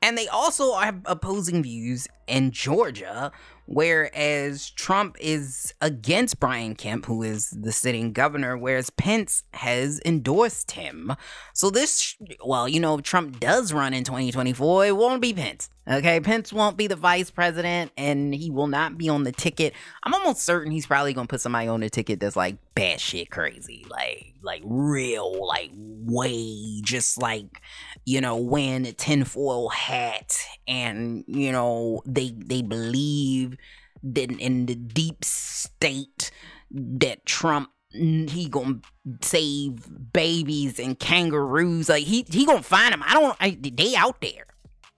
and 0.01 0.17
they 0.17 0.27
also 0.27 0.73
have 0.75 1.01
opposing 1.05 1.63
views 1.63 2.07
in 2.27 2.51
Georgia, 2.51 3.31
whereas 3.71 4.71
Trump 4.71 5.15
is 5.19 5.75
against 5.79 6.39
Brian 6.39 6.73
Kemp, 6.73 7.05
who 7.05 7.21
is 7.21 7.51
the 7.51 7.71
sitting 7.71 8.11
governor, 8.11 8.57
whereas 8.57 8.89
Pence 8.89 9.43
has 9.53 10.01
endorsed 10.03 10.71
him. 10.71 11.15
So 11.53 11.69
this, 11.69 12.15
well, 12.43 12.67
you 12.67 12.79
know, 12.79 12.97
if 12.97 13.03
Trump 13.03 13.39
does 13.39 13.71
run 13.71 13.93
in 13.93 14.03
2024, 14.03 14.87
it 14.87 14.97
won't 14.97 15.21
be 15.21 15.33
Pence. 15.33 15.69
Okay, 15.89 16.19
Pence 16.19 16.53
won't 16.53 16.77
be 16.77 16.85
the 16.85 16.95
vice 16.95 17.31
president, 17.31 17.91
and 17.97 18.33
he 18.33 18.51
will 18.51 18.67
not 18.67 18.95
be 18.95 19.09
on 19.09 19.23
the 19.23 19.31
ticket. 19.31 19.73
I'm 20.03 20.13
almost 20.13 20.43
certain 20.43 20.71
he's 20.71 20.85
probably 20.85 21.13
gonna 21.13 21.27
put 21.27 21.41
somebody 21.41 21.67
on 21.67 21.79
the 21.79 21.89
ticket 21.89 22.19
that's 22.19 22.35
like 22.35 22.57
batshit 22.75 23.31
crazy, 23.31 23.87
like 23.89 24.33
like 24.43 24.61
real, 24.65 25.47
like 25.47 25.71
way 25.75 26.81
just 26.83 27.19
like 27.19 27.61
you 28.05 28.21
know 28.21 28.37
wearing 28.37 28.85
a 28.85 28.93
tinfoil 28.93 29.69
hat, 29.69 30.37
and 30.67 31.23
you 31.27 31.51
know 31.51 32.03
they 32.05 32.35
they 32.37 32.61
believe 32.61 33.57
that 34.03 34.31
in 34.31 34.65
the 34.65 34.75
deep 34.75 35.23
state 35.23 36.31
that 36.71 37.25
Trump 37.25 37.69
he 37.91 38.47
gonna 38.49 38.79
save 39.21 40.13
babies 40.13 40.79
and 40.79 40.99
kangaroos. 40.99 41.89
Like 41.89 42.03
he 42.03 42.25
he 42.29 42.45
gonna 42.45 42.61
find 42.61 42.93
them. 42.93 43.03
I 43.05 43.13
don't. 43.13 43.37
I, 43.39 43.57
they 43.59 43.95
out 43.95 44.21
there. 44.21 44.45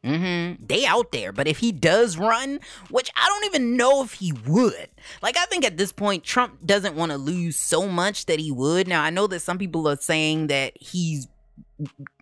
Mm-hmm. 0.03 0.65
They 0.65 0.85
out 0.85 1.11
there. 1.11 1.31
But 1.31 1.47
if 1.47 1.59
he 1.59 1.71
does 1.71 2.17
run, 2.17 2.59
which 2.89 3.09
I 3.15 3.27
don't 3.27 3.45
even 3.45 3.77
know 3.77 4.03
if 4.03 4.13
he 4.13 4.33
would. 4.45 4.89
Like 5.21 5.37
I 5.37 5.45
think 5.45 5.63
at 5.63 5.77
this 5.77 5.91
point, 5.91 6.23
Trump 6.23 6.65
doesn't 6.65 6.95
want 6.95 7.11
to 7.11 7.17
lose 7.17 7.55
so 7.55 7.87
much 7.87 8.25
that 8.25 8.39
he 8.39 8.51
would. 8.51 8.87
Now 8.87 9.03
I 9.03 9.09
know 9.09 9.27
that 9.27 9.41
some 9.41 9.57
people 9.57 9.87
are 9.87 9.97
saying 9.97 10.47
that 10.47 10.73
he's 10.75 11.27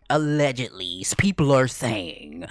allegedly. 0.09 1.05
People 1.17 1.51
are 1.51 1.67
saying 1.67 2.45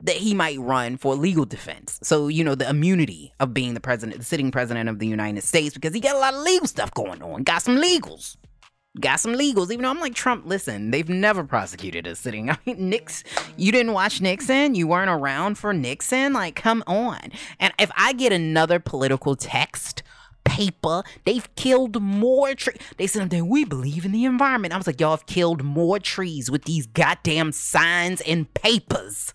that 0.00 0.16
he 0.16 0.34
might 0.34 0.58
run 0.60 0.96
for 0.96 1.14
legal 1.14 1.44
defense. 1.44 1.98
So, 2.02 2.28
you 2.28 2.44
know, 2.44 2.54
the 2.54 2.68
immunity 2.68 3.32
of 3.40 3.52
being 3.52 3.74
the 3.74 3.80
president, 3.80 4.18
the 4.18 4.24
sitting 4.24 4.50
president 4.50 4.88
of 4.88 4.98
the 4.98 5.06
United 5.06 5.42
States, 5.42 5.74
because 5.74 5.92
he 5.92 6.00
got 6.00 6.14
a 6.14 6.18
lot 6.18 6.34
of 6.34 6.40
legal 6.40 6.68
stuff 6.68 6.92
going 6.94 7.22
on. 7.22 7.42
Got 7.42 7.62
some 7.62 7.76
legals. 7.76 8.36
Got 9.00 9.20
some 9.20 9.34
legals. 9.34 9.70
Even 9.70 9.82
though 9.82 9.90
I'm 9.90 10.00
like, 10.00 10.14
Trump, 10.14 10.46
listen, 10.46 10.90
they've 10.90 11.08
never 11.08 11.44
prosecuted 11.44 12.06
a 12.06 12.14
sitting. 12.14 12.50
I 12.50 12.58
mean, 12.64 12.88
Nix, 12.88 13.24
you 13.56 13.72
didn't 13.72 13.92
watch 13.92 14.20
Nixon? 14.20 14.74
You 14.74 14.86
weren't 14.86 15.10
around 15.10 15.58
for 15.58 15.72
Nixon? 15.72 16.32
Like, 16.32 16.54
come 16.54 16.84
on. 16.86 17.32
And 17.58 17.72
if 17.78 17.90
I 17.96 18.12
get 18.12 18.32
another 18.32 18.78
political 18.78 19.36
text, 19.36 20.02
paper. 20.44 21.02
They've 21.24 21.54
killed 21.56 22.00
more 22.00 22.54
trees. 22.54 22.78
They 22.96 23.06
said 23.06 23.28
that 23.30 23.44
we 23.44 23.64
believe 23.64 24.06
in 24.06 24.12
the 24.12 24.24
environment. 24.24 24.72
I 24.72 24.78
was 24.78 24.86
like, 24.86 24.98
y'all 24.98 25.10
have 25.10 25.26
killed 25.26 25.62
more 25.62 25.98
trees 25.98 26.50
with 26.50 26.64
these 26.64 26.86
goddamn 26.86 27.52
signs 27.52 28.22
and 28.22 28.52
papers. 28.54 29.34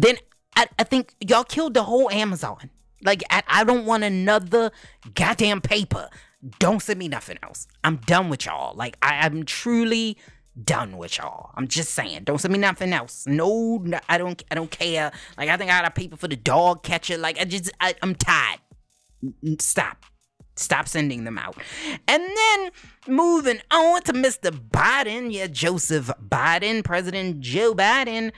Then 0.00 0.16
I, 0.54 0.66
I 0.78 0.84
think 0.84 1.14
y'all 1.20 1.42
killed 1.42 1.74
the 1.74 1.82
whole 1.82 2.08
Amazon. 2.10 2.70
Like, 3.02 3.24
I, 3.30 3.42
I 3.48 3.64
don't 3.64 3.84
want 3.84 4.04
another 4.04 4.70
goddamn 5.14 5.60
paper. 5.60 6.08
Don't 6.60 6.80
send 6.80 7.00
me 7.00 7.08
nothing 7.08 7.36
else. 7.42 7.66
I'm 7.82 7.96
done 7.96 8.28
with 8.28 8.46
y'all. 8.46 8.76
Like, 8.76 8.96
I, 9.02 9.26
I'm 9.26 9.44
truly 9.44 10.16
done 10.62 10.98
with 10.98 11.18
y'all. 11.18 11.50
I'm 11.56 11.66
just 11.66 11.94
saying. 11.94 12.24
Don't 12.24 12.38
send 12.38 12.52
me 12.52 12.60
nothing 12.60 12.92
else. 12.92 13.24
No, 13.26 13.80
no, 13.82 13.98
I 14.08 14.18
don't. 14.18 14.40
I 14.52 14.54
don't 14.54 14.70
care. 14.70 15.10
Like, 15.36 15.48
I 15.48 15.56
think 15.56 15.68
I 15.70 15.80
got 15.80 15.88
a 15.88 15.90
paper 15.90 16.16
for 16.16 16.28
the 16.28 16.36
dog 16.36 16.84
catcher. 16.84 17.18
Like, 17.18 17.40
I 17.40 17.44
just, 17.44 17.72
I, 17.80 17.94
I'm 18.00 18.14
tired. 18.14 18.60
Stop. 19.58 20.04
Stop 20.54 20.86
sending 20.86 21.24
them 21.24 21.38
out. 21.38 21.56
And 22.06 22.22
then 22.22 22.70
moving 23.08 23.60
on 23.72 24.02
to 24.02 24.12
Mr. 24.12 24.50
Biden. 24.50 25.32
Yeah, 25.32 25.48
Joseph 25.48 26.08
Biden, 26.28 26.84
President 26.84 27.40
Joe 27.40 27.74
Biden 27.74 28.30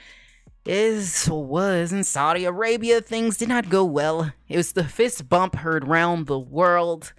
is 0.65 1.27
or 1.29 1.43
was 1.43 1.91
in 1.91 2.03
Saudi 2.03 2.45
Arabia. 2.45 3.01
Things 3.01 3.37
did 3.37 3.49
not 3.49 3.69
go 3.69 3.83
well. 3.83 4.31
It 4.47 4.57
was 4.57 4.73
the 4.73 4.83
fist 4.83 5.29
bump 5.29 5.55
heard 5.55 5.87
round 5.87 6.27
the 6.27 6.39
world. 6.39 7.13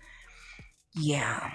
Yeah. 0.95 1.53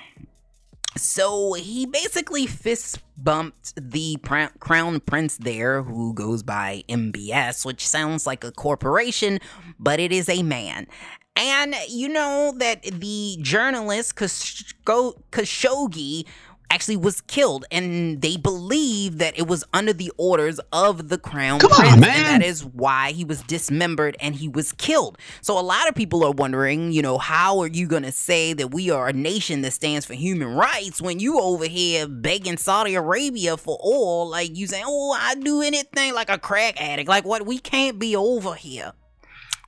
So 0.95 1.54
he 1.54 1.86
basically 1.86 2.47
fist 2.47 3.00
bumped 3.17 3.73
the 3.76 4.17
pr- 4.23 4.58
crown 4.60 5.00
prince 5.00 5.38
there, 5.38 5.84
who 5.84 6.13
goes 6.13 6.43
by 6.43 6.84
MBS, 6.89 7.65
which 7.65 7.88
sounds 7.88 8.26
like 8.26 8.43
a 8.43 8.52
corporation, 8.52 9.39
but 9.80 10.00
it 10.00 10.12
is 10.12 10.28
a 10.28 10.43
man. 10.43 10.88
And 11.36 11.76
you 11.88 12.10
know 12.10 12.54
that 12.58 12.82
the 12.82 13.38
journalist 13.41 14.15
Khashoggi 14.15 16.26
actually 16.69 16.97
was 16.97 17.21
killed, 17.21 17.65
and 17.71 18.21
they 18.21 18.36
believe 18.38 19.19
that 19.19 19.38
it 19.39 19.47
was 19.47 19.63
under 19.73 19.93
the 19.93 20.12
orders 20.17 20.60
of 20.71 21.10
the 21.10 21.17
crown 21.17 21.60
Come 21.60 21.71
on, 21.71 21.77
prince, 21.80 21.97
man. 22.01 22.10
and 22.34 22.41
that 22.41 22.45
is 22.45 22.65
why 22.65 23.12
he 23.13 23.23
was 23.23 23.41
dismembered 23.43 24.17
and 24.19 24.36
he 24.36 24.47
was 24.47 24.73
killed. 24.73 25.17
So 25.41 25.58
a 25.58 25.62
lot 25.62 25.88
of 25.88 25.95
people 25.95 26.23
are 26.23 26.32
wondering, 26.32 26.91
you 26.91 27.01
know, 27.01 27.17
how 27.17 27.60
are 27.60 27.67
you 27.67 27.88
gonna 27.88 28.12
say 28.12 28.53
that 28.53 28.73
we 28.73 28.89
are 28.89 29.08
a 29.08 29.13
nation 29.13 29.62
that 29.62 29.71
stands 29.71 30.06
for 30.06 30.13
human 30.13 30.56
rights 30.56 31.01
when 31.01 31.19
you 31.19 31.39
over 31.39 31.65
here 31.65 32.08
begging 32.08 32.58
Saudi 32.58 32.95
Arabia 32.95 33.56
for 33.58 33.80
oil? 33.86 34.27
Like 34.30 34.56
you 34.56 34.67
saying, 34.67 34.84
oh, 34.86 35.13
I 35.17 35.36
do 35.36 35.62
anything 35.62 36.13
like 36.13 36.30
a 36.30 36.38
crack 36.38 36.82
addict. 36.82 37.08
Like 37.08 37.25
what? 37.25 37.45
We 37.45 37.60
can't 37.60 37.97
be 37.97 38.15
over 38.15 38.56
here. 38.56 38.93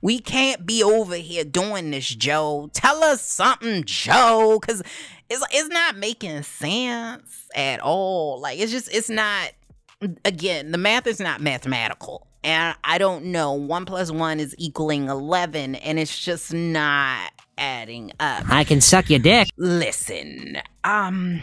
We 0.02 0.18
can't 0.18 0.64
be 0.64 0.82
over 0.82 1.16
here 1.16 1.44
doing 1.44 1.90
this, 1.90 2.08
Joe. 2.08 2.70
Tell 2.72 3.04
us 3.04 3.20
something, 3.20 3.84
Joe, 3.84 4.58
because 4.58 4.82
it's 5.30 5.42
it's 5.52 5.68
not 5.68 5.96
making 5.96 6.42
sense 6.42 7.48
at 7.54 7.80
all. 7.80 8.40
Like 8.40 8.58
it's 8.58 8.72
just 8.72 8.92
it's 8.94 9.08
not. 9.08 9.52
Again, 10.24 10.72
the 10.72 10.78
math 10.78 11.06
is 11.06 11.20
not 11.20 11.42
mathematical, 11.42 12.26
and 12.42 12.74
I 12.82 12.96
don't 12.96 13.26
know. 13.26 13.52
One 13.52 13.84
plus 13.84 14.10
one 14.10 14.40
is 14.40 14.54
equaling 14.58 15.08
eleven, 15.08 15.74
and 15.74 15.98
it's 15.98 16.18
just 16.18 16.54
not 16.54 17.32
adding 17.58 18.12
up. 18.18 18.44
I 18.48 18.64
can 18.64 18.80
suck 18.80 19.10
your 19.10 19.18
dick. 19.18 19.50
Listen, 19.58 20.56
um, 20.84 21.42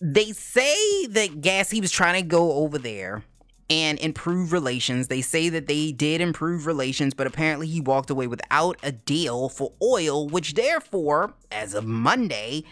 they 0.00 0.30
say 0.32 1.06
that 1.06 1.40
gas. 1.40 1.68
He 1.70 1.80
was 1.80 1.90
trying 1.90 2.22
to 2.22 2.28
go 2.28 2.52
over 2.52 2.78
there 2.78 3.24
and 3.68 3.98
improve 3.98 4.52
relations. 4.52 5.08
They 5.08 5.20
say 5.20 5.48
that 5.48 5.66
they 5.66 5.90
did 5.90 6.20
improve 6.20 6.66
relations, 6.66 7.12
but 7.12 7.26
apparently 7.26 7.66
he 7.66 7.80
walked 7.80 8.10
away 8.10 8.28
without 8.28 8.76
a 8.84 8.92
deal 8.92 9.48
for 9.48 9.72
oil, 9.82 10.28
which 10.28 10.54
therefore, 10.54 11.34
as 11.50 11.74
of 11.74 11.84
Monday, 11.84 12.64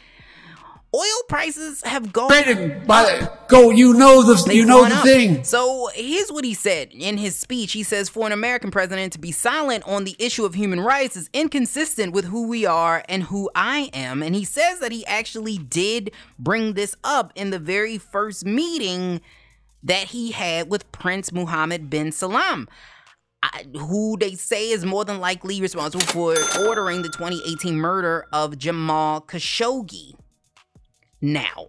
oil 0.95 1.23
prices 1.29 1.83
have 1.83 2.13
gone 2.13 2.31
Rated 2.31 2.87
by 2.87 3.29
go. 3.49 3.71
You 3.71 3.95
know 3.95 4.23
the 4.23 4.43
They've 4.47 4.57
you 4.57 4.65
know 4.65 4.89
the 4.89 4.95
up. 4.95 5.05
thing. 5.05 5.45
So 5.45 5.89
here's 5.95 6.31
what 6.31 6.45
he 6.45 6.55
said 6.55 6.91
in 6.93 7.19
his 7.19 7.37
speech. 7.37 7.73
He 7.73 7.83
says, 7.83 8.09
For 8.09 8.27
an 8.27 8.33
American 8.33 8.71
president 8.71 9.13
to 9.13 9.19
be 9.19 9.33
silent 9.33 9.85
on 9.87 10.05
the 10.05 10.17
issue 10.19 10.45
of 10.45 10.55
human 10.55 10.81
rights 10.81 11.17
is 11.17 11.29
inconsistent 11.33 12.13
with 12.13 12.27
who 12.27 12.47
we 12.49 12.65
are 12.65 13.03
and 13.09 13.25
who 13.25 13.51
I 13.55 13.91
am. 13.93 14.23
And 14.23 14.35
he 14.35 14.45
says 14.45 14.81
that 14.81 14.93
he 14.93 15.05
actually 15.07 15.59
did 15.59 16.11
bring 16.39 16.73
this 16.75 16.97
up 17.05 17.33
in 17.35 17.51
the 17.51 17.59
very 17.59 17.99
first 17.99 18.45
meeting 18.47 19.21
that 19.83 20.09
he 20.09 20.33
had 20.33 20.71
with 20.71 20.91
Prince 20.93 21.33
Mohammed 21.33 21.91
bin 21.91 22.13
Salman. 22.13 22.69
I, 23.41 23.67
who 23.77 24.17
they 24.19 24.35
say 24.35 24.71
is 24.71 24.85
more 24.85 25.05
than 25.05 25.21
likely 25.21 25.61
responsible 25.61 26.05
for 26.07 26.35
ordering 26.67 27.03
the 27.03 27.09
2018 27.09 27.77
murder 27.77 28.27
of 28.33 28.59
Jamal 28.59 29.21
Khashoggi. 29.21 30.15
Now, 31.21 31.69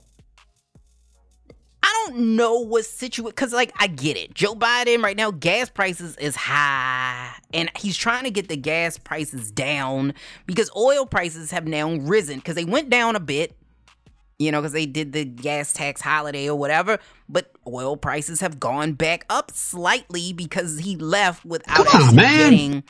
I 1.81 2.05
don't 2.07 2.35
know 2.35 2.59
what 2.59 2.85
situation 2.85 3.29
because 3.29 3.53
like 3.53 3.71
I 3.79 3.87
get 3.87 4.17
it. 4.17 4.33
Joe 4.33 4.53
Biden 4.53 5.01
right 5.01 5.17
now, 5.17 5.31
gas 5.31 5.69
prices 5.69 6.15
is 6.17 6.35
high, 6.35 7.33
and 7.53 7.71
he's 7.77 7.97
trying 7.97 8.25
to 8.25 8.31
get 8.31 8.47
the 8.47 8.57
gas 8.57 8.97
prices 8.97 9.51
down 9.51 10.13
because 10.45 10.69
oil 10.75 11.05
prices 11.05 11.51
have 11.51 11.67
now 11.67 11.95
risen 11.95 12.35
because 12.35 12.55
they 12.55 12.65
went 12.65 12.89
down 12.89 13.15
a 13.15 13.19
bit, 13.19 13.55
you 14.37 14.51
know, 14.51 14.59
because 14.59 14.73
they 14.73 14.85
did 14.85 15.13
the 15.13 15.25
gas 15.25 15.73
tax 15.73 16.01
holiday 16.01 16.47
or 16.47 16.57
whatever. 16.57 16.99
But 17.27 17.51
oil 17.67 17.97
prices 17.97 18.39
have 18.41 18.59
gone 18.59 18.93
back 18.93 19.25
up 19.29 19.51
slightly 19.51 20.31
because 20.33 20.79
he 20.79 20.95
left 20.95 21.43
without 21.43 21.87
on, 21.95 22.15
getting 22.15 22.83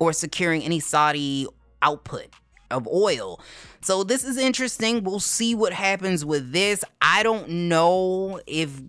or 0.00 0.12
securing 0.12 0.62
any 0.62 0.80
Saudi 0.80 1.46
output 1.82 2.28
of 2.70 2.88
oil. 2.88 3.40
So 3.84 4.02
this 4.02 4.24
is 4.24 4.38
interesting. 4.38 5.04
We'll 5.04 5.20
see 5.20 5.54
what 5.54 5.74
happens 5.74 6.24
with 6.24 6.52
this. 6.52 6.82
I 7.02 7.22
don't 7.22 7.68
know 7.68 8.40
if 8.46 8.80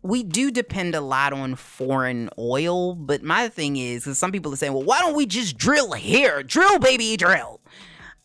we 0.00 0.22
do 0.22 0.50
depend 0.50 0.94
a 0.94 1.02
lot 1.02 1.34
on 1.34 1.54
foreign 1.54 2.30
oil, 2.38 2.94
but 2.94 3.22
my 3.22 3.50
thing 3.50 3.76
is, 3.76 4.04
because 4.04 4.18
some 4.18 4.32
people 4.32 4.50
are 4.50 4.56
saying, 4.56 4.72
well, 4.72 4.84
why 4.84 5.00
don't 5.00 5.14
we 5.14 5.26
just 5.26 5.58
drill 5.58 5.92
here? 5.92 6.42
Drill, 6.42 6.78
baby, 6.78 7.14
drill. 7.18 7.60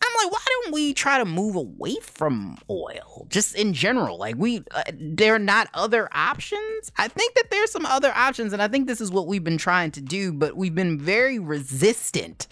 I'm 0.02 0.24
like, 0.24 0.32
why 0.32 0.44
don't 0.46 0.72
we 0.72 0.94
try 0.94 1.18
to 1.18 1.26
move 1.26 1.56
away 1.56 1.96
from 2.00 2.56
oil 2.70 3.26
just 3.28 3.54
in 3.54 3.74
general? 3.74 4.16
Like, 4.16 4.36
we, 4.38 4.64
uh, 4.70 4.84
there 4.94 5.34
are 5.34 5.38
not 5.38 5.68
other 5.74 6.08
options. 6.12 6.90
I 6.96 7.08
think 7.08 7.34
that 7.34 7.50
there's 7.50 7.70
some 7.70 7.84
other 7.84 8.12
options, 8.14 8.54
and 8.54 8.62
I 8.62 8.68
think 8.68 8.86
this 8.86 9.02
is 9.02 9.10
what 9.10 9.26
we've 9.26 9.44
been 9.44 9.58
trying 9.58 9.90
to 9.90 10.00
do, 10.00 10.32
but 10.32 10.56
we've 10.56 10.74
been 10.74 10.98
very 10.98 11.38
resistant 11.38 12.46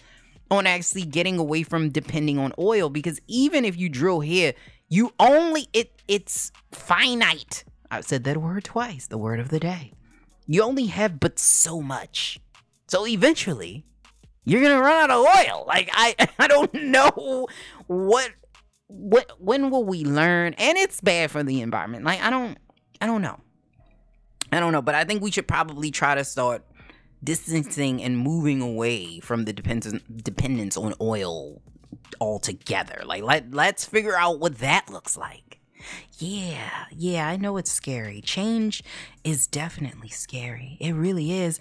on 0.51 0.67
actually 0.67 1.05
getting 1.05 1.39
away 1.39 1.63
from 1.63 1.91
depending 1.91 2.39
on 2.39 2.53
oil 2.59 2.89
because 2.89 3.21
even 3.27 3.65
if 3.65 3.77
you 3.77 3.89
drill 3.89 4.21
here, 4.21 4.55
you 4.89 5.13
only, 5.19 5.69
it 5.73 6.03
it's 6.09 6.53
finite. 6.71 7.65
I've 7.91 8.05
said 8.05 8.25
that 8.25 8.37
word 8.37 8.65
twice, 8.65 9.07
the 9.07 9.19
word 9.19 9.41
of 9.41 9.49
the 9.49 9.61
day. 9.61 9.93
You 10.47 10.63
only 10.63 10.87
have 10.87 11.19
but 11.19 11.39
so 11.39 11.81
much. 11.81 12.39
So 12.87 13.07
eventually, 13.07 13.85
you're 14.45 14.63
gonna 14.63 14.81
run 14.81 15.11
out 15.11 15.11
of 15.11 15.27
oil. 15.27 15.65
Like 15.67 15.91
I, 15.93 16.15
I 16.39 16.47
don't 16.47 16.73
know 16.75 17.49
what, 17.87 18.31
what, 18.87 19.33
when 19.41 19.71
will 19.71 19.85
we 19.85 20.05
learn? 20.05 20.55
And 20.55 20.79
it's 20.79 21.01
bad 21.01 21.31
for 21.31 21.43
the 21.43 21.61
environment. 21.61 22.05
Like 22.05 22.23
I 22.23 22.31
don't, 22.31 22.57
I 23.01 23.07
don't 23.07 23.23
know. 23.23 23.41
I 24.53 24.61
don't 24.61 24.73
know, 24.73 24.83
but 24.83 24.95
I 24.95 25.05
think 25.05 25.23
we 25.23 25.33
should 25.33 25.49
probably 25.49 25.91
try 25.91 26.15
to 26.15 26.23
start 26.23 26.65
distancing 27.27 28.03
and 28.03 28.17
moving 28.17 28.63
away 28.63 29.21
from 29.21 29.45
the 29.45 29.53
dependence 29.53 30.03
dependence 30.23 30.77
on 30.79 30.95
oil 31.01 31.61
altogether. 32.21 33.03
Like 33.05 33.23
let 33.23 33.53
let's 33.53 33.85
figure 33.85 34.17
out 34.17 34.41
what 34.41 34.59
that 34.61 34.89
looks 34.91 35.19
like. 35.19 35.61
Yeah, 36.19 36.87
yeah, 36.91 37.29
I 37.29 37.37
know 37.37 37.59
it's 37.59 37.71
scary. 37.71 38.21
Change 38.23 38.83
is 39.23 39.47
definitely 39.47 40.09
scary. 40.09 40.79
It 40.81 40.93
really 40.93 41.33
is. 41.33 41.61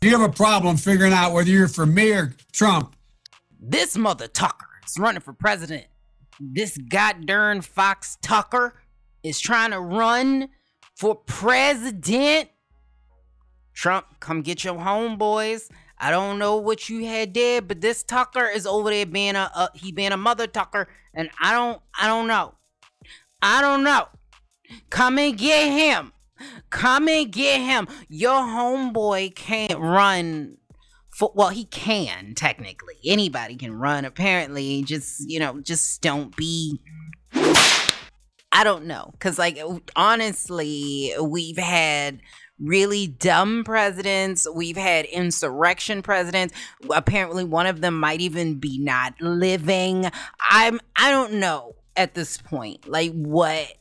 Do 0.00 0.08
you 0.08 0.18
have 0.18 0.28
a 0.28 0.32
problem 0.32 0.76
figuring 0.76 1.12
out 1.12 1.32
whether 1.32 1.48
you're 1.48 1.68
for 1.68 1.86
me 1.86 2.12
or 2.12 2.34
Trump? 2.52 2.96
This 3.60 3.96
mother 3.96 4.26
Tucker 4.26 4.66
is 4.84 4.98
running 4.98 5.20
for 5.20 5.32
president. 5.32 5.86
This 6.40 6.76
goddamn 6.76 7.60
Fox 7.62 8.18
Tucker 8.20 8.74
is 9.22 9.38
trying 9.38 9.70
to 9.70 9.80
run 9.80 10.48
for 10.96 11.14
president. 11.14 12.50
Trump, 13.74 14.06
come 14.20 14.42
get 14.42 14.64
your 14.64 14.74
homeboys. 14.74 15.70
I 15.98 16.10
don't 16.10 16.38
know 16.38 16.56
what 16.56 16.88
you 16.88 17.06
had 17.06 17.34
there, 17.34 17.62
but 17.62 17.80
this 17.80 18.02
Tucker 18.02 18.46
is 18.46 18.66
over 18.66 18.90
there 18.90 19.06
being 19.06 19.36
a, 19.36 19.50
a 19.54 19.70
he 19.74 19.92
being 19.92 20.12
a 20.12 20.16
mother 20.16 20.46
Tucker, 20.46 20.88
and 21.14 21.30
I 21.40 21.52
don't 21.52 21.80
I 21.98 22.06
don't 22.06 22.26
know. 22.26 22.54
I 23.42 23.60
don't 23.60 23.84
know. 23.84 24.08
Come 24.90 25.18
and 25.18 25.36
get 25.36 25.70
him. 25.70 26.12
Come 26.70 27.08
and 27.08 27.30
get 27.30 27.60
him. 27.60 27.88
Your 28.08 28.40
homeboy 28.40 29.34
can't 29.34 29.78
run 29.78 30.56
for 31.10 31.30
well, 31.34 31.50
he 31.50 31.64
can 31.64 32.34
technically. 32.34 32.94
Anybody 33.04 33.56
can 33.56 33.72
run 33.72 34.04
apparently. 34.04 34.82
Just, 34.82 35.28
you 35.28 35.38
know, 35.38 35.60
just 35.60 36.02
don't 36.02 36.34
be 36.36 36.80
I 38.52 38.62
don't 38.62 38.86
know 38.86 39.12
cuz 39.20 39.38
like 39.38 39.58
honestly, 39.94 41.12
we've 41.20 41.58
had 41.58 42.20
really 42.64 43.06
dumb 43.06 43.64
presidents. 43.64 44.46
We've 44.52 44.76
had 44.76 45.04
insurrection 45.06 46.02
presidents. 46.02 46.54
Apparently 46.90 47.44
one 47.44 47.66
of 47.66 47.80
them 47.80 47.98
might 47.98 48.20
even 48.20 48.56
be 48.56 48.78
not 48.78 49.14
living. 49.20 50.10
I'm 50.50 50.80
I 50.96 51.10
don't 51.10 51.34
know 51.34 51.76
at 51.96 52.14
this 52.14 52.38
point 52.38 52.88
like 52.88 53.12
what 53.12 53.72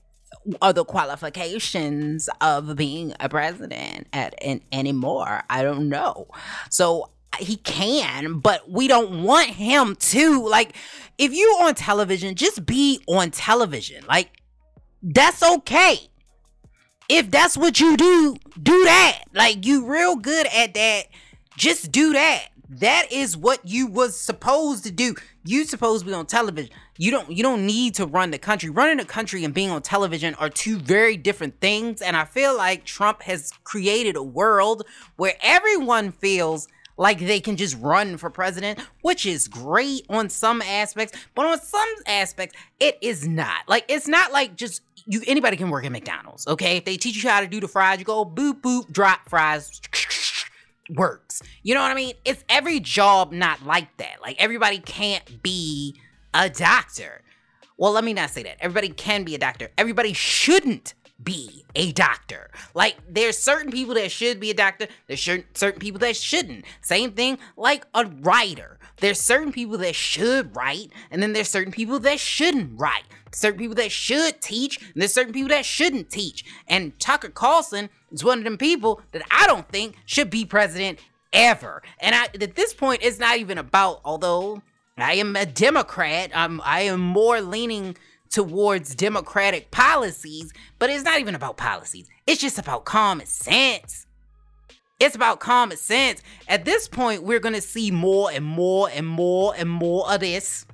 are 0.61 0.73
the 0.73 0.83
qualifications 0.83 2.29
of 2.41 2.75
being 2.75 3.13
a 3.19 3.29
president 3.29 4.07
at 4.11 4.35
an, 4.43 4.61
anymore. 4.71 5.43
I 5.49 5.63
don't 5.63 5.89
know. 5.89 6.27
So 6.69 7.09
he 7.39 7.57
can, 7.57 8.39
but 8.39 8.69
we 8.69 8.87
don't 8.87 9.23
want 9.23 9.49
him 9.49 9.95
to. 9.95 10.47
Like, 10.47 10.75
if 11.17 11.33
you 11.33 11.45
on 11.61 11.75
television, 11.75 12.35
just 12.35 12.65
be 12.65 13.01
on 13.07 13.31
television. 13.31 14.05
Like, 14.07 14.41
that's 15.01 15.41
okay. 15.41 16.09
If 17.09 17.29
that's 17.31 17.57
what 17.57 17.79
you 17.79 17.97
do, 17.97 18.35
do 18.61 18.83
that. 18.85 19.23
Like, 19.33 19.65
you 19.65 19.85
real 19.85 20.15
good 20.15 20.47
at 20.47 20.73
that. 20.73 21.03
Just 21.57 21.91
do 21.91 22.13
that. 22.13 22.49
That 22.69 23.11
is 23.11 23.37
what 23.37 23.59
you 23.67 23.87
was 23.87 24.19
supposed 24.19 24.83
to 24.85 24.91
do. 24.91 25.15
You 25.45 25.65
supposed 25.65 26.05
to 26.05 26.09
be 26.09 26.15
on 26.15 26.25
television. 26.25 26.71
You 26.97 27.11
don't 27.11 27.29
you 27.29 27.43
don't 27.43 27.65
need 27.65 27.95
to 27.95 28.05
run 28.05 28.31
the 28.31 28.39
country. 28.39 28.69
Running 28.69 28.97
the 28.97 29.05
country 29.05 29.43
and 29.43 29.53
being 29.53 29.69
on 29.69 29.81
television 29.81 30.33
are 30.35 30.49
two 30.49 30.77
very 30.77 31.17
different 31.17 31.59
things. 31.59 32.01
And 32.01 32.17
I 32.17 32.25
feel 32.25 32.55
like 32.57 32.85
Trump 32.85 33.21
has 33.23 33.51
created 33.63 34.15
a 34.15 34.23
world 34.23 34.83
where 35.17 35.35
everyone 35.41 36.11
feels 36.13 36.67
like 36.97 37.19
they 37.19 37.39
can 37.39 37.57
just 37.57 37.77
run 37.79 38.17
for 38.17 38.29
president, 38.29 38.79
which 39.01 39.25
is 39.25 39.47
great 39.47 40.05
on 40.09 40.29
some 40.29 40.61
aspects, 40.61 41.17
but 41.35 41.45
on 41.45 41.59
some 41.59 41.89
aspects, 42.05 42.55
it 42.79 42.97
is 43.01 43.27
not. 43.27 43.67
Like 43.67 43.85
it's 43.87 44.07
not 44.07 44.31
like 44.31 44.55
just 44.55 44.81
you 45.05 45.21
anybody 45.27 45.57
can 45.57 45.69
work 45.69 45.85
at 45.85 45.91
McDonald's, 45.91 46.47
okay? 46.47 46.77
If 46.77 46.85
they 46.85 46.97
teach 46.97 47.23
you 47.23 47.29
how 47.29 47.41
to 47.41 47.47
do 47.47 47.59
the 47.59 47.67
fries, 47.67 47.99
you 47.99 48.05
go 48.05 48.25
boop 48.25 48.61
boop, 48.61 48.91
drop 48.91 49.29
fries, 49.29 49.81
works. 50.89 51.41
You 51.63 51.75
know 51.75 51.81
what 51.81 51.91
I 51.91 51.95
mean? 51.95 52.13
It's 52.25 52.43
every 52.49 52.79
job 52.79 53.31
not 53.31 53.65
like 53.65 53.95
that. 53.97 54.21
Like 54.21 54.37
everybody 54.39 54.79
can't 54.79 55.41
be 55.43 55.95
a 56.33 56.49
doctor. 56.49 57.21
Well, 57.77 57.91
let 57.91 58.03
me 58.03 58.13
not 58.13 58.29
say 58.29 58.43
that. 58.43 58.57
Everybody 58.59 58.89
can 58.89 59.23
be 59.23 59.35
a 59.35 59.37
doctor. 59.39 59.69
Everybody 59.77 60.13
shouldn't 60.13 60.93
be 61.21 61.65
a 61.75 61.91
doctor. 61.91 62.49
Like 62.73 62.97
there's 63.09 63.37
certain 63.37 63.71
people 63.71 63.95
that 63.95 64.11
should 64.11 64.39
be 64.39 64.51
a 64.51 64.53
doctor, 64.53 64.87
there's 65.07 65.21
certain 65.21 65.79
people 65.79 65.99
that 65.99 66.15
shouldn't. 66.15 66.65
Same 66.81 67.11
thing 67.11 67.37
like 67.57 67.85
a 67.93 68.05
writer. 68.05 68.77
There's 68.97 69.19
certain 69.19 69.51
people 69.51 69.77
that 69.79 69.95
should 69.95 70.55
write, 70.55 70.91
and 71.11 71.21
then 71.21 71.33
there's 71.33 71.49
certain 71.49 71.71
people 71.71 71.99
that 71.99 72.19
shouldn't 72.19 72.79
write. 72.79 73.03
Certain 73.31 73.59
people 73.59 73.75
that 73.75 73.91
should 73.91 74.41
teach, 74.41 74.79
and 74.81 75.01
there's 75.01 75.13
certain 75.13 75.33
people 75.33 75.49
that 75.49 75.65
shouldn't 75.65 76.09
teach. 76.09 76.45
And 76.67 76.97
Tucker 76.99 77.29
Carlson 77.29 77.89
is 78.11 78.23
one 78.23 78.37
of 78.37 78.43
them 78.43 78.57
people 78.57 79.01
that 79.11 79.23
I 79.31 79.47
don't 79.47 79.67
think 79.69 79.95
should 80.05 80.29
be 80.29 80.45
president 80.45 80.99
ever. 81.31 81.81
And 81.99 82.13
I, 82.15 82.25
at 82.25 82.55
this 82.55 82.73
point, 82.73 83.01
it's 83.03 83.19
not 83.19 83.37
even 83.37 83.57
about, 83.57 84.01
although 84.05 84.61
I 84.97 85.13
am 85.13 85.35
a 85.35 85.45
Democrat, 85.45 86.29
um, 86.35 86.61
I 86.63 86.81
am 86.81 86.99
more 86.99 87.41
leaning 87.41 87.97
towards 88.29 88.95
democratic 88.95 89.71
policies, 89.71 90.53
but 90.79 90.89
it's 90.89 91.03
not 91.03 91.19
even 91.19 91.35
about 91.35 91.57
policies. 91.57 92.07
It's 92.25 92.41
just 92.41 92.57
about 92.59 92.85
common 92.85 93.25
sense. 93.25 94.05
It's 95.03 95.15
about 95.15 95.41
common 95.41 95.75
sense. 95.75 96.21
At 96.47 96.63
this 96.63 96.87
point, 96.87 97.23
we're 97.23 97.41
going 97.41 97.55
to 97.55 97.61
see 97.61 97.91
more 97.91 98.31
and 98.31 98.45
more 98.45 98.89
and 98.89 99.05
more 99.05 99.53
and 99.53 99.69
more 99.69 100.09
of 100.09 100.21
this. 100.21 100.65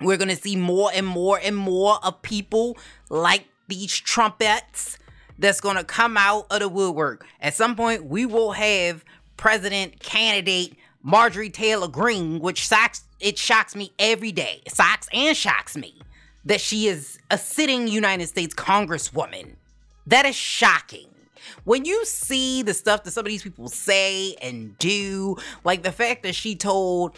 We're 0.00 0.16
going 0.16 0.30
to 0.30 0.36
see 0.36 0.56
more 0.56 0.90
and 0.94 1.06
more 1.06 1.38
and 1.42 1.54
more 1.54 1.98
of 2.02 2.22
people 2.22 2.78
like 3.10 3.44
these 3.68 3.94
trumpets 3.94 4.98
that's 5.38 5.60
gonna 5.60 5.84
come 5.84 6.16
out 6.16 6.46
of 6.50 6.60
the 6.60 6.68
woodwork. 6.68 7.26
At 7.40 7.54
some 7.54 7.74
point, 7.74 8.04
we 8.04 8.26
will 8.26 8.52
have 8.52 9.04
president 9.36 10.00
candidate 10.00 10.76
Marjorie 11.02 11.50
Taylor 11.50 11.88
Greene, 11.88 12.40
which 12.40 12.58
shocks 12.58 13.04
it 13.20 13.38
shocks 13.38 13.74
me 13.74 13.92
every 13.98 14.32
day. 14.32 14.62
It 14.66 14.74
shocks 14.74 15.08
and 15.12 15.36
shocks 15.36 15.76
me 15.76 15.94
that 16.44 16.60
she 16.60 16.88
is 16.88 17.18
a 17.30 17.38
sitting 17.38 17.88
United 17.88 18.28
States 18.28 18.54
Congresswoman. 18.54 19.56
That 20.06 20.26
is 20.26 20.34
shocking. 20.34 21.06
When 21.64 21.84
you 21.84 22.04
see 22.04 22.62
the 22.62 22.74
stuff 22.74 23.04
that 23.04 23.12
some 23.12 23.24
of 23.24 23.28
these 23.28 23.42
people 23.42 23.68
say 23.68 24.34
and 24.42 24.76
do, 24.78 25.36
like 25.64 25.82
the 25.82 25.92
fact 25.92 26.22
that 26.22 26.34
she 26.34 26.56
told 26.56 27.16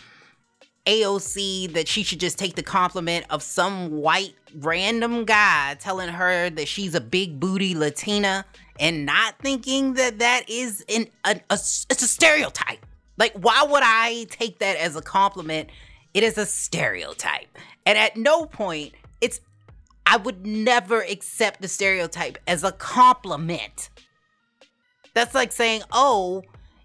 AOC 0.86 1.72
that 1.74 1.86
she 1.86 2.02
should 2.02 2.20
just 2.20 2.38
take 2.38 2.56
the 2.56 2.62
compliment 2.62 3.26
of 3.30 3.42
some 3.42 3.90
white 3.90 4.34
random 4.56 5.24
guy 5.24 5.76
telling 5.78 6.08
her 6.08 6.50
that 6.50 6.66
she's 6.66 6.94
a 6.94 7.00
big 7.00 7.38
booty 7.38 7.74
Latina 7.74 8.44
and 8.80 9.06
not 9.06 9.38
thinking 9.40 9.94
that 9.94 10.18
that 10.18 10.48
is 10.48 10.84
an 10.88 11.06
a, 11.24 11.40
a, 11.50 11.54
it's 11.54 12.02
a 12.02 12.08
stereotype. 12.08 12.84
Like 13.16 13.32
why 13.34 13.62
would 13.62 13.82
I 13.84 14.26
take 14.30 14.58
that 14.58 14.76
as 14.76 14.96
a 14.96 15.02
compliment? 15.02 15.70
It 16.14 16.24
is 16.24 16.36
a 16.36 16.46
stereotype. 16.46 17.56
And 17.86 17.96
at 17.96 18.16
no 18.16 18.46
point 18.46 18.94
it's 19.20 19.40
I 20.04 20.16
would 20.16 20.44
never 20.44 21.00
accept 21.02 21.62
the 21.62 21.68
stereotype 21.68 22.38
as 22.48 22.64
a 22.64 22.72
compliment. 22.72 23.88
That's 25.14 25.34
like 25.34 25.52
saying, 25.52 25.82
"Oh, 25.92 26.42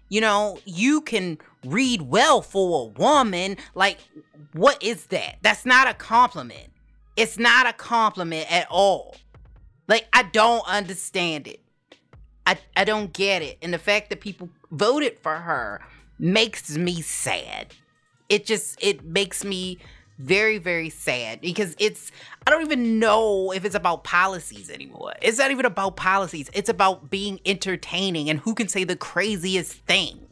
you 0.08 0.20
know, 0.20 0.58
you 0.64 1.00
can 1.00 1.38
read 1.64 2.02
well 2.02 2.42
for 2.42 2.82
a 2.82 3.00
woman." 3.00 3.56
Like, 3.74 3.98
what 4.52 4.82
is 4.82 5.06
that? 5.06 5.36
That's 5.42 5.64
not 5.64 5.88
a 5.88 5.94
compliment. 5.94 6.72
It's 7.16 7.38
not 7.38 7.66
a 7.66 7.72
compliment 7.72 8.50
at 8.52 8.66
all. 8.70 9.16
Like, 9.88 10.06
I 10.12 10.22
don't 10.24 10.66
understand 10.68 11.48
it. 11.48 11.60
I, 12.46 12.58
I 12.76 12.84
don't 12.84 13.12
get 13.12 13.42
it. 13.42 13.58
And 13.60 13.74
the 13.74 13.78
fact 13.78 14.10
that 14.10 14.20
people 14.20 14.48
voted 14.70 15.18
for 15.18 15.34
her 15.34 15.80
makes 16.18 16.76
me 16.76 17.00
sad. 17.02 17.74
It 18.28 18.46
just 18.46 18.82
it 18.82 19.04
makes 19.04 19.44
me 19.44 19.78
very 20.18 20.58
very 20.58 20.90
sad 20.90 21.40
because 21.40 21.76
it's 21.78 22.10
I 22.46 22.50
don't 22.50 22.62
even 22.62 22.98
know 22.98 23.52
if 23.52 23.64
it's 23.64 23.74
about 23.74 24.04
policies 24.04 24.70
anymore. 24.70 25.14
It's 25.22 25.38
not 25.38 25.50
even 25.50 25.66
about 25.66 25.96
policies. 25.96 26.50
It's 26.52 26.68
about 26.68 27.10
being 27.10 27.40
entertaining 27.46 28.28
and 28.30 28.40
who 28.40 28.54
can 28.54 28.68
say 28.68 28.84
the 28.84 28.96
craziest 28.96 29.72
thing. 29.72 30.26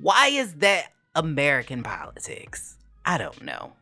Why 0.00 0.28
is 0.28 0.54
that 0.54 0.92
American 1.14 1.82
politics? 1.82 2.76
I 3.04 3.18
don't 3.18 3.42
know. 3.42 3.72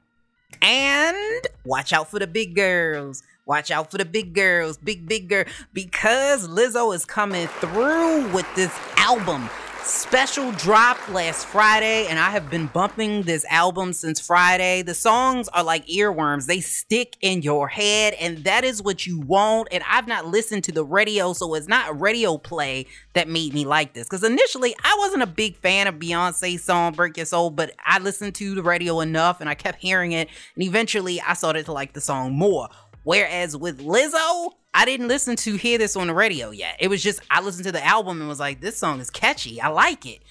And 0.60 1.46
watch 1.64 1.92
out 1.92 2.10
for 2.10 2.18
the 2.18 2.26
big 2.26 2.54
girls. 2.54 3.22
Watch 3.46 3.70
out 3.70 3.90
for 3.90 3.98
the 3.98 4.04
big 4.04 4.32
girls, 4.32 4.78
big 4.78 5.06
big 5.06 5.28
girl, 5.28 5.44
because 5.72 6.48
Lizzo 6.48 6.94
is 6.94 7.04
coming 7.04 7.46
through 7.46 8.32
with 8.32 8.46
this 8.54 8.74
album 8.96 9.50
special 9.84 10.50
drop 10.52 10.96
last 11.10 11.46
Friday, 11.46 12.06
and 12.06 12.18
I 12.18 12.30
have 12.30 12.48
been 12.50 12.68
bumping 12.68 13.22
this 13.22 13.44
album 13.50 13.92
since 13.92 14.18
Friday. 14.18 14.80
The 14.80 14.94
songs 14.94 15.48
are 15.48 15.62
like 15.62 15.86
earworms, 15.86 16.46
they 16.46 16.60
stick 16.60 17.16
in 17.20 17.42
your 17.42 17.68
head, 17.68 18.14
and 18.14 18.38
that 18.44 18.64
is 18.64 18.82
what 18.82 19.06
you 19.06 19.20
want. 19.20 19.68
And 19.70 19.84
I've 19.88 20.06
not 20.06 20.26
listened 20.26 20.64
to 20.64 20.72
the 20.72 20.84
radio, 20.84 21.34
so 21.34 21.54
it's 21.54 21.68
not 21.68 21.90
a 21.90 21.92
radio 21.92 22.38
play 22.38 22.86
that 23.12 23.28
made 23.28 23.52
me 23.52 23.66
like 23.66 23.92
this. 23.92 24.08
Because 24.08 24.24
initially, 24.24 24.74
I 24.82 24.96
wasn't 25.00 25.22
a 25.22 25.26
big 25.26 25.56
fan 25.56 25.86
of 25.86 25.96
Beyonce's 25.96 26.64
song 26.64 26.94
Break 26.94 27.16
Your 27.18 27.26
Soul, 27.26 27.50
but 27.50 27.72
I 27.84 27.98
listened 27.98 28.34
to 28.36 28.54
the 28.54 28.62
radio 28.62 29.00
enough 29.00 29.40
and 29.40 29.50
I 29.50 29.54
kept 29.54 29.80
hearing 29.82 30.12
it, 30.12 30.28
and 30.54 30.64
eventually 30.64 31.20
I 31.20 31.34
started 31.34 31.66
to 31.66 31.72
like 31.72 31.92
the 31.92 32.00
song 32.00 32.32
more. 32.32 32.68
Whereas 33.04 33.56
with 33.56 33.80
Lizzo, 33.80 34.52
I 34.72 34.84
didn't 34.84 35.08
listen 35.08 35.36
to 35.36 35.56
hear 35.56 35.78
this 35.78 35.94
on 35.96 36.08
the 36.08 36.14
radio 36.14 36.50
yet. 36.50 36.76
It 36.80 36.88
was 36.88 37.02
just 37.02 37.20
I 37.30 37.40
listened 37.40 37.64
to 37.66 37.72
the 37.72 37.84
album 37.84 38.20
and 38.20 38.28
was 38.28 38.40
like, 38.40 38.60
this 38.60 38.76
song 38.76 39.00
is 39.00 39.10
catchy. 39.10 39.60
I 39.60 39.68
like 39.68 40.04
it. 40.04 40.22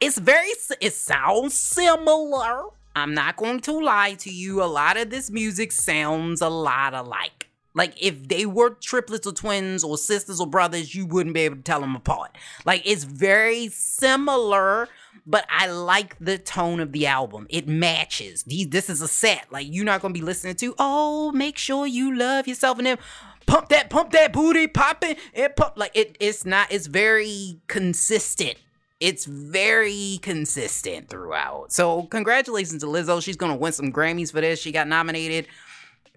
It's 0.00 0.18
very 0.18 0.50
it 0.80 0.92
sounds 0.92 1.54
similar. 1.54 2.64
I'm 2.94 3.14
not 3.14 3.36
going 3.36 3.60
to 3.60 3.72
lie 3.72 4.14
to 4.14 4.30
you. 4.30 4.62
A 4.62 4.66
lot 4.66 4.96
of 4.96 5.10
this 5.10 5.30
music 5.30 5.72
sounds 5.72 6.42
a 6.42 6.48
lot 6.48 6.94
alike. 6.94 7.48
Like 7.74 7.94
if 8.02 8.26
they 8.28 8.44
were 8.44 8.70
triplets 8.70 9.26
or 9.26 9.32
twins 9.32 9.84
or 9.84 9.96
sisters 9.96 10.40
or 10.40 10.48
brothers, 10.48 10.94
you 10.94 11.06
wouldn't 11.06 11.34
be 11.34 11.42
able 11.42 11.56
to 11.56 11.62
tell 11.62 11.80
them 11.80 11.94
apart. 11.94 12.36
Like 12.64 12.82
it's 12.84 13.04
very 13.04 13.68
similar, 13.68 14.88
but 15.26 15.46
I 15.50 15.66
like 15.68 16.16
the 16.18 16.38
tone 16.38 16.80
of 16.80 16.92
the 16.92 17.06
album. 17.06 17.46
It 17.50 17.68
matches. 17.68 18.44
This 18.44 18.90
is 18.90 19.00
a 19.02 19.08
set. 19.08 19.46
Like 19.50 19.66
you're 19.68 19.84
not 19.84 20.00
gonna 20.00 20.14
be 20.14 20.20
listening 20.20 20.56
to, 20.56 20.74
oh, 20.78 21.32
make 21.32 21.58
sure 21.58 21.86
you 21.86 22.16
love 22.16 22.46
yourself 22.46 22.78
and 22.78 22.86
then 22.86 22.98
pump 23.46 23.68
that, 23.68 23.90
pump 23.90 24.12
that 24.12 24.32
booty, 24.32 24.66
pop 24.66 25.04
it, 25.04 25.18
and 25.34 25.54
pump. 25.56 25.74
Like 25.76 25.92
it, 25.94 26.16
it's 26.20 26.44
not, 26.44 26.72
it's 26.72 26.86
very 26.86 27.60
consistent. 27.66 28.56
It's 29.00 29.26
very 29.26 30.18
consistent 30.22 31.08
throughout. 31.08 31.72
So 31.72 32.02
congratulations 32.04 32.82
to 32.82 32.88
Lizzo. 32.88 33.22
She's 33.22 33.36
gonna 33.36 33.56
win 33.56 33.72
some 33.72 33.92
Grammys 33.92 34.32
for 34.32 34.40
this. 34.40 34.60
She 34.60 34.72
got 34.72 34.88
nominated 34.88 35.46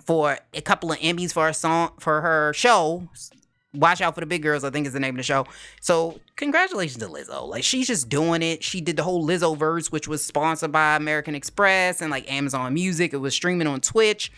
for 0.04 0.40
a 0.54 0.62
couple 0.62 0.92
of 0.92 0.98
Emmys 1.00 1.32
for 1.32 1.46
her 1.46 1.54
song 1.54 1.92
for 2.00 2.22
her 2.22 2.54
show. 2.54 3.08
Watch 3.74 4.02
out 4.02 4.16
for 4.16 4.22
the 4.22 4.26
big 4.26 4.42
girls, 4.42 4.66
I 4.66 4.70
think 4.70 4.86
is 4.86 4.94
the 4.94 5.00
name 5.00 5.16
of 5.16 5.18
the 5.18 5.24
show. 5.24 5.46
So 5.80 6.20
congratulations 6.36 7.02
to 7.02 7.08
Lizzo. 7.10 7.48
Like 7.48 7.64
she's 7.64 7.88
just 7.88 8.10
doing 8.10 8.42
it. 8.42 8.64
She 8.64 8.82
did 8.82 8.98
the 8.98 9.04
whole 9.04 9.26
Lizzoverse, 9.26 9.92
which 9.92 10.10
was 10.10 10.24
sponsored 10.24 10.74
by 10.74 10.96
American 10.98 11.36
Express 11.36 12.02
and 12.02 12.12
like 12.12 12.30
Amazon 12.32 12.74
Music. 12.74 13.14
It 13.14 13.18
was 13.18 13.34
streaming 13.34 13.68
on 13.68 13.80
Twitch. 13.80 14.32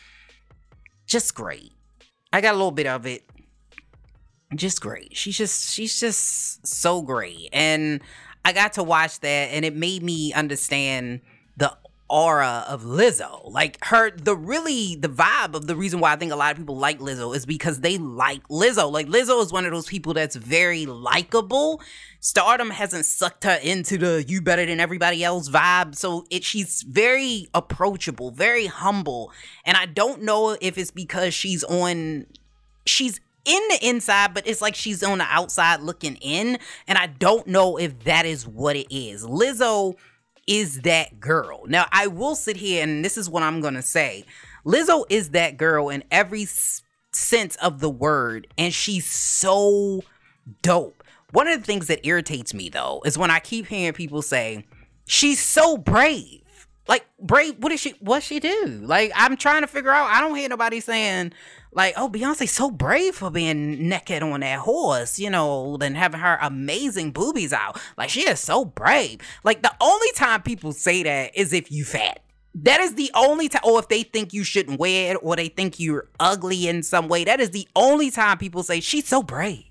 Just 1.08 1.34
great. 1.34 1.72
I 2.32 2.42
got 2.42 2.52
a 2.52 2.58
little 2.58 2.72
bit 2.72 2.88
of 2.88 3.08
it. 3.08 3.24
Just 4.54 4.82
great. 4.82 5.18
She's 5.18 5.38
just 5.38 5.74
she's 5.74 6.00
just 6.00 6.66
so 6.68 7.02
great. 7.02 7.50
And 7.52 8.02
I 8.46 8.54
got 8.54 8.74
to 8.74 8.84
watch 8.84 9.20
that 9.22 9.50
and 9.52 9.66
it 9.66 9.76
made 9.76 10.04
me 10.04 10.32
understand 10.34 11.22
aura 12.10 12.66
of 12.68 12.84
Lizzo. 12.84 13.50
Like 13.50 13.84
her 13.86 14.12
the 14.12 14.36
really 14.36 14.96
the 14.96 15.10
vibe 15.10 15.56
of 15.56 15.68
the 15.68 15.76
reason 15.76 16.00
why 16.00 16.14
I 16.14 16.16
think 16.16 16.32
a 16.32 16.36
lot 16.36 16.52
of 16.52 16.58
people 16.58 16.78
like 16.78 17.00
Lizzo 17.00 17.36
is 17.36 17.46
because 17.46 17.80
they 17.80 17.98
like 17.98 18.48
Lizzo. 18.48 18.92
Like 18.92 19.08
Lizzo 19.08 19.42
is 19.42 19.52
one 19.52 19.66
of 19.66 19.72
those 19.72 19.88
people 19.88 20.14
that's 20.14 20.36
very 20.36 20.86
likable. 20.86 21.82
Stardom 22.20 22.70
hasn't 22.70 23.06
sucked 23.06 23.44
her 23.44 23.60
into 23.62 23.98
the 23.98 24.24
you 24.28 24.42
better 24.42 24.66
than 24.66 24.80
everybody 24.80 25.24
else 25.24 25.50
vibe. 25.50 25.96
So 25.96 26.26
it 26.30 26.44
she's 26.44 26.84
very 26.84 27.48
approachable, 27.54 28.32
very 28.32 28.68
humble. 28.68 29.32
And 29.66 29.78
I 29.78 29.86
don't 29.86 30.24
know 30.24 30.58
if 30.62 30.78
it's 30.78 30.92
because 30.92 31.34
she's 31.34 31.64
on 31.64 32.28
she's 32.86 33.20
in 33.46 33.62
the 33.70 33.88
inside, 33.88 34.34
but 34.34 34.48
it's 34.48 34.62
like 34.62 34.76
she's 34.76 35.04
on 35.04 35.18
the 35.18 35.28
outside 35.30 35.82
looking 35.82 36.16
in. 36.18 36.58
And 36.88 36.98
I 36.98 37.08
don't 37.08 37.48
know 37.48 37.78
if 37.78 38.04
that 38.04 38.26
is 38.26 38.48
what 38.48 38.76
it 38.76 38.94
is. 38.94 39.26
Lizzo 39.26 39.96
is 40.48 40.82
that 40.82 41.20
girl. 41.20 41.64
Now, 41.68 41.86
I 41.92 42.08
will 42.08 42.36
sit 42.36 42.58
here 42.58 42.84
and 42.84 43.04
this 43.04 43.18
is 43.18 43.30
what 43.30 43.44
I'm 43.44 43.62
going 43.62 43.76
to 43.76 43.82
say. 43.82 44.26
Lizzo 44.66 45.06
is 45.10 45.30
that 45.30 45.58
girl 45.58 45.90
in 45.90 46.04
every 46.12 46.48
sense 47.12 47.56
of 47.58 47.80
the 47.80 47.90
word, 47.90 48.48
and 48.58 48.74
she's 48.74 49.06
so 49.06 50.04
dope. 50.62 51.04
One 51.32 51.48
of 51.48 51.60
the 51.60 51.66
things 51.66 51.88
that 51.88 52.06
irritates 52.06 52.54
me 52.54 52.70
though 52.70 53.02
is 53.06 53.18
when 53.18 53.32
I 53.32 53.40
keep 53.40 53.68
hearing 53.68 53.94
people 53.94 54.22
say, 54.22 54.66
she's 55.06 55.42
so 55.42 55.78
brave. 55.78 56.43
Like 56.88 57.06
brave, 57.20 57.56
what 57.60 57.70
did 57.70 57.80
she 57.80 57.92
what 58.00 58.24
she 58.24 58.40
do? 58.40 58.82
Like 58.84 59.12
I'm 59.16 59.38
trying 59.38 59.62
to 59.62 59.68
figure 59.68 59.92
out. 59.92 60.10
I 60.10 60.20
don't 60.22 60.36
hear 60.36 60.50
nobody 60.50 60.80
saying 60.80 61.34
like, 61.76 61.94
oh, 61.98 62.10
Beyonce's 62.10 62.52
so 62.52 62.70
brave 62.70 63.16
for 63.16 63.30
being 63.30 63.88
naked 63.88 64.22
on 64.22 64.42
that 64.42 64.60
horse, 64.60 65.18
you 65.18 65.30
know, 65.30 65.78
than 65.78 65.96
having 65.96 66.20
her 66.20 66.38
amazing 66.42 67.12
boobies 67.12 67.54
out. 67.54 67.80
Like 67.98 68.10
she 68.10 68.28
is 68.28 68.40
so 68.40 68.66
brave. 68.66 69.20
Like 69.44 69.64
the 69.64 69.74
only 69.82 70.12
time 70.16 70.42
people 70.42 70.72
say 70.74 71.04
that 71.04 71.36
is 71.36 71.54
if 71.54 71.72
you 71.72 71.84
fat. 71.84 72.20
That 72.56 72.82
is 72.82 72.94
the 72.94 73.10
only 73.16 73.50
time, 73.50 73.64
or 73.66 73.80
if 73.80 73.88
they 73.88 74.04
think 74.04 74.32
you 74.32 74.44
shouldn't 74.44 74.80
wear 74.80 75.16
it, 75.16 75.18
or 75.24 75.36
they 75.36 75.48
think 75.48 75.80
you're 75.80 76.08
ugly 76.20 76.68
in 76.68 76.84
some 76.84 77.08
way. 77.08 77.24
That 77.24 77.40
is 77.40 77.50
the 77.50 77.68
only 77.76 78.12
time 78.12 78.38
people 78.38 78.62
say 78.62 78.80
she's 78.80 79.08
so 79.08 79.24
brave. 79.24 79.64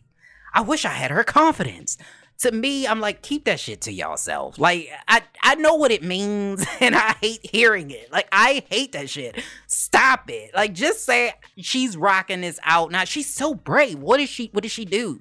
I 0.52 0.62
wish 0.62 0.84
I 0.84 0.90
had 0.90 1.12
her 1.12 1.22
confidence 1.22 1.96
to 2.42 2.52
me, 2.52 2.88
I'm 2.88 3.00
like, 3.00 3.22
keep 3.22 3.44
that 3.44 3.60
shit 3.60 3.82
to 3.82 3.92
yourself. 3.92 4.58
Like, 4.58 4.90
I 5.06 5.22
I 5.42 5.54
know 5.54 5.74
what 5.74 5.92
it 5.92 6.02
means, 6.02 6.66
and 6.80 6.94
I 6.94 7.14
hate 7.20 7.46
hearing 7.46 7.90
it. 7.90 8.10
Like, 8.12 8.28
I 8.32 8.64
hate 8.68 8.92
that 8.92 9.08
shit. 9.08 9.40
Stop 9.66 10.28
it. 10.28 10.52
Like, 10.54 10.72
just 10.72 11.04
say 11.04 11.34
she's 11.56 11.96
rocking 11.96 12.40
this 12.40 12.58
out. 12.64 12.90
Now, 12.90 13.04
she's 13.04 13.32
so 13.32 13.54
brave. 13.54 13.98
What 13.98 14.20
is 14.20 14.28
she? 14.28 14.50
What 14.52 14.62
did 14.62 14.72
she 14.72 14.84
do? 14.84 15.20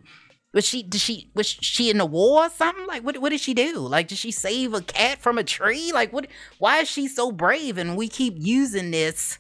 Was 0.54 0.66
she? 0.66 0.82
Did 0.82 1.00
she? 1.00 1.30
Was 1.36 1.48
she 1.48 1.91
in 1.91 2.00
the 2.00 2.06
war 2.08 2.46
or 2.46 2.50
something? 2.50 2.88
Like, 2.88 3.04
what? 3.04 3.18
What 3.20 3.30
did 3.30 3.39
she 3.39 3.54
do? 3.54 3.78
Like, 3.78 4.08
did 4.08 4.18
she 4.18 4.32
save 4.32 4.74
a 4.74 4.82
cat 4.82 5.22
from 5.22 5.38
a 5.38 5.43
tree? 5.43 5.91
Like, 5.93 6.12
what? 6.12 6.26
Why 6.58 6.80
is 6.80 6.89
she 6.89 7.08
so 7.08 7.32
brave? 7.32 7.78
And 7.78 7.96
we 7.96 8.08
keep 8.08 8.34
using 8.38 8.89
this 8.89 9.38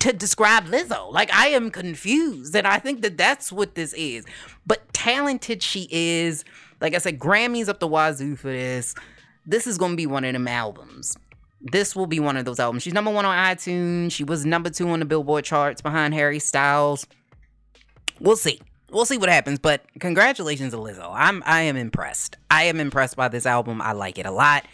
to 0.00 0.12
describe 0.12 0.66
Lizzo. 0.66 1.12
Like 1.12 1.32
I 1.32 1.48
am 1.48 1.70
confused, 1.70 2.54
and 2.54 2.66
I 2.66 2.78
think 2.78 3.02
that 3.02 3.16
that's 3.16 3.50
what 3.52 3.74
this 3.74 3.92
is. 3.94 4.24
But 4.66 4.92
talented 4.92 5.62
she 5.62 5.88
is. 5.90 6.44
Like 6.80 6.94
I 6.94 6.98
said, 6.98 7.18
Grammys 7.18 7.68
up 7.68 7.80
the 7.80 7.88
wazoo 7.88 8.36
for 8.36 8.48
this. 8.48 8.94
This 9.46 9.66
is 9.66 9.78
gonna 9.78 9.96
be 9.96 10.06
one 10.06 10.24
of 10.24 10.32
them 10.32 10.48
albums. 10.48 11.16
This 11.60 11.96
will 11.96 12.06
be 12.06 12.20
one 12.20 12.36
of 12.36 12.44
those 12.44 12.60
albums. 12.60 12.82
She's 12.82 12.92
number 12.92 13.10
one 13.10 13.24
on 13.24 13.36
iTunes. 13.36 14.12
She 14.12 14.24
was 14.24 14.44
number 14.44 14.70
two 14.70 14.88
on 14.88 15.00
the 15.00 15.06
Billboard 15.06 15.44
charts 15.44 15.80
behind 15.80 16.14
Harry 16.14 16.38
Styles. 16.38 17.06
we'll 18.20 18.36
see. 18.36 18.60
We'll 18.90 19.04
see 19.04 19.18
what 19.18 19.28
happens, 19.28 19.58
but 19.58 19.84
congratulations 19.98 20.72
to 20.72 20.78
Lizzo. 20.78 21.10
I'm 21.12 21.42
I 21.44 21.62
am 21.62 21.76
impressed. 21.76 22.36
I 22.50 22.64
am 22.64 22.78
impressed 22.78 23.16
by 23.16 23.28
this 23.28 23.44
album. 23.44 23.80
I 23.80 23.92
like 23.92 24.18
it 24.18 24.26
a 24.26 24.30
lot. 24.30 24.64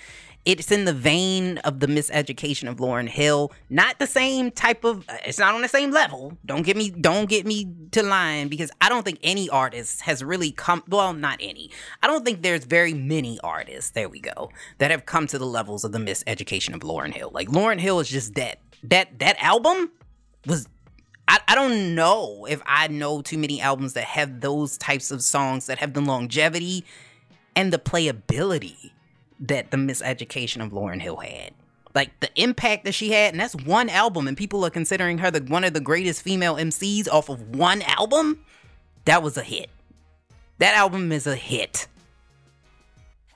It's 0.45 0.73
in 0.73 0.87
the 0.87 0.93
vein 0.93 1.59
of 1.59 1.79
the 1.79 1.87
miseducation 1.87 2.69
of 2.69 2.79
Lauryn 2.79 3.09
Hill. 3.09 3.53
Not 3.71 4.01
the 4.01 4.09
same 4.09 4.51
type 4.51 4.83
of 4.83 5.09
uh, 5.09 5.19
it's 5.25 5.39
not 5.39 5.55
on 5.55 5.63
the 5.63 5.69
same 5.69 5.93
level. 5.93 6.37
Don't 6.45 6.63
get 6.63 6.77
me 6.77 6.91
don't 6.91 7.29
get 7.29 7.47
me 7.47 7.69
to 7.93 8.03
lying 8.03 8.49
because 8.49 8.73
I 8.81 8.89
don't 8.89 9.05
think 9.05 9.21
any 9.23 9.49
artist 9.49 10.03
has 10.03 10.25
really 10.25 10.51
come 10.51 10.83
well, 10.89 11.13
not 11.13 11.39
any. 11.41 11.71
I 12.03 12.09
don't 12.09 12.25
think 12.25 12.43
there's 12.43 12.65
very 12.65 12.93
many 12.93 13.39
artists, 13.45 13.93
there 13.93 14.09
we 14.09 14.19
go, 14.19 14.51
that 14.79 14.91
have 14.91 15.07
come 15.07 15.29
to 15.29 15.39
the 15.39 15.47
levels 15.47 15.85
of 15.85 15.93
the 15.93 15.99
miseducation 15.99 16.75
of 16.75 16.81
Lauryn 16.81 17.15
Hill. 17.15 17.31
Like 17.33 17.49
Lauryn 17.49 17.79
Hill 17.79 18.01
is 18.01 18.09
just 18.09 18.35
that 18.35 18.59
that 18.83 19.21
that 19.21 19.37
album 19.39 19.93
was 20.47 20.67
I, 21.29 21.39
I 21.47 21.55
don't 21.55 21.95
know 21.95 22.47
if 22.47 22.61
I 22.67 22.89
know 22.89 23.23
too 23.23 23.39
many 23.39 23.61
albums 23.61 23.93
that 23.93 24.05
have 24.05 24.41
those 24.41 24.77
types 24.77 25.13
of 25.13 25.23
songs 25.23 25.67
that 25.67 25.79
have 25.79 25.93
the 25.95 26.01
longevity 26.01 26.85
and 27.55 27.73
the 27.73 27.79
playability 27.79 28.91
that 29.43 29.71
the 29.71 29.77
miseducation 29.77 30.65
of 30.65 30.73
Lauryn 30.73 31.01
Hill 31.01 31.17
had. 31.17 31.53
Like 31.95 32.19
the 32.21 32.31
impact 32.37 32.85
that 32.85 32.93
she 32.93 33.13
had, 33.13 33.35
and 33.35 33.41
that's 33.41 33.55
one 33.55 33.91
album, 33.91 34.27
and 34.27 34.37
people 34.37 34.65
are 34.65 34.71
considering 34.71 35.19
her 35.19 35.31
the 35.31 35.41
one 35.41 35.65
of 35.65 35.75
the 35.75 35.81
greatest 35.81 36.23
female 36.23 36.55
MCs 36.57 37.07
off 37.09 37.29
of 37.29 37.55
one 37.55 37.83
album. 37.83 38.43
That 39.05 39.23
was 39.23 39.37
a 39.37 39.43
hit. 39.43 39.69
That 40.59 40.75
album 40.75 41.13
is 41.13 41.27
a 41.27 41.37
hit. 41.37 41.89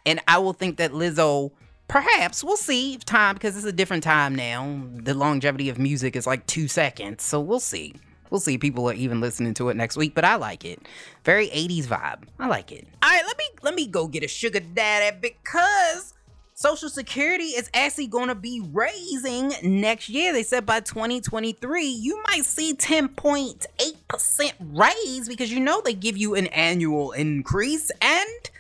And 0.06 0.20
I 0.28 0.38
will 0.38 0.52
think 0.52 0.76
that 0.78 0.92
Lizzo, 0.92 1.50
perhaps, 1.88 2.44
we'll 2.44 2.56
see 2.56 2.94
if 2.94 3.04
time, 3.04 3.34
because 3.34 3.56
it's 3.56 3.66
a 3.66 3.72
different 3.72 4.04
time 4.04 4.34
now. 4.34 4.80
The 4.94 5.12
longevity 5.12 5.68
of 5.68 5.78
music 5.78 6.16
is 6.16 6.26
like 6.26 6.46
two 6.46 6.68
seconds, 6.68 7.24
so 7.24 7.40
we'll 7.40 7.60
see. 7.60 7.94
We'll 8.30 8.40
see. 8.40 8.58
People 8.58 8.88
are 8.88 8.94
even 8.94 9.20
listening 9.20 9.54
to 9.54 9.68
it 9.68 9.76
next 9.76 9.96
week, 9.96 10.14
but 10.14 10.24
I 10.24 10.36
like 10.36 10.64
it. 10.64 10.80
Very 11.24 11.48
80s 11.48 11.84
vibe. 11.84 12.24
I 12.38 12.48
like 12.48 12.72
it. 12.72 12.86
All 13.02 13.10
right, 13.10 13.22
let 13.24 13.38
me 13.38 13.44
let 13.62 13.74
me 13.74 13.86
go 13.86 14.06
get 14.06 14.24
a 14.24 14.28
sugar 14.28 14.60
daddy 14.60 15.16
because 15.20 16.14
Social 16.58 16.88
Security 16.88 17.48
is 17.48 17.68
actually 17.74 18.06
going 18.06 18.28
to 18.28 18.34
be 18.34 18.62
raising 18.72 19.52
next 19.62 20.08
year. 20.08 20.32
They 20.32 20.42
said 20.42 20.64
by 20.64 20.80
2023, 20.80 21.84
you 21.84 22.22
might 22.28 22.46
see 22.46 22.72
10.8% 22.74 24.52
raise 24.60 25.28
because 25.28 25.52
you 25.52 25.60
know 25.60 25.82
they 25.84 25.92
give 25.92 26.16
you 26.16 26.34
an 26.34 26.46
annual 26.46 27.12
increase 27.12 27.90
and 28.00 28.50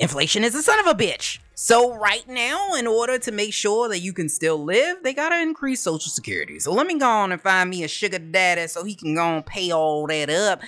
inflation 0.00 0.42
is 0.42 0.56
a 0.56 0.62
son 0.62 0.80
of 0.80 0.86
a 0.88 0.94
bitch. 0.94 1.38
So 1.62 1.94
right 1.94 2.26
now, 2.26 2.72
in 2.72 2.86
order 2.86 3.18
to 3.18 3.30
make 3.30 3.52
sure 3.52 3.86
that 3.90 3.98
you 3.98 4.14
can 4.14 4.30
still 4.30 4.64
live, 4.64 5.02
they 5.02 5.12
gotta 5.12 5.42
increase 5.42 5.82
Social 5.82 6.10
Security. 6.10 6.58
So 6.58 6.72
let 6.72 6.86
me 6.86 6.98
go 6.98 7.06
on 7.06 7.32
and 7.32 7.40
find 7.40 7.68
me 7.68 7.84
a 7.84 7.88
sugar 7.88 8.18
daddy 8.18 8.66
so 8.66 8.82
he 8.82 8.94
can 8.94 9.14
go 9.14 9.36
and 9.36 9.44
pay 9.44 9.70
all 9.70 10.06
that 10.06 10.30
up. 10.30 10.62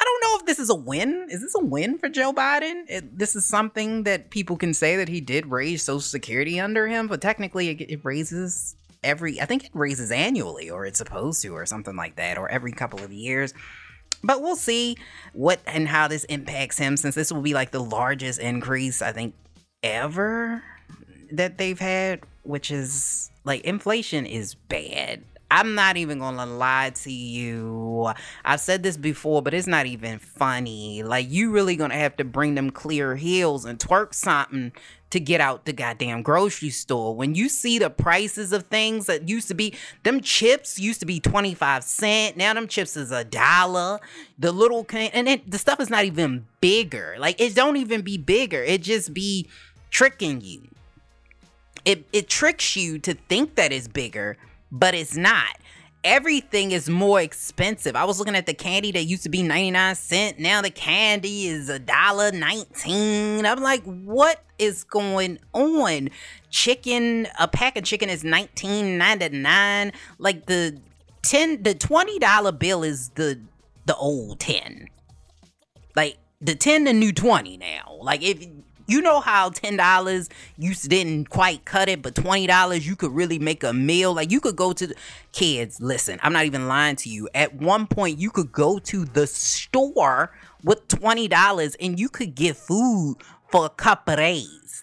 I 0.00 0.04
don't 0.04 0.22
know 0.22 0.38
if 0.40 0.46
this 0.46 0.58
is 0.58 0.70
a 0.70 0.74
win. 0.74 1.26
Is 1.28 1.42
this 1.42 1.54
a 1.54 1.62
win 1.62 1.98
for 1.98 2.08
Joe 2.08 2.32
Biden? 2.32 2.84
It, 2.88 3.18
this 3.18 3.36
is 3.36 3.44
something 3.44 4.04
that 4.04 4.30
people 4.30 4.56
can 4.56 4.72
say 4.72 4.96
that 4.96 5.10
he 5.10 5.20
did 5.20 5.44
raise 5.44 5.82
Social 5.82 6.00
Security 6.00 6.58
under 6.58 6.88
him, 6.88 7.08
but 7.08 7.20
technically 7.20 7.68
it, 7.68 7.82
it 7.82 8.00
raises 8.02 8.74
every, 9.04 9.42
I 9.42 9.44
think 9.44 9.66
it 9.66 9.70
raises 9.74 10.10
annually, 10.10 10.70
or 10.70 10.86
it's 10.86 10.96
supposed 10.96 11.42
to, 11.42 11.50
or 11.50 11.66
something 11.66 11.94
like 11.94 12.16
that, 12.16 12.38
or 12.38 12.50
every 12.50 12.72
couple 12.72 13.04
of 13.04 13.12
years. 13.12 13.52
But 14.24 14.40
we'll 14.40 14.56
see 14.56 14.96
what 15.34 15.60
and 15.66 15.86
how 15.86 16.08
this 16.08 16.24
impacts 16.24 16.78
him 16.78 16.96
since 16.96 17.14
this 17.14 17.30
will 17.30 17.42
be 17.42 17.52
like 17.52 17.70
the 17.70 17.84
largest 17.84 18.40
increase, 18.40 19.02
I 19.02 19.12
think, 19.12 19.34
ever 19.82 20.62
that 21.32 21.58
they've 21.58 21.78
had, 21.78 22.20
which 22.42 22.70
is 22.70 23.30
like 23.44 23.62
inflation 23.62 24.26
is 24.26 24.54
bad. 24.54 25.22
I'm 25.50 25.74
not 25.74 25.96
even 25.96 26.18
gonna 26.18 26.44
lie 26.44 26.90
to 26.90 27.10
you. 27.10 28.12
I've 28.44 28.60
said 28.60 28.82
this 28.82 28.98
before, 28.98 29.40
but 29.40 29.54
it's 29.54 29.66
not 29.66 29.86
even 29.86 30.18
funny. 30.18 31.02
Like 31.02 31.30
you 31.30 31.50
really 31.52 31.74
gonna 31.74 31.94
have 31.94 32.16
to 32.18 32.24
bring 32.24 32.54
them 32.54 32.70
clear 32.70 33.16
heels 33.16 33.64
and 33.64 33.78
twerk 33.78 34.12
something 34.12 34.72
to 35.10 35.20
get 35.20 35.40
out 35.40 35.64
the 35.64 35.72
goddamn 35.72 36.22
grocery 36.22 36.68
store. 36.68 37.14
When 37.14 37.34
you 37.34 37.48
see 37.48 37.78
the 37.78 37.88
prices 37.88 38.52
of 38.52 38.64
things 38.64 39.06
that 39.06 39.26
used 39.26 39.48
to 39.48 39.54
be, 39.54 39.74
them 40.02 40.20
chips 40.20 40.78
used 40.78 41.00
to 41.00 41.06
be 41.06 41.18
25 41.18 41.82
cent. 41.82 42.36
Now 42.36 42.52
them 42.52 42.68
chips 42.68 42.94
is 42.94 43.10
a 43.10 43.24
dollar. 43.24 44.00
The 44.38 44.52
little 44.52 44.84
can, 44.84 45.10
and 45.14 45.28
it, 45.28 45.50
the 45.50 45.58
stuff 45.58 45.80
is 45.80 45.88
not 45.88 46.04
even 46.04 46.46
bigger. 46.60 47.16
Like 47.18 47.40
it 47.40 47.54
don't 47.54 47.78
even 47.78 48.02
be 48.02 48.18
bigger. 48.18 48.62
It 48.62 48.82
just 48.82 49.14
be 49.14 49.48
tricking 49.90 50.40
you. 50.40 50.68
It, 51.84 52.06
it 52.12 52.28
tricks 52.28 52.76
you 52.76 52.98
to 53.00 53.14
think 53.14 53.54
that 53.54 53.72
it's 53.72 53.88
bigger, 53.88 54.36
but 54.70 54.94
it's 54.94 55.16
not. 55.16 55.56
Everything 56.04 56.70
is 56.70 56.88
more 56.88 57.20
expensive. 57.20 57.96
I 57.96 58.04
was 58.04 58.18
looking 58.18 58.36
at 58.36 58.46
the 58.46 58.54
candy 58.54 58.92
that 58.92 59.04
used 59.04 59.24
to 59.24 59.28
be 59.28 59.42
99 59.42 59.94
cent. 59.96 60.38
Now 60.38 60.62
the 60.62 60.70
candy 60.70 61.48
is 61.48 61.68
a 61.68 61.78
dollar 61.78 62.30
19. 62.30 63.44
I'm 63.44 63.60
like, 63.60 63.82
what 63.82 64.44
is 64.58 64.84
going 64.84 65.38
on? 65.52 66.10
Chicken, 66.50 67.26
a 67.38 67.48
pack 67.48 67.76
of 67.76 67.84
chicken 67.84 68.08
is 68.10 68.22
19.99. 68.22 69.92
Like 70.18 70.46
the 70.46 70.80
10 71.22 71.62
the 71.62 71.74
$20 71.74 72.58
bill 72.58 72.82
is 72.84 73.10
the 73.10 73.40
the 73.86 73.96
old 73.96 74.40
10. 74.40 74.86
Like 75.96 76.18
the 76.40 76.54
10 76.54 76.84
the 76.84 76.92
new 76.92 77.12
20 77.12 77.56
now. 77.56 77.98
Like 78.00 78.22
if 78.22 78.46
you 78.88 79.00
know 79.00 79.20
how 79.20 79.50
ten 79.50 79.76
dollars 79.76 80.28
you 80.56 80.74
didn't 80.74 81.30
quite 81.30 81.64
cut 81.64 81.88
it, 81.88 82.02
but 82.02 82.14
twenty 82.14 82.46
dollars 82.46 82.86
you 82.86 82.96
could 82.96 83.12
really 83.12 83.38
make 83.38 83.62
a 83.62 83.72
meal. 83.72 84.14
Like 84.14 84.32
you 84.32 84.40
could 84.40 84.56
go 84.56 84.72
to 84.72 84.86
the, 84.88 84.94
kids. 85.32 85.80
Listen, 85.80 86.18
I'm 86.22 86.32
not 86.32 86.46
even 86.46 86.66
lying 86.66 86.96
to 86.96 87.08
you. 87.08 87.28
At 87.34 87.54
one 87.54 87.86
point, 87.86 88.18
you 88.18 88.30
could 88.30 88.50
go 88.50 88.78
to 88.80 89.04
the 89.04 89.26
store 89.26 90.32
with 90.64 90.88
twenty 90.88 91.28
dollars 91.28 91.76
and 91.80 92.00
you 92.00 92.08
could 92.08 92.34
get 92.34 92.56
food 92.56 93.16
for 93.50 93.66
a 93.66 93.70
couple 93.70 94.16
days. 94.16 94.82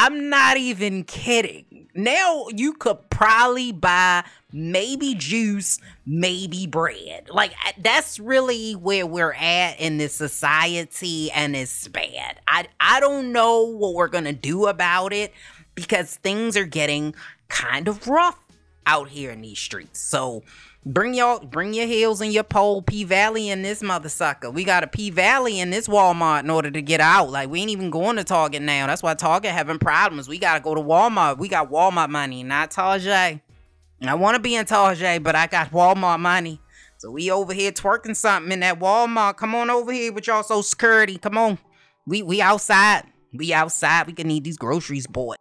I'm 0.00 0.30
not 0.30 0.56
even 0.56 1.02
kidding. 1.02 1.88
Now 1.92 2.46
you 2.54 2.72
could 2.74 3.10
probably 3.10 3.72
buy 3.72 4.22
maybe 4.52 5.16
juice, 5.16 5.80
maybe 6.06 6.68
bread. 6.68 7.28
Like 7.30 7.52
that's 7.78 8.20
really 8.20 8.74
where 8.74 9.08
we're 9.08 9.32
at 9.32 9.80
in 9.80 9.98
this 9.98 10.14
society 10.14 11.32
and 11.32 11.56
it's 11.56 11.88
bad. 11.88 12.38
I 12.46 12.68
I 12.78 13.00
don't 13.00 13.32
know 13.32 13.62
what 13.62 13.94
we're 13.94 14.06
going 14.06 14.26
to 14.26 14.32
do 14.32 14.68
about 14.68 15.12
it 15.12 15.34
because 15.74 16.14
things 16.14 16.56
are 16.56 16.64
getting 16.64 17.16
kind 17.48 17.88
of 17.88 18.06
rough 18.06 18.38
out 18.86 19.08
here 19.08 19.32
in 19.32 19.40
these 19.40 19.58
streets. 19.58 19.98
So 19.98 20.44
Bring 20.90 21.12
your 21.12 21.38
bring 21.40 21.74
your 21.74 21.86
heels 21.86 22.22
and 22.22 22.32
your 22.32 22.44
pole 22.44 22.80
P 22.80 23.04
Valley 23.04 23.50
in 23.50 23.60
this 23.60 23.82
mother 23.82 24.08
sucker. 24.08 24.50
We 24.50 24.64
got 24.64 24.82
a 24.82 24.86
P 24.86 25.10
Valley 25.10 25.60
in 25.60 25.68
this 25.68 25.86
Walmart 25.86 26.44
in 26.44 26.50
order 26.50 26.70
to 26.70 26.80
get 26.80 26.98
out. 26.98 27.28
Like 27.30 27.50
we 27.50 27.60
ain't 27.60 27.68
even 27.68 27.90
going 27.90 28.16
to 28.16 28.24
Target 28.24 28.62
now. 28.62 28.86
That's 28.86 29.02
why 29.02 29.12
Target 29.12 29.50
having 29.50 29.78
problems. 29.78 30.28
We 30.28 30.38
gotta 30.38 30.60
go 30.60 30.74
to 30.74 30.80
Walmart. 30.80 31.36
We 31.36 31.48
got 31.48 31.70
Walmart 31.70 32.08
money, 32.08 32.42
not 32.42 32.70
Target. 32.70 33.42
I 34.00 34.14
want 34.14 34.36
to 34.36 34.40
be 34.40 34.54
in 34.54 34.64
Target, 34.64 35.22
but 35.22 35.34
I 35.34 35.46
got 35.46 35.72
Walmart 35.72 36.20
money. 36.20 36.58
So 36.96 37.10
we 37.10 37.30
over 37.30 37.52
here 37.52 37.70
twerking 37.70 38.16
something 38.16 38.50
in 38.50 38.60
that 38.60 38.80
Walmart. 38.80 39.36
Come 39.36 39.54
on 39.54 39.68
over 39.68 39.92
here 39.92 40.10
with 40.10 40.26
y'all 40.26 40.42
so 40.42 40.62
security. 40.62 41.18
Come 41.18 41.36
on. 41.36 41.58
We 42.06 42.22
we 42.22 42.40
outside. 42.40 43.02
We 43.34 43.52
outside. 43.52 44.06
We 44.06 44.14
can 44.14 44.26
need 44.26 44.44
these 44.44 44.56
groceries 44.56 45.06
bought. 45.06 45.36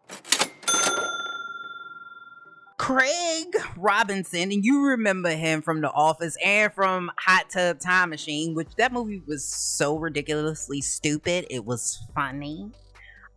Craig 2.77 3.55
Robinson, 3.75 4.51
and 4.51 4.63
you 4.63 4.85
remember 4.85 5.31
him 5.31 5.61
from 5.63 5.81
The 5.81 5.91
Office 5.91 6.37
and 6.43 6.71
from 6.71 7.11
Hot 7.17 7.49
Tub 7.49 7.79
Time 7.79 8.11
Machine, 8.11 8.53
which 8.53 8.69
that 8.77 8.93
movie 8.93 9.21
was 9.25 9.43
so 9.43 9.97
ridiculously 9.97 10.81
stupid. 10.81 11.47
It 11.49 11.65
was 11.65 11.99
funny. 12.13 12.71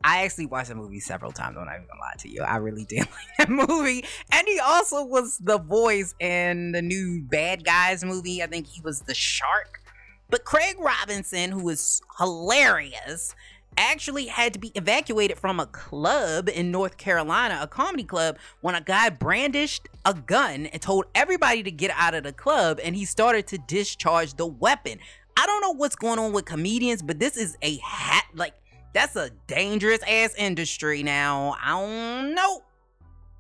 I 0.05 0.25
actually 0.25 0.47
watched 0.47 0.69
the 0.69 0.75
movie 0.75 1.01
several 1.01 1.33
times. 1.33 1.57
I'm 1.59 1.65
not 1.65 1.75
even 1.75 1.87
gonna 1.87 2.01
lie 2.01 2.15
to 2.19 2.29
you. 2.29 2.43
I 2.43 2.57
really 2.57 2.85
did 2.89 3.01
like 3.01 3.37
that 3.39 3.49
movie. 3.51 4.05
And 4.31 4.47
he 4.47 4.59
also 4.61 5.05
was 5.05 5.39
the 5.39 5.59
voice 5.59 6.15
in 6.21 6.73
the 6.73 6.83
new 6.83 7.23
Bad 7.23 7.65
Guys 7.65 8.05
movie. 8.05 8.43
I 8.43 8.47
think 8.47 8.67
he 8.67 8.83
was 8.83 9.01
the 9.03 9.15
shark. 9.15 9.81
But 10.29 10.45
Craig 10.45 10.77
Robinson, 10.79 11.51
who 11.51 11.69
is 11.71 12.03
hilarious, 12.19 13.35
actually 13.77 14.27
had 14.27 14.53
to 14.53 14.59
be 14.59 14.73
evacuated 14.75 15.39
from 15.39 15.61
a 15.61 15.67
club 15.67 16.49
in 16.49 16.71
North 16.71 16.97
Carolina, 16.97 17.59
a 17.61 17.67
comedy 17.67 18.05
club, 18.05 18.39
when 18.61 18.75
a 18.75 18.81
guy 18.81 19.09
brandished 19.09 19.89
a 20.05 20.15
gun 20.15 20.67
and 20.67 20.83
told 20.83 21.07
everybody 21.15 21.63
to 21.63 21.71
get 21.71 21.91
out 21.97 22.15
of 22.15 22.25
the 22.25 22.33
club 22.33 22.81
and 22.83 22.95
he 22.97 23.05
started 23.05 23.47
to 23.49 23.59
discharge 23.59 24.35
the 24.35 24.47
weapon. 24.47 24.99
I 25.37 25.47
don't 25.47 25.63
know 25.63 25.75
what's 25.75 25.97
going 25.97 26.19
on 26.19 26.33
with 26.33 26.45
comedians, 26.45 27.03
but 27.03 27.19
this 27.19 27.37
is 27.37 27.57
a 27.63 27.79
hat 27.79 28.27
like 28.35 28.55
that's 28.93 29.17
a 29.17 29.31
dangerous 29.47 30.01
ass 30.03 30.35
industry 30.37 31.03
now. 31.03 31.57
I 31.63 31.71
don't 31.71 32.35
know. 32.35 32.63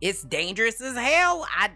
It's 0.00 0.22
dangerous 0.22 0.80
as 0.80 0.96
hell. 0.96 1.46
I 1.50 1.70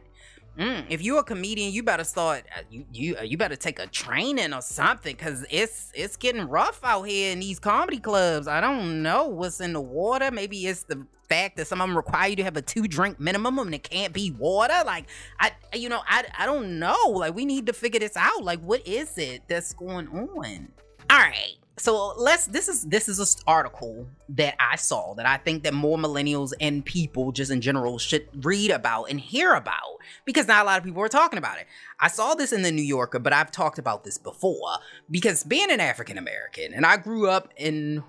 Mm, 0.58 0.86
if 0.88 1.02
you're 1.02 1.18
a 1.18 1.24
comedian, 1.24 1.72
you 1.72 1.82
better 1.82 2.04
start. 2.04 2.44
Uh, 2.56 2.62
you 2.70 2.84
you 2.92 3.16
uh, 3.16 3.22
you 3.22 3.36
better 3.36 3.56
take 3.56 3.80
a 3.80 3.86
training 3.88 4.52
or 4.52 4.62
something, 4.62 5.16
cause 5.16 5.44
it's 5.50 5.90
it's 5.94 6.16
getting 6.16 6.48
rough 6.48 6.80
out 6.84 7.02
here 7.02 7.32
in 7.32 7.40
these 7.40 7.58
comedy 7.58 7.98
clubs. 7.98 8.46
I 8.46 8.60
don't 8.60 9.02
know 9.02 9.26
what's 9.26 9.60
in 9.60 9.72
the 9.72 9.80
water. 9.80 10.30
Maybe 10.30 10.66
it's 10.66 10.84
the 10.84 11.06
fact 11.28 11.56
that 11.56 11.66
some 11.66 11.80
of 11.80 11.88
them 11.88 11.96
require 11.96 12.28
you 12.28 12.36
to 12.36 12.44
have 12.44 12.56
a 12.56 12.62
two 12.62 12.86
drink 12.86 13.18
minimum 13.18 13.58
and 13.58 13.74
it 13.74 13.82
can't 13.82 14.12
be 14.12 14.30
water. 14.30 14.80
Like 14.86 15.06
I, 15.40 15.52
you 15.74 15.88
know, 15.88 16.02
I 16.06 16.24
I 16.38 16.46
don't 16.46 16.78
know. 16.78 17.08
Like 17.08 17.34
we 17.34 17.44
need 17.44 17.66
to 17.66 17.72
figure 17.72 18.00
this 18.00 18.16
out. 18.16 18.44
Like 18.44 18.60
what 18.60 18.86
is 18.86 19.18
it 19.18 19.42
that's 19.48 19.72
going 19.72 20.06
on? 20.08 20.68
All 21.10 21.18
right 21.18 21.56
so 21.76 22.14
let's 22.16 22.46
this 22.46 22.68
is 22.68 22.84
this 22.84 23.08
is 23.08 23.18
an 23.18 23.42
article 23.46 24.06
that 24.28 24.54
i 24.60 24.76
saw 24.76 25.14
that 25.14 25.26
i 25.26 25.36
think 25.36 25.64
that 25.64 25.74
more 25.74 25.98
millennials 25.98 26.52
and 26.60 26.84
people 26.84 27.32
just 27.32 27.50
in 27.50 27.60
general 27.60 27.98
should 27.98 28.28
read 28.44 28.70
about 28.70 29.04
and 29.04 29.20
hear 29.20 29.54
about 29.54 29.98
because 30.24 30.46
not 30.46 30.62
a 30.62 30.66
lot 30.66 30.78
of 30.78 30.84
people 30.84 31.02
are 31.02 31.08
talking 31.08 31.38
about 31.38 31.58
it 31.58 31.66
i 31.98 32.08
saw 32.08 32.34
this 32.34 32.52
in 32.52 32.62
the 32.62 32.70
new 32.70 32.82
yorker 32.82 33.18
but 33.18 33.32
i've 33.32 33.50
talked 33.50 33.78
about 33.78 34.04
this 34.04 34.18
before 34.18 34.78
because 35.10 35.42
being 35.42 35.70
an 35.70 35.80
african 35.80 36.16
american 36.16 36.72
and 36.72 36.86
i 36.86 36.96
grew 36.96 37.28
up 37.28 37.52
in 37.56 38.02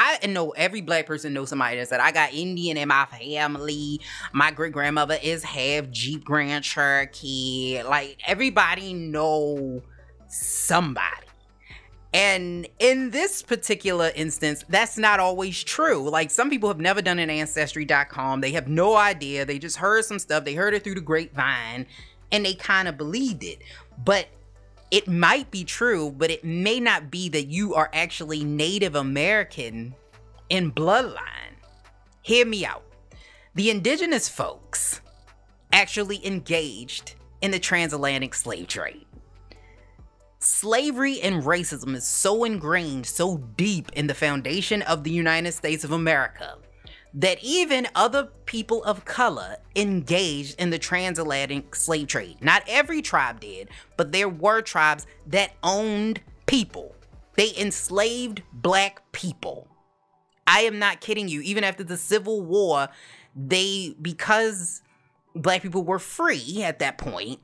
I 0.00 0.24
know 0.28 0.50
every 0.50 0.80
black 0.80 1.06
person 1.06 1.32
knows 1.32 1.48
somebody 1.48 1.76
that 1.76 1.88
said 1.88 1.98
I 1.98 2.12
got 2.12 2.32
Indian 2.32 2.76
in 2.76 2.86
my 2.86 3.06
family. 3.06 4.00
My 4.32 4.52
great 4.52 4.72
grandmother 4.72 5.18
is 5.20 5.42
half 5.42 5.90
Jeep 5.90 6.24
Grand 6.24 6.62
Cherokee. 6.62 7.82
Like 7.82 8.20
everybody 8.24 8.94
know 8.94 9.82
somebody. 10.28 11.17
And 12.18 12.66
in 12.80 13.10
this 13.10 13.42
particular 13.42 14.10
instance, 14.16 14.64
that's 14.68 14.98
not 14.98 15.20
always 15.20 15.62
true. 15.62 16.10
Like 16.10 16.32
some 16.32 16.50
people 16.50 16.68
have 16.68 16.80
never 16.80 17.00
done 17.00 17.20
an 17.20 17.30
ancestry.com. 17.30 18.40
They 18.40 18.50
have 18.50 18.66
no 18.66 18.96
idea. 18.96 19.44
They 19.44 19.60
just 19.60 19.76
heard 19.76 20.04
some 20.04 20.18
stuff. 20.18 20.44
They 20.44 20.54
heard 20.54 20.74
it 20.74 20.82
through 20.82 20.96
the 20.96 21.00
grapevine 21.00 21.86
and 22.32 22.44
they 22.44 22.54
kind 22.54 22.88
of 22.88 22.96
believed 22.96 23.44
it. 23.44 23.62
But 24.04 24.26
it 24.90 25.06
might 25.06 25.52
be 25.52 25.62
true, 25.62 26.10
but 26.10 26.32
it 26.32 26.42
may 26.42 26.80
not 26.80 27.08
be 27.08 27.28
that 27.28 27.44
you 27.44 27.74
are 27.74 27.88
actually 27.92 28.42
Native 28.42 28.96
American 28.96 29.94
in 30.48 30.72
bloodline. 30.72 31.54
Hear 32.22 32.44
me 32.44 32.66
out. 32.66 32.82
The 33.54 33.70
indigenous 33.70 34.28
folks 34.28 35.02
actually 35.72 36.26
engaged 36.26 37.14
in 37.42 37.52
the 37.52 37.60
transatlantic 37.60 38.34
slave 38.34 38.66
trade. 38.66 39.06
Slavery 40.40 41.20
and 41.20 41.42
racism 41.42 41.96
is 41.96 42.06
so 42.06 42.44
ingrained, 42.44 43.06
so 43.06 43.38
deep 43.56 43.90
in 43.94 44.06
the 44.06 44.14
foundation 44.14 44.82
of 44.82 45.02
the 45.02 45.10
United 45.10 45.52
States 45.52 45.82
of 45.82 45.90
America 45.90 46.58
that 47.14 47.42
even 47.42 47.88
other 47.94 48.28
people 48.44 48.84
of 48.84 49.04
color 49.04 49.56
engaged 49.74 50.60
in 50.60 50.70
the 50.70 50.78
transatlantic 50.78 51.74
slave 51.74 52.06
trade. 52.06 52.36
Not 52.40 52.62
every 52.68 53.02
tribe 53.02 53.40
did, 53.40 53.68
but 53.96 54.12
there 54.12 54.28
were 54.28 54.60
tribes 54.60 55.06
that 55.26 55.54
owned 55.62 56.20
people. 56.46 56.94
They 57.34 57.52
enslaved 57.56 58.42
black 58.52 59.10
people. 59.10 59.66
I 60.46 60.60
am 60.60 60.78
not 60.78 61.00
kidding 61.00 61.28
you. 61.28 61.40
Even 61.40 61.64
after 61.64 61.82
the 61.82 61.96
Civil 61.96 62.42
War, 62.42 62.88
they, 63.34 63.96
because 64.00 64.82
black 65.34 65.62
people 65.62 65.82
were 65.82 65.98
free 65.98 66.62
at 66.62 66.78
that 66.78 66.98
point, 66.98 67.40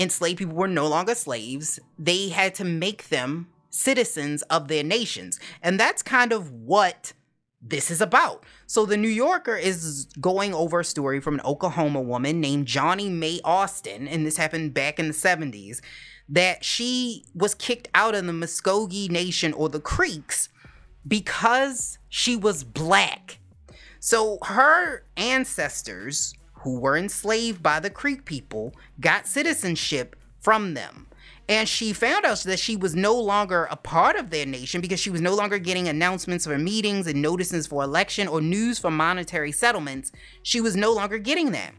enslaved 0.00 0.38
people 0.38 0.56
were 0.56 0.66
no 0.66 0.88
longer 0.88 1.14
slaves. 1.14 1.78
They 1.98 2.30
had 2.30 2.54
to 2.56 2.64
make 2.64 3.08
them 3.08 3.48
citizens 3.68 4.42
of 4.42 4.68
their 4.68 4.82
nations. 4.82 5.38
And 5.62 5.78
that's 5.78 6.02
kind 6.02 6.32
of 6.32 6.50
what 6.50 7.12
this 7.62 7.90
is 7.90 8.00
about. 8.00 8.44
So 8.66 8.86
the 8.86 8.96
New 8.96 9.08
Yorker 9.08 9.56
is 9.56 10.06
going 10.20 10.54
over 10.54 10.80
a 10.80 10.84
story 10.84 11.20
from 11.20 11.34
an 11.34 11.42
Oklahoma 11.42 12.00
woman 12.00 12.40
named 12.40 12.66
Johnny 12.66 13.10
Mae 13.10 13.40
Austin, 13.44 14.08
and 14.08 14.24
this 14.24 14.38
happened 14.38 14.72
back 14.72 14.98
in 14.98 15.08
the 15.08 15.14
70s, 15.14 15.80
that 16.28 16.64
she 16.64 17.24
was 17.34 17.54
kicked 17.54 17.88
out 17.94 18.14
of 18.14 18.24
the 18.24 18.32
Muscogee 18.32 19.08
Nation 19.08 19.52
or 19.52 19.68
the 19.68 19.80
Creeks 19.80 20.48
because 21.06 21.98
she 22.08 22.36
was 22.36 22.64
black. 22.64 23.38
So 23.98 24.38
her 24.42 25.04
ancestors 25.16 26.34
who 26.60 26.78
were 26.78 26.96
enslaved 26.96 27.62
by 27.62 27.80
the 27.80 27.90
Creek 27.90 28.24
people 28.24 28.74
got 29.00 29.26
citizenship 29.26 30.16
from 30.40 30.74
them. 30.74 31.06
And 31.48 31.68
she 31.68 31.92
found 31.92 32.24
out 32.24 32.38
that 32.40 32.60
she 32.60 32.76
was 32.76 32.94
no 32.94 33.18
longer 33.18 33.66
a 33.70 33.76
part 33.76 34.14
of 34.14 34.30
their 34.30 34.46
nation 34.46 34.80
because 34.80 35.00
she 35.00 35.10
was 35.10 35.20
no 35.20 35.34
longer 35.34 35.58
getting 35.58 35.88
announcements 35.88 36.46
for 36.46 36.56
meetings 36.56 37.08
and 37.08 37.20
notices 37.20 37.66
for 37.66 37.82
election 37.82 38.28
or 38.28 38.40
news 38.40 38.78
for 38.78 38.90
monetary 38.90 39.50
settlements. 39.50 40.12
She 40.44 40.60
was 40.60 40.76
no 40.76 40.92
longer 40.92 41.18
getting 41.18 41.50
that 41.50 41.74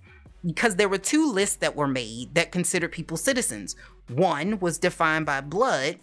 because 0.45 0.75
there 0.75 0.89
were 0.89 0.97
two 0.97 1.31
lists 1.31 1.55
that 1.57 1.75
were 1.75 1.87
made 1.87 2.35
that 2.35 2.51
considered 2.51 2.91
people 2.91 3.15
citizens. 3.15 3.75
One 4.09 4.59
was 4.59 4.77
defined 4.77 5.25
by 5.25 5.39
blood, 5.39 5.99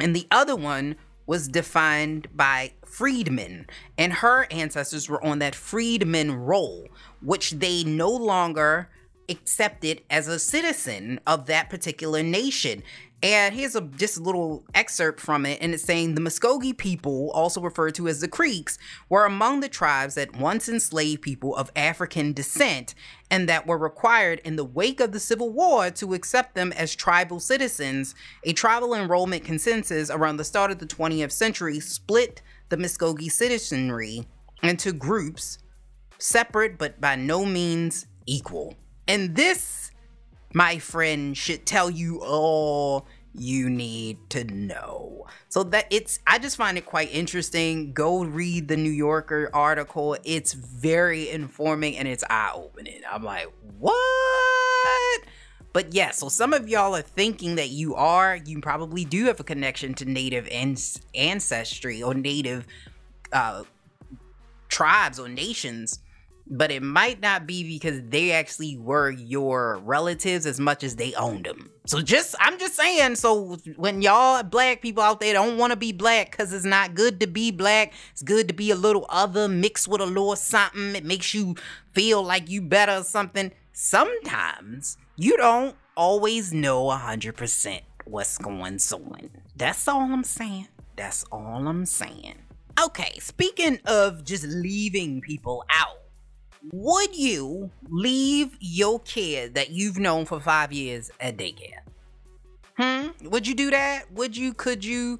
and 0.00 0.16
the 0.16 0.26
other 0.32 0.56
one 0.56 0.96
was 1.26 1.48
defined 1.48 2.28
by 2.34 2.72
freedmen, 2.84 3.66
and 3.96 4.12
her 4.12 4.46
ancestors 4.50 5.08
were 5.08 5.24
on 5.24 5.38
that 5.38 5.54
freedmen 5.54 6.32
roll, 6.32 6.88
which 7.22 7.52
they 7.52 7.82
no 7.84 8.10
longer 8.10 8.88
accepted 9.28 10.02
as 10.10 10.28
a 10.28 10.38
citizen 10.38 11.18
of 11.26 11.46
that 11.46 11.70
particular 11.70 12.22
nation. 12.22 12.82
And 13.24 13.54
here's 13.54 13.74
a 13.74 13.80
just 13.80 14.18
a 14.18 14.22
little 14.22 14.64
excerpt 14.74 15.18
from 15.18 15.46
it, 15.46 15.56
and 15.62 15.72
it's 15.72 15.82
saying 15.82 16.14
the 16.14 16.20
Muscogee 16.20 16.74
people, 16.74 17.30
also 17.30 17.58
referred 17.58 17.94
to 17.94 18.06
as 18.06 18.20
the 18.20 18.28
Creeks, 18.28 18.76
were 19.08 19.24
among 19.24 19.60
the 19.60 19.68
tribes 19.70 20.14
that 20.16 20.36
once 20.36 20.68
enslaved 20.68 21.22
people 21.22 21.56
of 21.56 21.72
African 21.74 22.34
descent, 22.34 22.94
and 23.30 23.48
that 23.48 23.66
were 23.66 23.78
required 23.78 24.42
in 24.44 24.56
the 24.56 24.64
wake 24.64 25.00
of 25.00 25.12
the 25.12 25.18
Civil 25.18 25.48
War 25.48 25.90
to 25.92 26.12
accept 26.12 26.54
them 26.54 26.70
as 26.72 26.94
tribal 26.94 27.40
citizens. 27.40 28.14
A 28.42 28.52
tribal 28.52 28.92
enrollment 28.92 29.42
consensus 29.42 30.10
around 30.10 30.36
the 30.36 30.44
start 30.44 30.70
of 30.70 30.78
the 30.78 30.84
20th 30.84 31.32
century 31.32 31.80
split 31.80 32.42
the 32.68 32.76
Muscogee 32.76 33.30
citizenry 33.30 34.28
into 34.62 34.92
groups, 34.92 35.56
separate 36.18 36.76
but 36.76 37.00
by 37.00 37.16
no 37.16 37.46
means 37.46 38.06
equal. 38.26 38.74
And 39.08 39.34
this, 39.34 39.83
my 40.54 40.78
friend, 40.78 41.36
should 41.36 41.66
tell 41.66 41.90
you 41.90 42.22
all 42.22 43.06
you 43.34 43.68
need 43.68 44.18
to 44.30 44.44
know. 44.44 45.26
So 45.48 45.64
that 45.64 45.86
it's 45.90 46.20
I 46.26 46.38
just 46.38 46.56
find 46.56 46.78
it 46.78 46.86
quite 46.86 47.12
interesting. 47.12 47.92
Go 47.92 48.24
read 48.24 48.68
the 48.68 48.76
New 48.76 48.90
Yorker 48.90 49.50
article. 49.52 50.16
It's 50.24 50.52
very 50.52 51.28
informing 51.28 51.98
and 51.98 52.06
it's 52.06 52.24
eye-opening. 52.30 53.00
I'm 53.10 53.24
like, 53.24 53.48
"What?" 53.78 55.20
But 55.72 55.92
yeah, 55.92 56.12
so 56.12 56.28
some 56.28 56.52
of 56.52 56.68
y'all 56.68 56.94
are 56.94 57.02
thinking 57.02 57.56
that 57.56 57.70
you 57.70 57.96
are, 57.96 58.36
you 58.36 58.60
probably 58.60 59.04
do 59.04 59.24
have 59.24 59.40
a 59.40 59.44
connection 59.44 59.92
to 59.94 60.04
native 60.04 60.48
ancestry 61.14 62.00
or 62.00 62.14
native 62.14 62.68
uh, 63.32 63.64
tribes 64.68 65.18
or 65.18 65.28
nations 65.28 65.98
but 66.46 66.70
it 66.70 66.82
might 66.82 67.20
not 67.20 67.46
be 67.46 67.62
because 67.62 68.02
they 68.08 68.32
actually 68.32 68.76
were 68.76 69.10
your 69.10 69.78
relatives 69.78 70.46
as 70.46 70.60
much 70.60 70.84
as 70.84 70.96
they 70.96 71.14
owned 71.14 71.46
them. 71.46 71.70
So 71.86 72.00
just 72.02 72.34
I'm 72.38 72.58
just 72.58 72.74
saying, 72.74 73.16
so 73.16 73.56
when 73.76 74.02
y'all 74.02 74.42
black 74.42 74.82
people 74.82 75.02
out 75.02 75.20
there 75.20 75.32
don't 75.32 75.58
want 75.58 75.72
to 75.72 75.76
be 75.76 75.92
black 75.92 76.36
cuz 76.36 76.52
it's 76.52 76.64
not 76.64 76.94
good 76.94 77.20
to 77.20 77.26
be 77.26 77.50
black, 77.50 77.92
it's 78.12 78.22
good 78.22 78.48
to 78.48 78.54
be 78.54 78.70
a 78.70 78.76
little 78.76 79.06
other 79.08 79.48
mixed 79.48 79.88
with 79.88 80.00
a 80.00 80.06
little 80.06 80.36
something. 80.36 80.94
It 80.94 81.04
makes 81.04 81.32
you 81.34 81.54
feel 81.92 82.22
like 82.22 82.50
you 82.50 82.62
better 82.62 82.98
or 82.98 83.04
something. 83.04 83.52
Sometimes 83.72 84.96
you 85.16 85.36
don't 85.36 85.76
always 85.96 86.52
know 86.52 86.84
100% 86.84 87.80
what's 88.04 88.38
going 88.38 88.78
on. 88.92 89.30
That's 89.56 89.88
all 89.88 90.12
I'm 90.12 90.24
saying. 90.24 90.68
That's 90.96 91.24
all 91.32 91.66
I'm 91.66 91.86
saying. 91.86 92.36
Okay, 92.82 93.18
speaking 93.20 93.78
of 93.86 94.24
just 94.24 94.44
leaving 94.44 95.20
people 95.20 95.64
out 95.70 96.03
would 96.72 97.14
you 97.14 97.70
leave 97.88 98.56
your 98.60 99.00
kid 99.00 99.54
that 99.54 99.70
you've 99.70 99.98
known 99.98 100.24
for 100.24 100.40
five 100.40 100.72
years 100.72 101.10
at 101.20 101.36
daycare? 101.36 101.80
Hmm? 102.78 103.28
Would 103.28 103.46
you 103.46 103.54
do 103.54 103.70
that? 103.70 104.10
Would 104.12 104.36
you? 104.36 104.52
Could 104.52 104.84
you? 104.84 105.18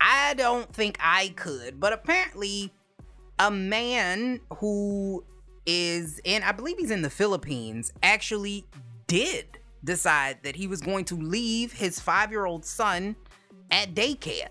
I 0.00 0.34
don't 0.34 0.72
think 0.72 0.98
I 1.00 1.28
could, 1.36 1.78
but 1.78 1.92
apparently, 1.92 2.72
a 3.38 3.50
man 3.50 4.40
who 4.58 5.24
is 5.66 6.20
in, 6.24 6.42
I 6.42 6.52
believe 6.52 6.78
he's 6.78 6.90
in 6.90 7.02
the 7.02 7.10
Philippines, 7.10 7.92
actually 8.02 8.64
did 9.06 9.58
decide 9.84 10.38
that 10.42 10.56
he 10.56 10.66
was 10.66 10.80
going 10.80 11.04
to 11.06 11.14
leave 11.16 11.72
his 11.72 12.00
five 12.00 12.30
year 12.30 12.46
old 12.46 12.64
son 12.64 13.16
at 13.70 13.94
daycare. 13.94 14.48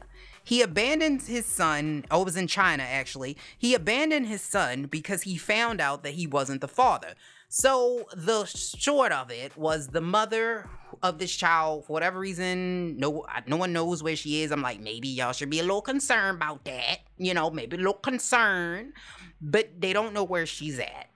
He 0.49 0.63
abandoned 0.63 1.21
his 1.21 1.45
son. 1.45 2.05
Oh, 2.09 2.23
it 2.23 2.25
was 2.25 2.35
in 2.35 2.47
China, 2.47 2.81
actually. 2.81 3.37
He 3.55 3.75
abandoned 3.75 4.25
his 4.25 4.41
son 4.41 4.85
because 4.85 5.21
he 5.21 5.37
found 5.37 5.79
out 5.79 6.01
that 6.01 6.15
he 6.15 6.25
wasn't 6.25 6.61
the 6.61 6.67
father. 6.67 7.13
So 7.49 8.07
the 8.15 8.45
short 8.45 9.11
of 9.11 9.29
it 9.29 9.55
was 9.55 9.89
the 9.89 10.01
mother 10.01 10.67
of 11.03 11.19
this 11.19 11.35
child, 11.35 11.85
for 11.85 11.93
whatever 11.93 12.17
reason, 12.17 12.97
no, 12.97 13.27
no 13.45 13.57
one 13.57 13.73
knows 13.73 14.01
where 14.01 14.15
she 14.15 14.41
is. 14.41 14.51
I'm 14.51 14.63
like, 14.63 14.79
maybe 14.79 15.07
y'all 15.07 15.33
should 15.33 15.51
be 15.51 15.59
a 15.59 15.61
little 15.61 15.83
concerned 15.83 16.37
about 16.37 16.65
that. 16.65 17.01
You 17.19 17.35
know, 17.35 17.51
maybe 17.51 17.75
a 17.75 17.79
little 17.79 17.93
concerned, 17.93 18.93
but 19.39 19.79
they 19.79 19.93
don't 19.93 20.15
know 20.15 20.23
where 20.23 20.47
she's 20.47 20.79
at. 20.79 21.11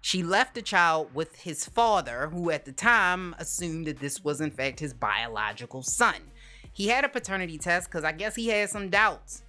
She 0.00 0.22
left 0.22 0.54
the 0.54 0.62
child 0.62 1.14
with 1.14 1.36
his 1.36 1.66
father, 1.66 2.30
who 2.32 2.48
at 2.50 2.64
the 2.64 2.72
time 2.72 3.34
assumed 3.38 3.86
that 3.86 3.98
this 3.98 4.24
was 4.24 4.40
in 4.40 4.50
fact 4.50 4.80
his 4.80 4.94
biological 4.94 5.82
son. 5.82 6.32
He 6.78 6.86
had 6.86 7.04
a 7.04 7.08
paternity 7.08 7.58
test 7.58 7.90
because 7.90 8.04
I 8.04 8.12
guess 8.12 8.36
he 8.36 8.46
had 8.46 8.70
some 8.70 8.88
doubts. 8.88 9.42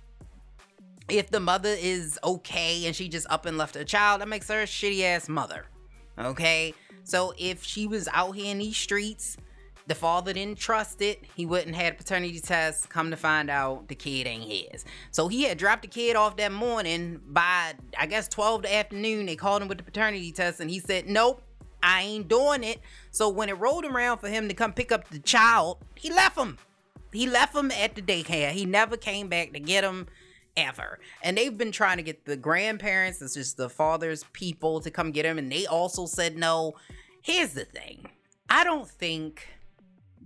If 1.10 1.30
the 1.30 1.40
mother 1.40 1.70
is 1.70 2.18
okay 2.24 2.88
and 2.88 2.96
she 2.96 3.08
just 3.08 3.28
up 3.30 3.46
and 3.46 3.56
left 3.56 3.76
her 3.76 3.84
child, 3.84 4.22
that 4.22 4.28
makes 4.28 4.48
her 4.48 4.62
a 4.62 4.66
shitty 4.66 5.04
ass 5.04 5.30
mother. 5.30 5.68
Okay? 6.18 6.74
So 7.04 7.36
if 7.38 7.64
she 7.64 7.86
was 7.86 8.10
out 8.14 8.32
here 8.32 8.52
in 8.52 8.58
these 8.58 8.78
streets, 8.78 9.38
the 9.86 9.94
father 9.94 10.34
didn't 10.34 10.58
trust 10.58 11.04
it, 11.04 11.24
he 11.36 11.46
wouldn't 11.46 11.76
have 11.76 11.94
a 11.94 11.98
paternity 11.98 12.40
test. 12.40 12.90
Come 12.90 13.12
to 13.12 13.18
find 13.18 13.52
out, 13.52 13.88
the 13.90 13.96
kid 13.96 14.26
ain't 14.26 14.52
his. 14.52 14.84
So 15.12 15.28
he 15.28 15.44
had 15.44 15.60
dropped 15.60 15.84
the 15.84 15.88
kid 15.88 16.16
off 16.16 16.36
that 16.38 16.52
morning. 16.52 17.22
By 17.28 17.74
I 17.96 18.08
guess 18.08 18.28
12 18.28 18.64
the 18.64 18.74
afternoon, 18.74 19.28
they 19.28 19.36
called 19.36 19.62
him 19.62 19.68
with 19.68 19.78
the 19.78 19.84
paternity 19.84 20.32
test, 20.32 20.62
and 20.62 20.70
he 20.72 20.80
said, 20.80 21.08
Nope, 21.08 21.44
I 21.84 22.02
ain't 22.02 22.28
doing 22.28 22.64
it. 22.64 22.80
So 23.12 23.30
when 23.30 23.50
it 23.50 23.60
rolled 23.60 23.86
around 23.86 24.18
for 24.18 24.30
him 24.30 24.48
to 24.48 24.56
come 24.56 24.74
pick 24.74 24.92
up 24.92 25.10
the 25.10 25.20
child, 25.20 25.78
he 25.94 26.12
left 26.12 26.36
him. 26.36 26.58
He 27.12 27.28
left 27.28 27.56
him 27.56 27.72
at 27.72 27.96
the 27.96 28.02
daycare. 28.02 28.52
He 28.52 28.66
never 28.66 28.98
came 28.98 29.28
back 29.28 29.54
to 29.54 29.60
get 29.60 29.84
him 29.84 30.08
ever. 30.56 31.00
And 31.24 31.38
they've 31.38 31.58
been 31.58 31.72
trying 31.72 31.98
to 31.98 32.04
get 32.04 32.26
the 32.26 32.38
grandparents, 32.38 33.22
it's 33.22 33.34
just 33.34 33.58
the 33.58 33.70
father's 33.70 34.24
people, 34.34 34.82
to 34.82 34.92
come 34.92 35.12
get 35.12 35.26
him, 35.26 35.38
and 35.38 35.52
they 35.52 35.66
also 35.66 36.06
said 36.06 36.38
no. 36.38 36.74
Here's 37.22 37.54
the 37.54 37.66
thing 37.66 38.06
I 38.50 38.64
don't 38.64 38.88
think 38.88 39.48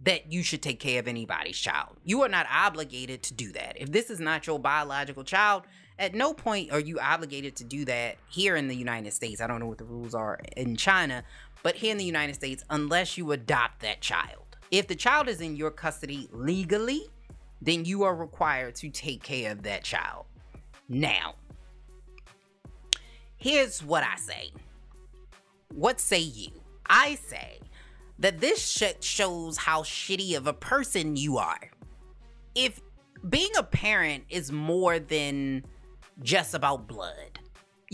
that 0.03 0.31
you 0.31 0.43
should 0.43 0.61
take 0.61 0.79
care 0.79 0.99
of 0.99 1.07
anybody's 1.07 1.57
child. 1.57 1.97
You 2.03 2.21
are 2.23 2.29
not 2.29 2.45
obligated 2.51 3.23
to 3.23 3.33
do 3.33 3.51
that. 3.53 3.77
If 3.79 3.91
this 3.91 4.09
is 4.09 4.19
not 4.19 4.45
your 4.45 4.59
biological 4.59 5.23
child, 5.23 5.63
at 5.97 6.13
no 6.13 6.33
point 6.33 6.71
are 6.71 6.79
you 6.79 6.99
obligated 6.99 7.55
to 7.57 7.63
do 7.63 7.85
that 7.85 8.17
here 8.27 8.55
in 8.55 8.67
the 8.67 8.75
United 8.75 9.13
States. 9.13 9.39
I 9.39 9.47
don't 9.47 9.59
know 9.59 9.67
what 9.67 9.77
the 9.77 9.85
rules 9.85 10.13
are 10.13 10.39
in 10.57 10.75
China, 10.75 11.23
but 11.61 11.75
here 11.75 11.91
in 11.91 11.97
the 11.97 12.03
United 12.03 12.35
States, 12.35 12.63
unless 12.69 13.17
you 13.17 13.31
adopt 13.31 13.81
that 13.81 14.01
child. 14.01 14.42
If 14.73 14.87
the 14.87 14.95
child 14.95 15.29
is 15.29 15.39
in 15.39 15.55
your 15.55 15.69
custody 15.69 16.27
legally, 16.31 17.03
then 17.61 17.85
you 17.85 18.01
are 18.01 18.15
required 18.15 18.73
to 18.77 18.89
take 18.89 19.21
care 19.21 19.51
of 19.51 19.61
that 19.61 19.83
child. 19.83 20.25
Now, 20.89 21.35
here's 23.37 23.83
what 23.83 24.03
I 24.03 24.15
say. 24.15 24.49
What 25.75 25.99
say 25.99 26.21
you? 26.21 26.49
I 26.87 27.19
say 27.27 27.59
that 28.17 28.39
this 28.39 28.67
shit 28.67 29.03
shows 29.03 29.57
how 29.57 29.83
shitty 29.83 30.35
of 30.35 30.47
a 30.47 30.53
person 30.53 31.17
you 31.17 31.37
are. 31.37 31.69
If 32.55 32.81
being 33.29 33.51
a 33.55 33.63
parent 33.63 34.23
is 34.27 34.51
more 34.51 34.97
than 34.97 35.65
just 36.23 36.55
about 36.55 36.87
blood, 36.87 37.32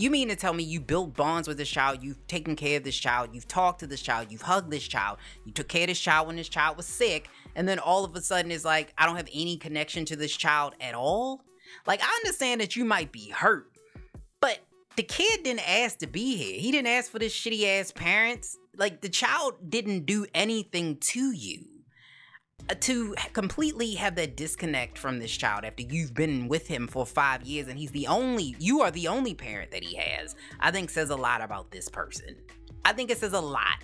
you 0.00 0.10
mean 0.10 0.28
to 0.28 0.36
tell 0.36 0.54
me 0.54 0.62
you 0.62 0.80
built 0.80 1.14
bonds 1.14 1.46
with 1.46 1.58
this 1.58 1.68
child, 1.68 2.02
you've 2.02 2.26
taken 2.26 2.56
care 2.56 2.78
of 2.78 2.84
this 2.84 2.96
child, 2.96 3.30
you've 3.32 3.46
talked 3.46 3.80
to 3.80 3.86
this 3.86 4.00
child, 4.00 4.28
you've 4.30 4.40
hugged 4.40 4.70
this 4.70 4.88
child, 4.88 5.18
you 5.44 5.52
took 5.52 5.68
care 5.68 5.82
of 5.82 5.88
this 5.88 6.00
child 6.00 6.26
when 6.26 6.36
this 6.36 6.48
child 6.48 6.78
was 6.78 6.86
sick, 6.86 7.28
and 7.54 7.68
then 7.68 7.78
all 7.78 8.04
of 8.04 8.14
a 8.14 8.22
sudden 8.22 8.50
it's 8.50 8.64
like, 8.64 8.94
I 8.96 9.04
don't 9.04 9.16
have 9.16 9.28
any 9.32 9.58
connection 9.58 10.06
to 10.06 10.16
this 10.16 10.34
child 10.34 10.74
at 10.80 10.94
all? 10.94 11.42
Like, 11.86 12.00
I 12.02 12.20
understand 12.24 12.62
that 12.62 12.76
you 12.76 12.84
might 12.84 13.12
be 13.12 13.28
hurt, 13.28 13.70
but 14.40 14.60
the 14.96 15.02
kid 15.02 15.42
didn't 15.42 15.68
ask 15.68 15.98
to 15.98 16.06
be 16.06 16.36
here. 16.36 16.58
He 16.58 16.72
didn't 16.72 16.88
ask 16.88 17.10
for 17.10 17.18
this 17.18 17.34
shitty 17.34 17.64
ass 17.66 17.92
parents. 17.92 18.56
Like, 18.76 19.02
the 19.02 19.08
child 19.08 19.54
didn't 19.68 20.06
do 20.06 20.26
anything 20.34 20.96
to 20.96 21.30
you. 21.30 21.69
To 22.80 23.14
completely 23.32 23.94
have 23.94 24.14
that 24.14 24.36
disconnect 24.36 24.96
from 24.96 25.18
this 25.18 25.36
child 25.36 25.64
after 25.64 25.82
you've 25.82 26.14
been 26.14 26.48
with 26.48 26.66
him 26.66 26.86
for 26.86 27.04
five 27.04 27.42
years 27.42 27.68
and 27.68 27.78
he's 27.78 27.90
the 27.90 28.06
only, 28.06 28.54
you 28.58 28.80
are 28.82 28.90
the 28.90 29.08
only 29.08 29.34
parent 29.34 29.70
that 29.72 29.82
he 29.82 29.96
has, 29.96 30.36
I 30.60 30.70
think 30.70 30.90
says 30.90 31.10
a 31.10 31.16
lot 31.16 31.40
about 31.42 31.70
this 31.70 31.88
person. 31.88 32.36
I 32.84 32.92
think 32.92 33.10
it 33.10 33.18
says 33.18 33.32
a 33.32 33.40
lot. 33.40 33.78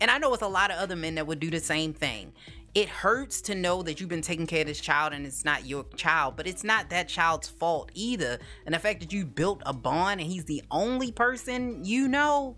And 0.00 0.10
I 0.10 0.18
know 0.18 0.32
it's 0.32 0.42
a 0.42 0.48
lot 0.48 0.70
of 0.70 0.78
other 0.78 0.96
men 0.96 1.16
that 1.16 1.26
would 1.26 1.40
do 1.40 1.50
the 1.50 1.60
same 1.60 1.92
thing. 1.92 2.32
It 2.74 2.88
hurts 2.88 3.40
to 3.42 3.54
know 3.54 3.82
that 3.82 4.00
you've 4.00 4.08
been 4.08 4.22
taking 4.22 4.46
care 4.46 4.62
of 4.62 4.68
this 4.68 4.80
child 4.80 5.12
and 5.12 5.26
it's 5.26 5.44
not 5.44 5.66
your 5.66 5.84
child, 5.96 6.36
but 6.36 6.46
it's 6.46 6.64
not 6.64 6.88
that 6.90 7.08
child's 7.08 7.48
fault 7.48 7.90
either. 7.94 8.38
And 8.64 8.74
the 8.74 8.78
fact 8.78 9.00
that 9.00 9.12
you 9.12 9.26
built 9.26 9.60
a 9.66 9.72
bond 9.72 10.20
and 10.20 10.30
he's 10.30 10.44
the 10.44 10.62
only 10.70 11.12
person 11.12 11.84
you 11.84 12.08
know, 12.08 12.56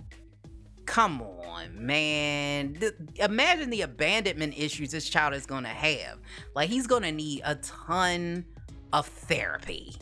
come 0.92 1.22
on, 1.22 1.86
man. 1.86 2.76
Imagine 3.18 3.70
the 3.70 3.80
abandonment 3.80 4.52
issues 4.58 4.90
this 4.90 5.08
child 5.08 5.32
is 5.32 5.46
gonna 5.46 5.68
have. 5.68 6.18
Like 6.54 6.68
he's 6.68 6.86
gonna 6.86 7.10
need 7.10 7.40
a 7.46 7.54
ton 7.54 8.44
of 8.92 9.06
therapy. 9.06 9.96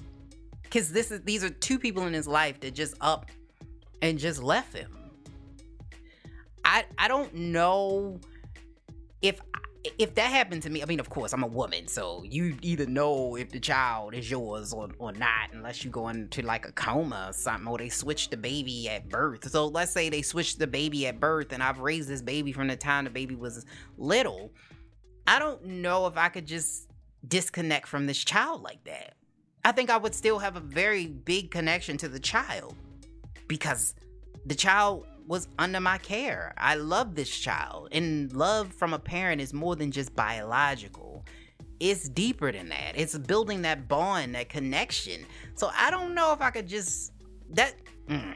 Cause 0.69 0.91
this 0.91 1.13
is 1.13 1.21
these 1.21 1.45
are 1.45 1.49
two 1.49 1.79
people 1.79 2.09
in 2.09 2.13
his 2.13 2.27
life 2.27 2.59
that 2.61 2.75
just 2.75 2.97
up 3.01 3.27
and 4.03 4.19
just 4.19 4.43
left 4.43 4.77
him. 4.77 4.91
I 6.65 6.85
I 6.99 7.07
don't 7.07 7.33
know 7.35 8.19
if 9.23 9.41
if 9.99 10.15
that 10.15 10.31
happened 10.31 10.63
to 10.65 10.71
me, 10.71 10.83
I 10.83 10.87
mean, 10.87 11.01
of 11.01 11.09
course, 11.09 11.33
I'm 11.33 11.43
a 11.43 11.47
woman, 11.47 11.87
so 11.89 12.23
you 12.25 12.57
either 12.61 12.87
know 12.87 13.37
if 13.37 13.51
the 13.51 13.61
child 13.61 14.15
is 14.15 14.31
yours 14.31 14.73
or, 14.73 14.89
or 14.99 15.13
not, 15.13 15.53
unless 15.53 15.85
you 15.85 15.91
go 15.91 16.09
into 16.09 16.43
like 16.43 16.67
a 16.67 16.73
coma 16.73 17.29
or 17.31 17.33
something, 17.33 17.67
or 17.67 17.79
they 17.79 17.89
switch 17.89 18.29
the 18.29 18.37
baby 18.37 18.89
at 18.91 19.09
birth. 19.09 19.51
So 19.51 19.67
let's 19.67 19.93
say 19.93 20.11
they 20.11 20.23
switched 20.23 20.59
the 20.59 20.67
baby 20.67 21.07
at 21.07 21.19
birth, 21.19 21.53
and 21.53 21.63
I've 21.63 21.79
raised 21.79 22.09
this 22.09 22.21
baby 22.21 22.53
from 22.53 22.69
the 22.69 22.77
time 22.77 23.05
the 23.05 23.11
baby 23.11 23.35
was 23.35 23.65
little. 23.97 24.53
I 25.27 25.39
don't 25.39 25.65
know 25.65 26.07
if 26.07 26.17
I 26.17 26.29
could 26.29 26.47
just 26.47 26.91
disconnect 27.27 27.89
from 27.89 28.07
this 28.07 28.23
child 28.23 28.63
like 28.63 28.85
that. 28.85 29.15
I 29.65 29.73
think 29.73 29.91
I 29.91 29.97
would 29.97 30.15
still 30.15 30.39
have 30.39 30.57
a 30.57 30.61
very 30.61 31.07
big 31.07 31.51
connection 31.51 31.97
to 31.99 32.09
the 32.09 32.21
child 32.21 32.75
because 33.47 33.95
the 34.47 34.55
child 34.55 35.07
was 35.31 35.47
under 35.61 35.79
my 35.79 35.97
care. 35.97 36.53
I 36.59 36.75
love 36.75 37.15
this 37.15 37.31
child, 37.31 37.91
and 37.93 38.33
love 38.33 38.75
from 38.75 38.93
a 38.93 38.99
parent 38.99 39.41
is 39.41 39.55
more 39.55 39.77
than 39.77 39.93
just 39.93 40.17
biological. 40.17 41.25
It's 41.79 42.09
deeper 42.09 42.51
than 42.51 42.69
that. 42.71 42.95
It's 42.97 43.17
building 43.17 43.63
that 43.63 43.87
bond, 43.87 44.35
that 44.35 44.49
connection. 44.49 45.25
So 45.55 45.71
I 45.79 45.93
don't 45.93 46.17
know 46.17 46.33
if 46.33 46.43
I 46.43 46.51
could 46.51 46.67
just 46.67 47.13
that. 47.51 47.75
mm, 48.09 48.35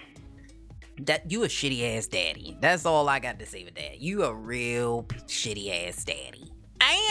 that 1.01 1.29
you 1.29 1.43
a 1.43 1.49
shitty 1.49 1.97
ass 1.97 2.07
daddy. 2.07 2.57
That's 2.61 2.87
all 2.87 3.09
I 3.09 3.19
got 3.19 3.41
to 3.41 3.47
say 3.47 3.65
with 3.65 3.75
that. 3.75 4.01
You 4.01 4.23
a 4.23 4.33
real 4.33 5.03
shitty 5.27 5.89
ass 5.89 6.05
daddy. 6.05 6.53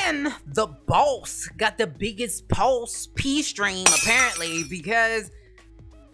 And 0.05 0.33
the 0.47 0.67
boss 0.67 1.49
got 1.57 1.77
the 1.77 1.87
biggest 1.87 2.47
pulse 2.47 3.09
P 3.15 3.41
stream 3.41 3.85
apparently 3.87 4.63
because 4.69 5.29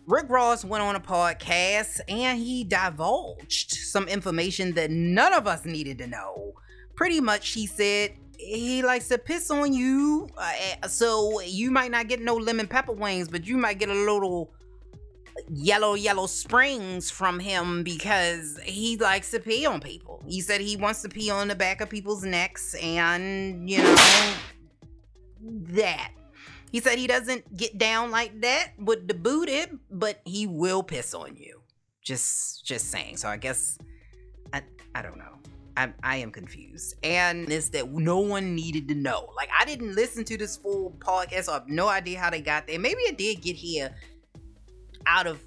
Rick 0.10 0.26
Ross 0.30 0.66
went 0.66 0.82
on 0.82 0.96
a 0.96 1.00
podcast 1.00 2.02
and 2.10 2.40
he 2.40 2.64
divulged 2.64 3.72
some 3.74 4.08
information 4.08 4.74
that 4.74 4.90
none 4.90 5.34
of 5.34 5.46
us 5.46 5.66
needed 5.66 6.00
to 6.00 6.08
know. 6.08 6.54
Pretty 6.96 7.22
much, 7.22 7.52
he 7.52 7.68
said 7.68 8.16
he 8.36 8.82
likes 8.82 9.08
to 9.10 9.20
piss 9.20 9.52
on 9.52 9.72
you, 9.72 10.28
uh, 10.36 10.88
so 10.88 11.42
you 11.42 11.70
might 11.70 11.92
not 11.92 12.08
get 12.08 12.22
no 12.22 12.34
lemon 12.34 12.66
pepper 12.66 12.92
wings, 12.92 13.28
but 13.28 13.46
you 13.46 13.56
might 13.56 13.78
get 13.78 13.90
a 13.90 13.94
little 13.94 14.52
yellow 15.48 15.94
yellow 15.94 16.26
springs 16.26 17.12
from 17.12 17.40
him 17.40 17.84
because 17.84 18.60
he 18.64 18.98
likes 18.98 19.30
to 19.30 19.40
pee 19.40 19.68
on 19.68 19.80
people. 19.80 20.24
He 20.28 20.42
said 20.42 20.60
he 20.60 20.76
wants 20.76 21.04
to 21.04 21.10
pee 21.10 21.30
on 21.30 21.50
the 21.50 21.56
back 21.56 21.82
of 21.82 21.90
people's 21.90 22.24
necks 22.24 22.74
and 22.82 23.70
you 23.70 23.78
know 23.78 23.96
that. 25.42 26.14
He 26.72 26.80
said 26.80 26.98
he 26.98 27.08
doesn't 27.08 27.58
get 27.58 27.78
down 27.78 28.12
like 28.12 28.42
that 28.42 28.74
with 28.78 29.08
the 29.08 29.14
booty, 29.14 29.66
but 29.90 30.22
he 30.26 30.48
will 30.48 30.84
piss 30.84 31.14
on 31.14 31.36
you. 31.36 31.62
Just 32.04 32.66
just 32.66 32.92
saying. 32.92 33.18
So 33.18 33.28
I 33.28 33.38
guess 33.38 33.78
I 34.54 34.62
I 34.94 35.02
don't 35.02 35.18
know. 35.18 35.40
I, 35.78 35.94
I 36.04 36.18
am 36.18 36.32
confused. 36.32 36.96
And 37.04 37.50
it's 37.50 37.70
that 37.70 37.90
no 37.90 38.20
one 38.20 38.54
needed 38.54 38.90
to 38.90 38.96
know. 38.96 39.30
Like 39.36 39.50
I 39.58 39.64
didn't 39.64 39.96
listen 39.96 40.26
to 40.26 40.38
this 40.38 40.58
full 40.58 40.96
podcast, 41.00 41.46
so 41.46 41.54
I 41.54 41.56
have 41.56 41.70
no 41.70 41.88
idea 41.88 42.20
how 42.20 42.30
they 42.30 42.42
got 42.42 42.68
there. 42.68 42.80
Maybe 42.80 43.02
it 43.04 43.18
did 43.18 43.42
get 43.42 43.56
here 43.56 43.96
out 45.06 45.26
of 45.26 45.40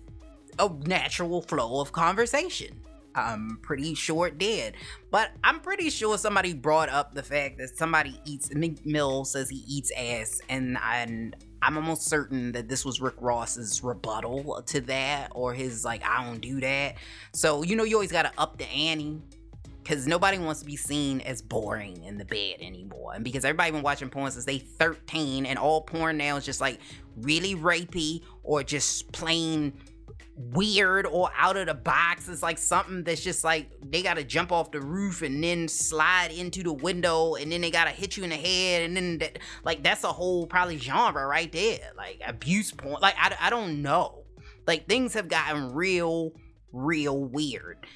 a 0.59 0.71
natural 0.87 1.43
flow 1.43 1.81
of 1.81 1.93
conversation. 1.93 2.81
I'm 3.15 3.59
pretty 3.63 3.95
sure 3.95 4.27
it 4.27 4.39
did. 4.39 4.75
But 5.11 5.31
I'm 5.45 5.61
pretty 5.61 5.91
sure 5.91 6.17
somebody 6.19 6.55
brought 6.55 6.89
up 6.89 7.15
the 7.15 7.23
fact 7.23 7.59
that 7.59 7.77
somebody 7.77 8.21
eats, 8.25 8.53
Meek 8.55 8.85
Mill 8.87 9.25
says 9.25 9.51
he 9.51 9.65
eats 9.67 9.93
ass, 9.97 10.41
and, 10.49 10.79
and 10.83 11.37
I'm 11.61 11.77
almost 11.77 12.03
certain 12.03 12.53
that 12.53 12.69
this 12.69 12.85
was 12.85 13.01
Rick 13.01 13.17
Ross's 13.19 13.83
rebuttal 13.83 14.63
to 14.67 14.81
that, 14.83 15.33
or 15.35 15.55
his, 15.55 15.85
like, 15.85 16.03
I 16.05 16.25
don't 16.25 16.41
do 16.41 16.61
that. 16.61 16.97
So, 17.33 17.63
you 17.63 17.77
know, 17.77 17.85
you 17.85 17.97
always 17.97 18.13
gotta 18.13 18.33
up 18.39 18.59
the 18.59 18.69
ante. 18.69 19.21
Because 19.83 20.07
nobody 20.07 20.39
wants 20.39 20.61
to 20.61 20.67
be 20.67 20.77
seen 20.77 21.21
as 21.23 21.43
boring 21.43 22.05
in 22.05 22.17
the 22.17 22.25
bed 22.25 22.59
anymore. 22.61 23.15
And 23.17 23.25
because 23.25 23.45
everybody 23.45 23.73
been 23.73 23.83
watching 23.83 24.11
porn 24.11 24.31
since 24.31 24.45
they 24.45 24.59
13, 24.59 25.45
and 25.45 25.59
all 25.59 25.81
porn 25.81 26.17
now 26.17 26.37
is 26.37 26.45
just 26.45 26.61
like 26.61 26.79
really 27.17 27.57
rapey 27.57 28.23
or 28.45 28.63
just 28.63 29.11
plain 29.11 29.73
weird 30.37 31.07
or 31.07 31.31
out 31.37 31.57
of 31.57 31.67
the 31.67 31.75
box. 31.75 32.29
It's 32.29 32.43
like 32.43 32.59
something 32.59 33.05
that's 33.05 33.23
just 33.23 33.45
like 33.45 33.71
they 33.85 34.03
gotta 34.03 34.25
jump 34.25 34.53
off 34.53 34.71
the 34.71 34.81
roof 34.81 35.23
and 35.23 35.43
then 35.43 35.69
slide 35.69 36.33
into 36.33 36.63
the 36.63 36.73
window 36.73 37.35
and 37.35 37.53
then 37.53 37.61
they 37.61 37.71
gotta 37.71 37.91
hit 37.91 38.17
you 38.17 38.25
in 38.25 38.31
the 38.31 38.37
head 38.37 38.83
and 38.83 38.97
then 38.97 39.19
that, 39.19 39.39
like 39.65 39.83
that's 39.83 40.05
a 40.05 40.13
whole 40.13 40.47
probably 40.47 40.79
genre 40.79 41.27
right 41.27 41.51
there. 41.53 41.93
Like 41.97 42.21
abuse 42.27 42.73
porn. 42.73 42.99
Like 43.01 43.15
I, 43.19 43.37
I 43.41 43.51
don't 43.51 43.83
know. 43.83 44.25
Like 44.67 44.89
things 44.89 45.15
have 45.15 45.29
gotten 45.29 45.75
real, 45.75 46.33
real 46.73 47.19
weird. 47.19 47.87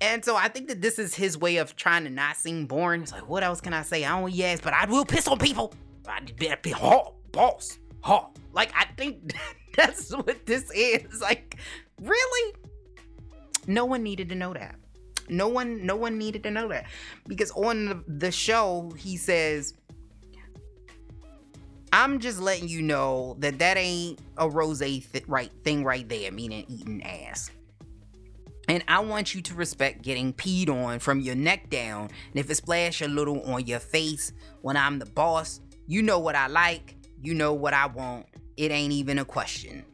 And 0.00 0.24
so 0.24 0.34
I 0.34 0.48
think 0.48 0.68
that 0.68 0.80
this 0.80 0.98
is 0.98 1.14
his 1.14 1.36
way 1.36 1.58
of 1.58 1.76
trying 1.76 2.04
to 2.04 2.10
not 2.10 2.36
seem 2.36 2.66
boring. 2.66 3.02
It's 3.02 3.12
like, 3.12 3.28
what 3.28 3.42
else 3.42 3.60
can 3.60 3.74
I 3.74 3.82
say? 3.82 4.04
I 4.04 4.18
don't 4.18 4.32
yes, 4.32 4.60
but 4.60 4.72
I 4.72 4.86
will 4.86 5.04
piss 5.04 5.28
on 5.28 5.38
people. 5.38 5.74
I 6.08 6.20
be, 6.20 6.50
be 6.62 6.70
ha, 6.70 7.10
boss, 7.32 7.78
ha. 8.02 8.28
Like 8.52 8.72
I 8.76 8.86
think 8.96 9.34
that's 9.76 10.14
what 10.14 10.46
this 10.46 10.70
is. 10.72 11.20
Like, 11.20 11.56
really? 12.00 12.54
No 13.66 13.84
one 13.84 14.02
needed 14.02 14.28
to 14.30 14.34
know 14.34 14.52
that. 14.54 14.76
No 15.28 15.46
one, 15.46 15.86
no 15.86 15.94
one 15.94 16.18
needed 16.18 16.42
to 16.42 16.50
know 16.50 16.68
that 16.68 16.86
because 17.28 17.52
on 17.52 17.86
the, 17.86 18.04
the 18.08 18.32
show 18.32 18.92
he 18.96 19.16
says, 19.16 19.74
"I'm 21.92 22.18
just 22.18 22.40
letting 22.40 22.68
you 22.68 22.82
know 22.82 23.36
that 23.38 23.58
that 23.60 23.76
ain't 23.76 24.18
a 24.38 24.50
rose 24.50 24.80
th- 24.80 25.24
right 25.28 25.52
thing 25.62 25.84
right 25.84 26.08
there, 26.08 26.32
meaning 26.32 26.64
eating 26.68 27.02
ass." 27.04 27.50
And 28.70 28.84
I 28.86 29.00
want 29.00 29.34
you 29.34 29.40
to 29.42 29.54
respect 29.54 30.02
getting 30.02 30.32
peed 30.32 30.68
on 30.68 31.00
from 31.00 31.18
your 31.18 31.34
neck 31.34 31.70
down. 31.70 32.02
And 32.02 32.34
if 32.34 32.48
it 32.50 32.54
splash 32.54 33.02
a 33.02 33.08
little 33.08 33.42
on 33.42 33.66
your 33.66 33.80
face 33.80 34.32
when 34.62 34.76
I'm 34.76 35.00
the 35.00 35.06
boss, 35.06 35.60
you 35.88 36.02
know 36.02 36.20
what 36.20 36.36
I 36.36 36.46
like, 36.46 36.94
you 37.22 37.34
know 37.34 37.52
what 37.52 37.74
I 37.74 37.86
want. 37.86 38.26
It 38.56 38.70
ain't 38.70 38.92
even 38.92 39.18
a 39.18 39.24
question. 39.24 39.84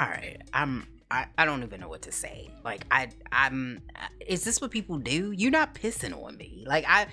All 0.00 0.08
right, 0.08 0.40
I'm 0.52 0.86
I, 1.10 1.26
I 1.36 1.44
don't 1.44 1.62
even 1.62 1.80
know 1.80 1.88
what 1.88 2.02
to 2.02 2.12
say. 2.12 2.50
Like 2.64 2.84
I 2.90 3.08
I'm 3.32 3.80
is 4.26 4.44
this 4.44 4.60
what 4.60 4.70
people 4.70 4.98
do? 4.98 5.32
You're 5.32 5.50
not 5.50 5.74
pissing 5.74 6.14
on 6.24 6.36
me. 6.36 6.64
Like 6.66 6.84
I, 6.86 7.06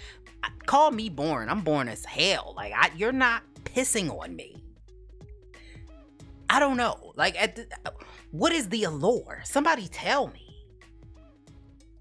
I 0.44 0.50
call 0.66 0.92
me 0.92 1.10
born. 1.10 1.50
I'm 1.50 1.62
born 1.62 1.88
as 1.90 2.06
hell. 2.06 2.54
Like 2.56 2.74
I 2.76 2.92
you're 2.96 3.12
not 3.12 3.44
pissing 3.64 4.10
on 4.10 4.36
me. 4.36 4.56
I 6.50 6.60
don't 6.60 6.78
know. 6.78 7.14
Like 7.16 7.42
at 7.42 7.56
the, 7.56 7.68
what 8.32 8.52
is 8.52 8.70
the 8.70 8.84
allure? 8.84 9.42
Somebody 9.44 9.88
tell 9.88 10.28
me. 10.28 10.47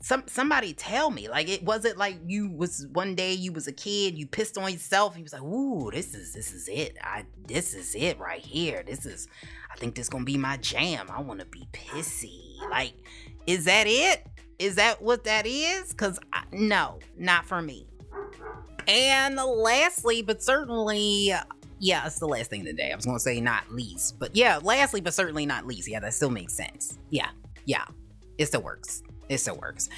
Some 0.07 0.23
somebody 0.29 0.73
tell 0.73 1.11
me. 1.11 1.29
Like 1.29 1.49
it 1.49 1.65
wasn't 1.65 1.99
like 1.99 2.17
you 2.25 2.49
was 2.49 2.87
one 2.93 3.17
day 3.17 3.33
you 3.33 3.51
was 3.51 3.67
a 3.67 3.73
kid, 3.73 4.17
you 4.17 4.29
pissed 4.29 4.57
on 4.57 4.71
yourself, 4.71 5.15
and 5.15 5.19
you 5.19 5.25
was 5.25 5.33
like, 5.33 5.43
ooh, 5.43 5.91
this 5.91 6.15
is 6.15 6.33
this 6.33 6.53
is 6.53 6.69
it. 6.69 6.97
I 7.03 7.25
this 7.49 7.75
is 7.75 7.93
it 7.97 8.17
right 8.21 8.41
here. 8.41 8.85
This 8.87 9.05
is 9.05 9.27
I 9.69 9.77
think 9.77 9.97
this 9.97 10.09
gonna 10.09 10.23
be 10.23 10.39
my 10.39 10.59
jam. 10.59 11.11
I 11.11 11.21
wanna 11.23 11.45
be 11.45 11.67
pissy. 11.73 12.57
Like, 12.71 12.95
is 13.49 13.65
that 13.65 13.89
it? 13.89 14.25
Is 14.61 14.77
that 14.77 15.03
what 15.03 15.25
that 15.25 15.45
is? 15.45 15.93
Cause 15.93 16.21
no, 16.53 17.01
not 17.19 17.45
for 17.45 17.61
me. 17.61 17.89
And 18.87 19.35
lastly, 19.35 20.23
but 20.23 20.41
certainly 20.41 21.33
yeah, 21.81 22.07
it's 22.07 22.21
the 22.21 22.29
last 22.29 22.49
thing 22.49 22.61
of 22.61 22.67
the 22.69 22.75
day. 22.75 22.93
I 22.93 22.95
was 22.95 23.07
gonna 23.07 23.19
say 23.19 23.41
not 23.41 23.73
least, 23.73 24.21
but 24.21 24.37
yeah, 24.37 24.61
lastly, 24.63 25.01
but 25.01 25.15
certainly 25.15 25.47
not 25.47 25.67
least. 25.67 25.89
Yeah, 25.89 25.99
that 25.99 26.15
still 26.15 26.31
makes 26.31 26.55
sense. 26.55 26.97
Yeah, 27.11 27.31
yeah, 27.65 27.87
it 28.39 28.47
still 28.47 28.63
works. 28.63 29.03
It 29.29 29.39
still 29.39 29.57
works. 29.57 29.89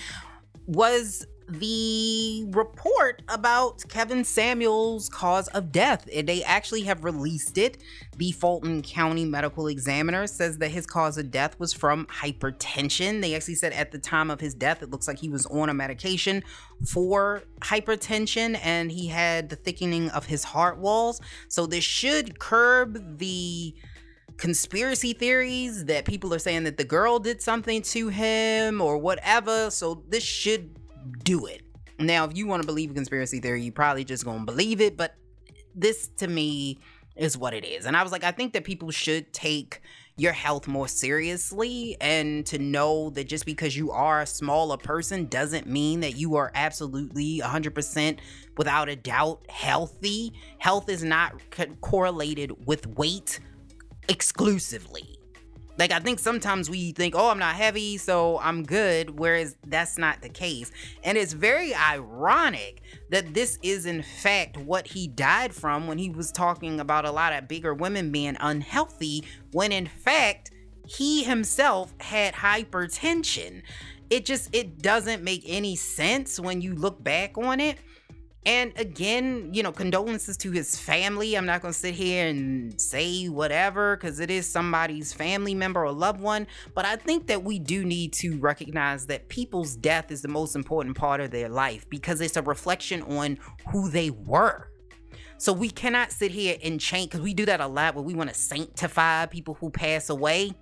Was 0.66 1.26
the 1.49 2.45
report 2.51 3.22
about 3.29 3.83
Kevin 3.89 4.22
Samuels' 4.24 5.09
cause 5.09 5.49
of 5.49 5.72
death. 5.72 6.05
They 6.05 6.45
actually 6.45 6.83
have 6.83 7.05
released 7.05 7.57
it. 7.57 7.79
The 8.16 8.33
Fulton 8.33 8.83
County 8.83 9.24
Medical 9.24 9.68
Examiner 9.68 10.26
says 10.26 10.59
that 10.59 10.68
his 10.68 10.87
cause 10.87 11.16
of 11.16 11.31
death 11.31 11.59
was 11.59 11.72
from 11.72 12.07
hypertension. 12.07 13.22
They 13.22 13.35
actually 13.35 13.55
said 13.55 13.72
at 13.72 13.93
the 13.93 13.99
time 13.99 14.31
of 14.31 14.41
his 14.41 14.55
death, 14.55 14.83
it 14.83 14.91
looks 14.91 15.09
like 15.09 15.18
he 15.18 15.31
was 15.31 15.47
on 15.47 15.68
a 15.70 15.74
medication 15.74 16.45
for 16.87 17.43
hypertension 17.61 18.59
and 18.62 18.93
he 18.93 19.09
had 19.09 19.49
the 19.49 19.57
thickening 19.57 20.11
of 20.11 20.26
his 20.26 20.45
heart 20.45 20.79
walls. 20.79 21.20
So 21.49 21.66
this 21.66 21.85
should 21.85 22.39
curb 22.39 23.18
the 23.18 23.74
conspiracy 24.39 25.12
theories 25.12 25.84
that 25.86 26.05
people 26.05 26.32
are 26.32 26.39
saying 26.39 26.64
that 26.64 26.76
the 26.76 26.84
girl 26.84 27.18
did 27.18 27.43
something 27.43 27.82
to 27.82 28.09
him 28.09 28.80
or 28.80 28.97
whatever. 28.97 29.70
So 29.70 30.03
this 30.09 30.22
should 30.22 30.78
do 31.24 31.47
it. 31.47 31.62
Now, 31.99 32.24
if 32.24 32.36
you 32.36 32.47
want 32.47 32.62
to 32.62 32.66
believe 32.66 32.93
a 32.93 32.95
conspiracy 32.95 33.41
theory, 33.41 33.62
you 33.62 33.72
probably 33.72 34.05
just 34.05 34.24
gonna 34.24 34.45
believe 34.45 34.80
it, 34.80 34.97
but 34.97 35.16
this 35.74 36.09
to 36.18 36.28
me 36.28 36.78
is 37.16 37.36
what 37.36 37.53
it 37.53 37.64
is. 37.64 37.84
And 37.84 37.97
I 37.97 38.03
was 38.05 38.12
like, 38.12 38.22
I 38.22 38.30
think 38.30 38.53
that 38.53 38.62
people 38.62 38.91
should 38.93 39.32
take 39.32 39.80
your 40.16 40.32
health 40.32 40.66
more 40.66 40.89
seriously 40.89 41.97
and 42.01 42.45
to 42.47 42.59
know 42.59 43.11
that 43.11 43.28
just 43.28 43.47
because 43.47 43.76
you 43.76 43.91
are 43.91 44.20
a 44.20 44.26
smaller 44.26 44.76
person 44.76 45.26
doesn't 45.26 45.66
mean 45.66 46.01
that 46.01 46.16
you 46.16 46.36
are 46.36 46.51
absolutely 46.55 47.41
100% 47.43 48.18
without 48.57 48.89
a 48.89 48.97
doubt 48.97 49.45
healthy. 49.49 50.32
Health 50.59 50.89
is 50.89 51.05
not 51.05 51.34
co- 51.51 51.66
correlated 51.80 52.66
with 52.66 52.86
weight 52.86 53.39
exclusively. 54.09 55.18
Like 55.78 55.92
I 55.92 56.00
think 56.00 56.18
sometimes 56.18 56.68
we 56.68 56.90
think, 56.90 57.14
"Oh, 57.16 57.28
I'm 57.28 57.38
not 57.38 57.54
heavy, 57.54 57.98
so 57.98 58.40
I'm 58.40 58.64
good," 58.64 59.16
whereas 59.16 59.56
that's 59.64 59.96
not 59.96 60.22
the 60.22 60.28
case. 60.28 60.72
And 61.04 61.16
it's 61.16 61.32
very 61.32 61.72
ironic 61.72 62.82
that 63.11 63.32
this 63.32 63.59
is 63.62 63.86
in 63.86 64.02
fact 64.02 64.56
what 64.56 64.88
he 64.88 65.06
died 65.06 65.54
from 65.54 65.86
when 65.86 65.98
he 65.98 66.11
was 66.11 66.32
talking 66.32 66.80
about 66.80 67.04
a 67.04 67.12
lot 67.12 67.32
of 67.32 67.46
bigger 67.46 67.72
women 67.74 68.11
being 68.11 68.36
unhealthy 68.40 69.24
when 69.52 69.70
in 69.70 69.86
fact 69.86 70.50
he 70.84 71.22
himself 71.22 71.94
had 72.00 72.34
hypertension. 72.34 73.62
It 74.11 74.24
just 74.24 74.52
it 74.52 74.82
doesn't 74.82 75.22
make 75.22 75.44
any 75.46 75.76
sense 75.76 76.40
when 76.40 76.61
you 76.61 76.74
look 76.74 77.04
back 77.04 77.38
on 77.38 77.61
it. 77.61 77.78
And 78.49 78.72
again, 78.76 79.51
you 79.53 79.62
know, 79.62 79.72
condolences 79.72 80.38
to 80.38 80.51
his 80.51 80.80
family. 80.80 81.34
I'm 81.34 81.44
not 81.44 81.61
going 81.61 81.74
to 81.74 81.78
sit 81.78 81.94
here 81.94 82.28
and 82.28 82.80
say 82.80 83.26
whatever 83.26 83.94
because 83.94 84.20
it 84.20 84.30
is 84.30 84.49
somebody's 84.49 85.12
family 85.12 85.55
member 85.55 85.84
or 85.84 85.92
loved 85.92 86.22
one. 86.22 86.46
But 86.74 86.86
I 86.86 86.96
think 86.96 87.26
that 87.26 87.44
we 87.44 87.59
do 87.59 87.84
need 87.84 88.14
to 88.14 88.38
recognize 88.38 89.05
that 89.09 89.28
people's 89.28 89.76
death 89.76 90.11
is 90.11 90.22
the 90.22 90.28
most 90.28 90.57
important 90.57 90.96
part 90.96 91.20
of 91.20 91.30
their 91.30 91.51
life 91.51 91.90
because 91.90 92.22
it's 92.22 92.38
a 92.38 92.42
reflection 92.42 93.03
on 93.03 93.38
who 93.70 93.90
they 93.90 94.09
were. 94.09 94.70
So 95.36 95.53
we 95.53 95.68
cannot 95.68 96.11
sit 96.11 96.30
here 96.30 96.57
and 96.64 96.80
change 96.80 97.11
because 97.11 97.20
we 97.20 97.34
do 97.34 97.44
that 97.44 97.61
a 97.61 97.66
lot 97.66 97.96
where 97.96 98.03
we 98.03 98.14
want 98.14 98.30
to 98.30 98.34
sanctify 98.34 99.26
people 99.26 99.59
who 99.61 99.68
pass 99.68 100.09
away. 100.09 100.53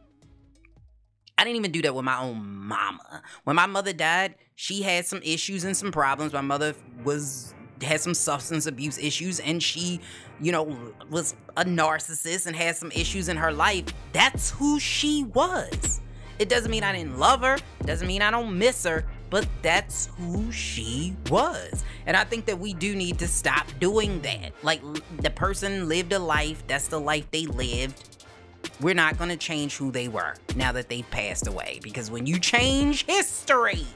I 1.39 1.45
didn't 1.45 1.59
even 1.59 1.70
do 1.70 1.82
that 1.82 1.95
with 1.95 2.05
my 2.05 2.18
own 2.18 2.45
mama. 2.45 3.22
When 3.45 3.55
my 3.55 3.66
mother 3.66 3.93
died, 3.93 4.34
she 4.57 4.82
had 4.82 5.07
some 5.07 5.20
issues 5.22 5.62
and 5.62 5.76
some 5.76 5.93
problems. 5.93 6.32
My 6.32 6.41
mother 6.41 6.74
was 7.05 7.55
had 7.83 8.01
some 8.01 8.14
substance 8.14 8.66
abuse 8.66 8.99
issues 8.99 9.41
and 9.41 9.62
she, 9.62 10.01
you 10.41 10.53
know, 10.53 10.77
was 11.11 11.35
a 11.57 11.64
narcissist 11.64 12.47
and 12.47 12.57
had 12.57 12.77
some 12.77 12.91
issues 12.93 13.29
in 13.29 13.37
her 13.37 13.53
life. 13.53 13.85
That's 14.12 14.51
who 14.51 14.79
she 14.79 15.24
was. 15.24 16.01
It 16.39 16.49
doesn't 16.49 16.70
mean 16.70 16.85
I 16.85 16.93
didn't 16.93 17.18
love 17.18 17.41
her, 17.43 17.57
doesn't 17.85 18.07
mean 18.07 18.22
I 18.22 18.31
don't 18.31 18.59
miss 18.59 18.85
her, 18.85 19.05
but 19.31 19.49
that's 19.62 20.07
who 20.18 20.51
she 20.53 21.16
was. 21.31 21.85
And 22.07 22.16
I 22.16 22.24
think 22.24 22.45
that 22.47 22.59
we 22.59 22.74
do 22.74 22.95
need 22.95 23.18
to 23.20 23.29
stop 23.29 23.66
doing 23.81 24.20
that. 24.22 24.53
Like 24.62 24.83
the 25.18 25.31
person 25.31 25.89
lived 25.89 26.12
a 26.12 26.18
life, 26.18 26.62
that's 26.66 26.89
the 26.89 27.01
life 27.01 27.31
they 27.31 27.47
lived. 27.47 28.16
We're 28.81 28.95
not 28.95 29.18
to 29.18 29.37
change 29.37 29.77
who 29.77 29.91
they 29.91 30.09
were 30.09 30.35
now 30.55 30.72
that 30.72 30.89
they've 30.89 31.09
passed 31.11 31.47
away 31.47 31.81
because 31.83 32.11
when 32.11 32.27
you 32.27 32.39
change 32.39 33.07
history, 33.07 33.87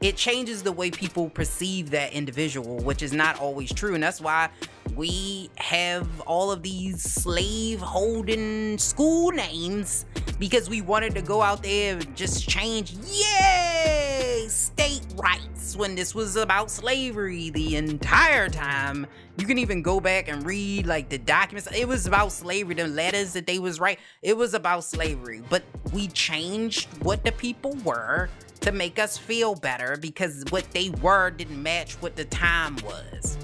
it 0.00 0.16
changes 0.16 0.62
the 0.62 0.72
way 0.72 0.90
people 0.90 1.30
perceive 1.30 1.90
that 1.90 2.12
individual, 2.12 2.78
which 2.78 3.02
is 3.02 3.12
not 3.12 3.40
always 3.40 3.72
true. 3.72 3.94
And 3.94 4.02
that's 4.02 4.20
why 4.20 4.50
we 4.94 5.50
have 5.56 6.20
all 6.22 6.50
of 6.50 6.62
these 6.62 7.02
slave 7.02 7.80
holding 7.80 8.76
school 8.78 9.30
names 9.30 10.04
because 10.38 10.68
we 10.68 10.82
wanted 10.82 11.14
to 11.14 11.22
go 11.22 11.40
out 11.40 11.62
there 11.62 11.96
and 11.96 12.16
just 12.16 12.46
change, 12.46 12.92
yay, 13.06 14.46
state 14.48 15.06
rights 15.16 15.76
when 15.76 15.94
this 15.94 16.14
was 16.14 16.36
about 16.36 16.70
slavery 16.70 17.50
the 17.50 17.76
entire 17.76 18.48
time. 18.48 19.06
You 19.38 19.46
can 19.46 19.58
even 19.58 19.82
go 19.82 19.98
back 19.98 20.28
and 20.28 20.44
read 20.46 20.86
like 20.86 21.08
the 21.08 21.18
documents. 21.18 21.68
It 21.74 21.88
was 21.88 22.06
about 22.06 22.32
slavery, 22.32 22.74
the 22.74 22.86
letters 22.86 23.32
that 23.32 23.46
they 23.46 23.58
was 23.58 23.80
right. 23.80 23.98
It 24.22 24.36
was 24.36 24.52
about 24.54 24.84
slavery, 24.84 25.42
but 25.48 25.62
we 25.92 26.08
changed 26.08 26.88
what 27.02 27.24
the 27.24 27.32
people 27.32 27.76
were 27.84 28.28
to 28.66 28.72
make 28.72 28.98
us 28.98 29.16
feel 29.16 29.54
better 29.54 29.96
because 30.00 30.44
what 30.50 30.68
they 30.72 30.90
were 31.00 31.30
didn't 31.30 31.62
match 31.62 31.94
what 32.02 32.16
the 32.16 32.24
time 32.24 32.76
was. 32.84 33.38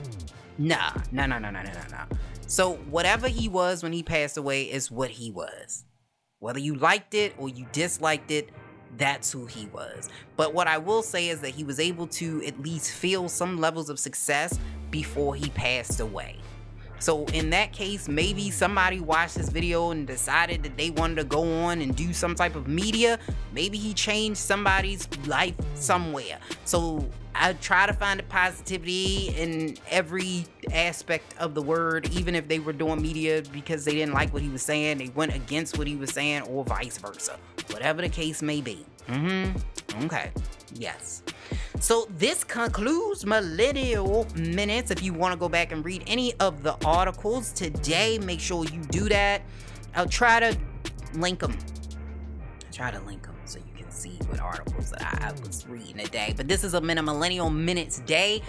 Nah, 0.58 0.90
no, 1.12 1.26
no, 1.26 1.38
no, 1.38 1.48
no, 1.48 1.62
no, 1.62 1.70
no, 1.70 1.80
no. 1.92 2.16
So 2.48 2.74
whatever 2.90 3.28
he 3.28 3.48
was 3.48 3.84
when 3.84 3.92
he 3.92 4.02
passed 4.02 4.36
away 4.36 4.64
is 4.64 4.90
what 4.90 5.10
he 5.10 5.30
was. 5.30 5.84
Whether 6.40 6.58
you 6.58 6.74
liked 6.74 7.14
it 7.14 7.34
or 7.38 7.48
you 7.48 7.66
disliked 7.70 8.32
it, 8.32 8.48
that's 8.96 9.30
who 9.30 9.46
he 9.46 9.66
was. 9.66 10.08
But 10.36 10.54
what 10.54 10.66
I 10.66 10.78
will 10.78 11.04
say 11.04 11.28
is 11.28 11.40
that 11.42 11.50
he 11.50 11.62
was 11.62 11.78
able 11.78 12.08
to 12.08 12.44
at 12.44 12.58
least 12.60 12.90
feel 12.90 13.28
some 13.28 13.60
levels 13.60 13.90
of 13.90 14.00
success 14.00 14.58
before 14.90 15.36
he 15.36 15.50
passed 15.50 16.00
away. 16.00 16.38
So 17.02 17.24
in 17.34 17.50
that 17.50 17.72
case, 17.72 18.08
maybe 18.08 18.52
somebody 18.52 19.00
watched 19.00 19.34
this 19.34 19.48
video 19.48 19.90
and 19.90 20.06
decided 20.06 20.62
that 20.62 20.76
they 20.76 20.90
wanted 20.90 21.16
to 21.16 21.24
go 21.24 21.42
on 21.64 21.80
and 21.80 21.96
do 21.96 22.12
some 22.12 22.36
type 22.36 22.54
of 22.54 22.68
media. 22.68 23.18
Maybe 23.52 23.76
he 23.76 23.92
changed 23.92 24.38
somebody's 24.38 25.08
life 25.26 25.56
somewhere. 25.74 26.38
So 26.64 27.04
I 27.34 27.54
try 27.54 27.86
to 27.86 27.92
find 27.92 28.20
the 28.20 28.24
positivity 28.24 29.34
in 29.36 29.78
every 29.90 30.44
aspect 30.72 31.34
of 31.38 31.54
the 31.54 31.62
word, 31.62 32.08
even 32.12 32.36
if 32.36 32.46
they 32.46 32.60
were 32.60 32.72
doing 32.72 33.02
media 33.02 33.42
because 33.52 33.84
they 33.84 33.94
didn't 33.94 34.14
like 34.14 34.32
what 34.32 34.42
he 34.42 34.48
was 34.48 34.62
saying, 34.62 34.98
they 34.98 35.08
went 35.08 35.34
against 35.34 35.78
what 35.78 35.88
he 35.88 35.96
was 35.96 36.12
saying, 36.12 36.42
or 36.42 36.64
vice 36.64 36.98
versa. 36.98 37.36
Whatever 37.70 38.02
the 38.02 38.10
case 38.10 38.42
may 38.42 38.60
be. 38.60 38.86
Mm-hmm. 39.08 40.04
Okay. 40.04 40.30
Yes. 40.74 41.24
So 41.80 42.06
this 42.10 42.44
concludes 42.44 43.26
Millennial 43.26 44.26
Minutes. 44.36 44.90
If 44.90 45.02
you 45.02 45.12
want 45.12 45.32
to 45.32 45.38
go 45.38 45.48
back 45.48 45.72
and 45.72 45.84
read 45.84 46.04
any 46.06 46.32
of 46.34 46.62
the 46.62 46.76
articles 46.84 47.52
today, 47.52 48.18
make 48.18 48.40
sure 48.40 48.64
you 48.64 48.80
do 48.90 49.08
that. 49.08 49.42
I'll 49.94 50.06
try 50.06 50.40
to 50.40 50.56
link 51.14 51.40
them. 51.40 51.58
I'll 52.64 52.72
try 52.72 52.90
to 52.90 53.00
link 53.00 53.24
them 53.24 53.34
so 53.44 53.58
you 53.58 53.72
can 53.76 53.90
see 53.90 54.18
what 54.28 54.38
articles 54.38 54.90
that 54.90 55.22
I 55.22 55.32
was 55.40 55.66
reading 55.66 55.96
today. 55.96 56.34
But 56.36 56.46
this 56.46 56.62
is 56.62 56.74
a 56.74 56.80
Millennial 56.80 57.50
Minutes 57.50 58.00
day. 58.00 58.42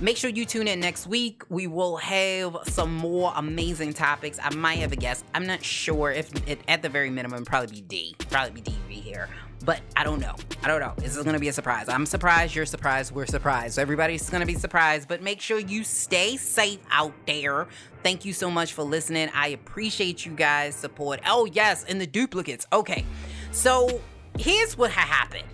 Make 0.00 0.16
sure 0.16 0.30
you 0.30 0.44
tune 0.44 0.66
in 0.66 0.80
next 0.80 1.06
week. 1.06 1.42
We 1.48 1.66
will 1.66 1.96
have 1.98 2.56
some 2.64 2.94
more 2.94 3.32
amazing 3.36 3.92
topics. 3.92 4.38
I 4.42 4.52
might 4.54 4.78
have 4.78 4.92
a 4.92 4.96
guest. 4.96 5.24
I'm 5.32 5.46
not 5.46 5.62
sure 5.62 6.10
if 6.10 6.30
it, 6.48 6.60
at 6.66 6.82
the 6.82 6.88
very 6.88 7.10
minimum 7.10 7.44
probably 7.44 7.76
be 7.76 7.82
D. 7.82 8.16
Probably 8.30 8.60
be 8.60 8.70
DV 8.70 8.90
here. 8.90 9.28
But 9.64 9.80
I 9.94 10.04
don't 10.04 10.20
know. 10.20 10.34
I 10.62 10.68
don't 10.68 10.80
know. 10.80 10.94
This 10.96 11.16
is 11.16 11.24
gonna 11.24 11.38
be 11.38 11.48
a 11.48 11.52
surprise. 11.52 11.88
I'm 11.88 12.06
surprised, 12.06 12.54
you're 12.54 12.66
surprised, 12.66 13.12
we're 13.12 13.26
surprised. 13.26 13.78
Everybody's 13.78 14.28
gonna 14.30 14.46
be 14.46 14.54
surprised, 14.54 15.08
but 15.08 15.22
make 15.22 15.40
sure 15.40 15.58
you 15.58 15.84
stay 15.84 16.36
safe 16.36 16.80
out 16.90 17.12
there. 17.26 17.66
Thank 18.02 18.24
you 18.24 18.32
so 18.32 18.50
much 18.50 18.72
for 18.72 18.82
listening. 18.82 19.28
I 19.34 19.48
appreciate 19.48 20.24
you 20.24 20.32
guys' 20.32 20.74
support. 20.74 21.20
Oh, 21.26 21.44
yes, 21.44 21.84
and 21.84 22.00
the 22.00 22.06
duplicates. 22.06 22.66
Okay. 22.72 23.04
So 23.52 24.00
here's 24.38 24.78
what 24.78 24.90
happened. 24.90 25.48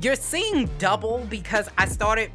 You're 0.00 0.16
seeing 0.16 0.70
double 0.78 1.26
because 1.28 1.68
I 1.76 1.86
started 1.86 2.30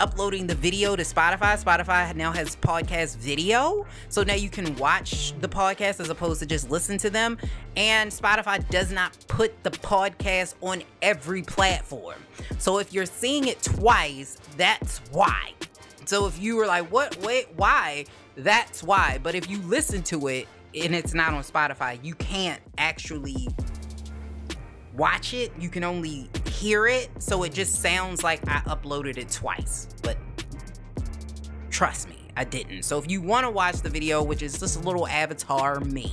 uploading 0.00 0.46
the 0.46 0.54
video 0.54 0.96
to 0.96 1.02
Spotify. 1.02 1.62
Spotify 1.62 2.14
now 2.14 2.32
has 2.32 2.56
podcast 2.56 3.18
video. 3.18 3.86
So 4.08 4.22
now 4.22 4.34
you 4.34 4.48
can 4.48 4.74
watch 4.76 5.32
the 5.40 5.48
podcast 5.48 6.00
as 6.00 6.08
opposed 6.08 6.40
to 6.40 6.46
just 6.46 6.70
listen 6.70 6.98
to 6.98 7.10
them. 7.10 7.38
And 7.76 8.10
Spotify 8.10 8.68
does 8.70 8.92
not 8.92 9.16
put 9.28 9.62
the 9.62 9.70
podcast 9.70 10.54
on 10.60 10.82
every 11.02 11.42
platform. 11.42 12.18
So 12.58 12.78
if 12.78 12.92
you're 12.92 13.06
seeing 13.06 13.48
it 13.48 13.62
twice, 13.62 14.38
that's 14.56 14.98
why. 15.10 15.52
So 16.04 16.26
if 16.26 16.40
you 16.40 16.56
were 16.56 16.66
like, 16.66 16.90
what, 16.90 17.16
wait, 17.18 17.48
why? 17.56 18.06
That's 18.36 18.82
why. 18.82 19.18
But 19.22 19.34
if 19.34 19.50
you 19.50 19.58
listen 19.58 20.02
to 20.04 20.28
it 20.28 20.48
and 20.74 20.94
it's 20.94 21.12
not 21.12 21.34
on 21.34 21.42
Spotify, 21.42 22.02
you 22.02 22.14
can't 22.14 22.60
actually 22.78 23.48
watch 24.98 25.32
it, 25.32 25.52
you 25.58 25.70
can 25.70 25.84
only 25.84 26.28
hear 26.50 26.86
it. 26.86 27.08
So 27.18 27.44
it 27.44 27.54
just 27.54 27.80
sounds 27.80 28.22
like 28.22 28.46
I 28.46 28.58
uploaded 28.66 29.16
it 29.16 29.30
twice. 29.30 29.88
But 30.02 30.18
trust 31.70 32.10
me, 32.10 32.28
I 32.36 32.44
didn't. 32.44 32.82
So 32.82 32.98
if 32.98 33.10
you 33.10 33.22
want 33.22 33.46
to 33.46 33.50
watch 33.50 33.76
the 33.76 33.88
video, 33.88 34.22
which 34.22 34.42
is 34.42 34.58
just 34.58 34.76
a 34.76 34.80
little 34.80 35.06
avatar 35.08 35.80
me, 35.80 36.12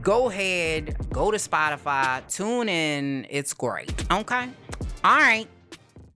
go 0.00 0.30
ahead, 0.30 0.96
go 1.10 1.30
to 1.30 1.36
Spotify, 1.36 2.26
tune 2.32 2.68
in. 2.68 3.26
It's 3.28 3.52
great. 3.52 3.92
Okay. 4.10 4.48
All 5.02 5.18
right. 5.18 5.48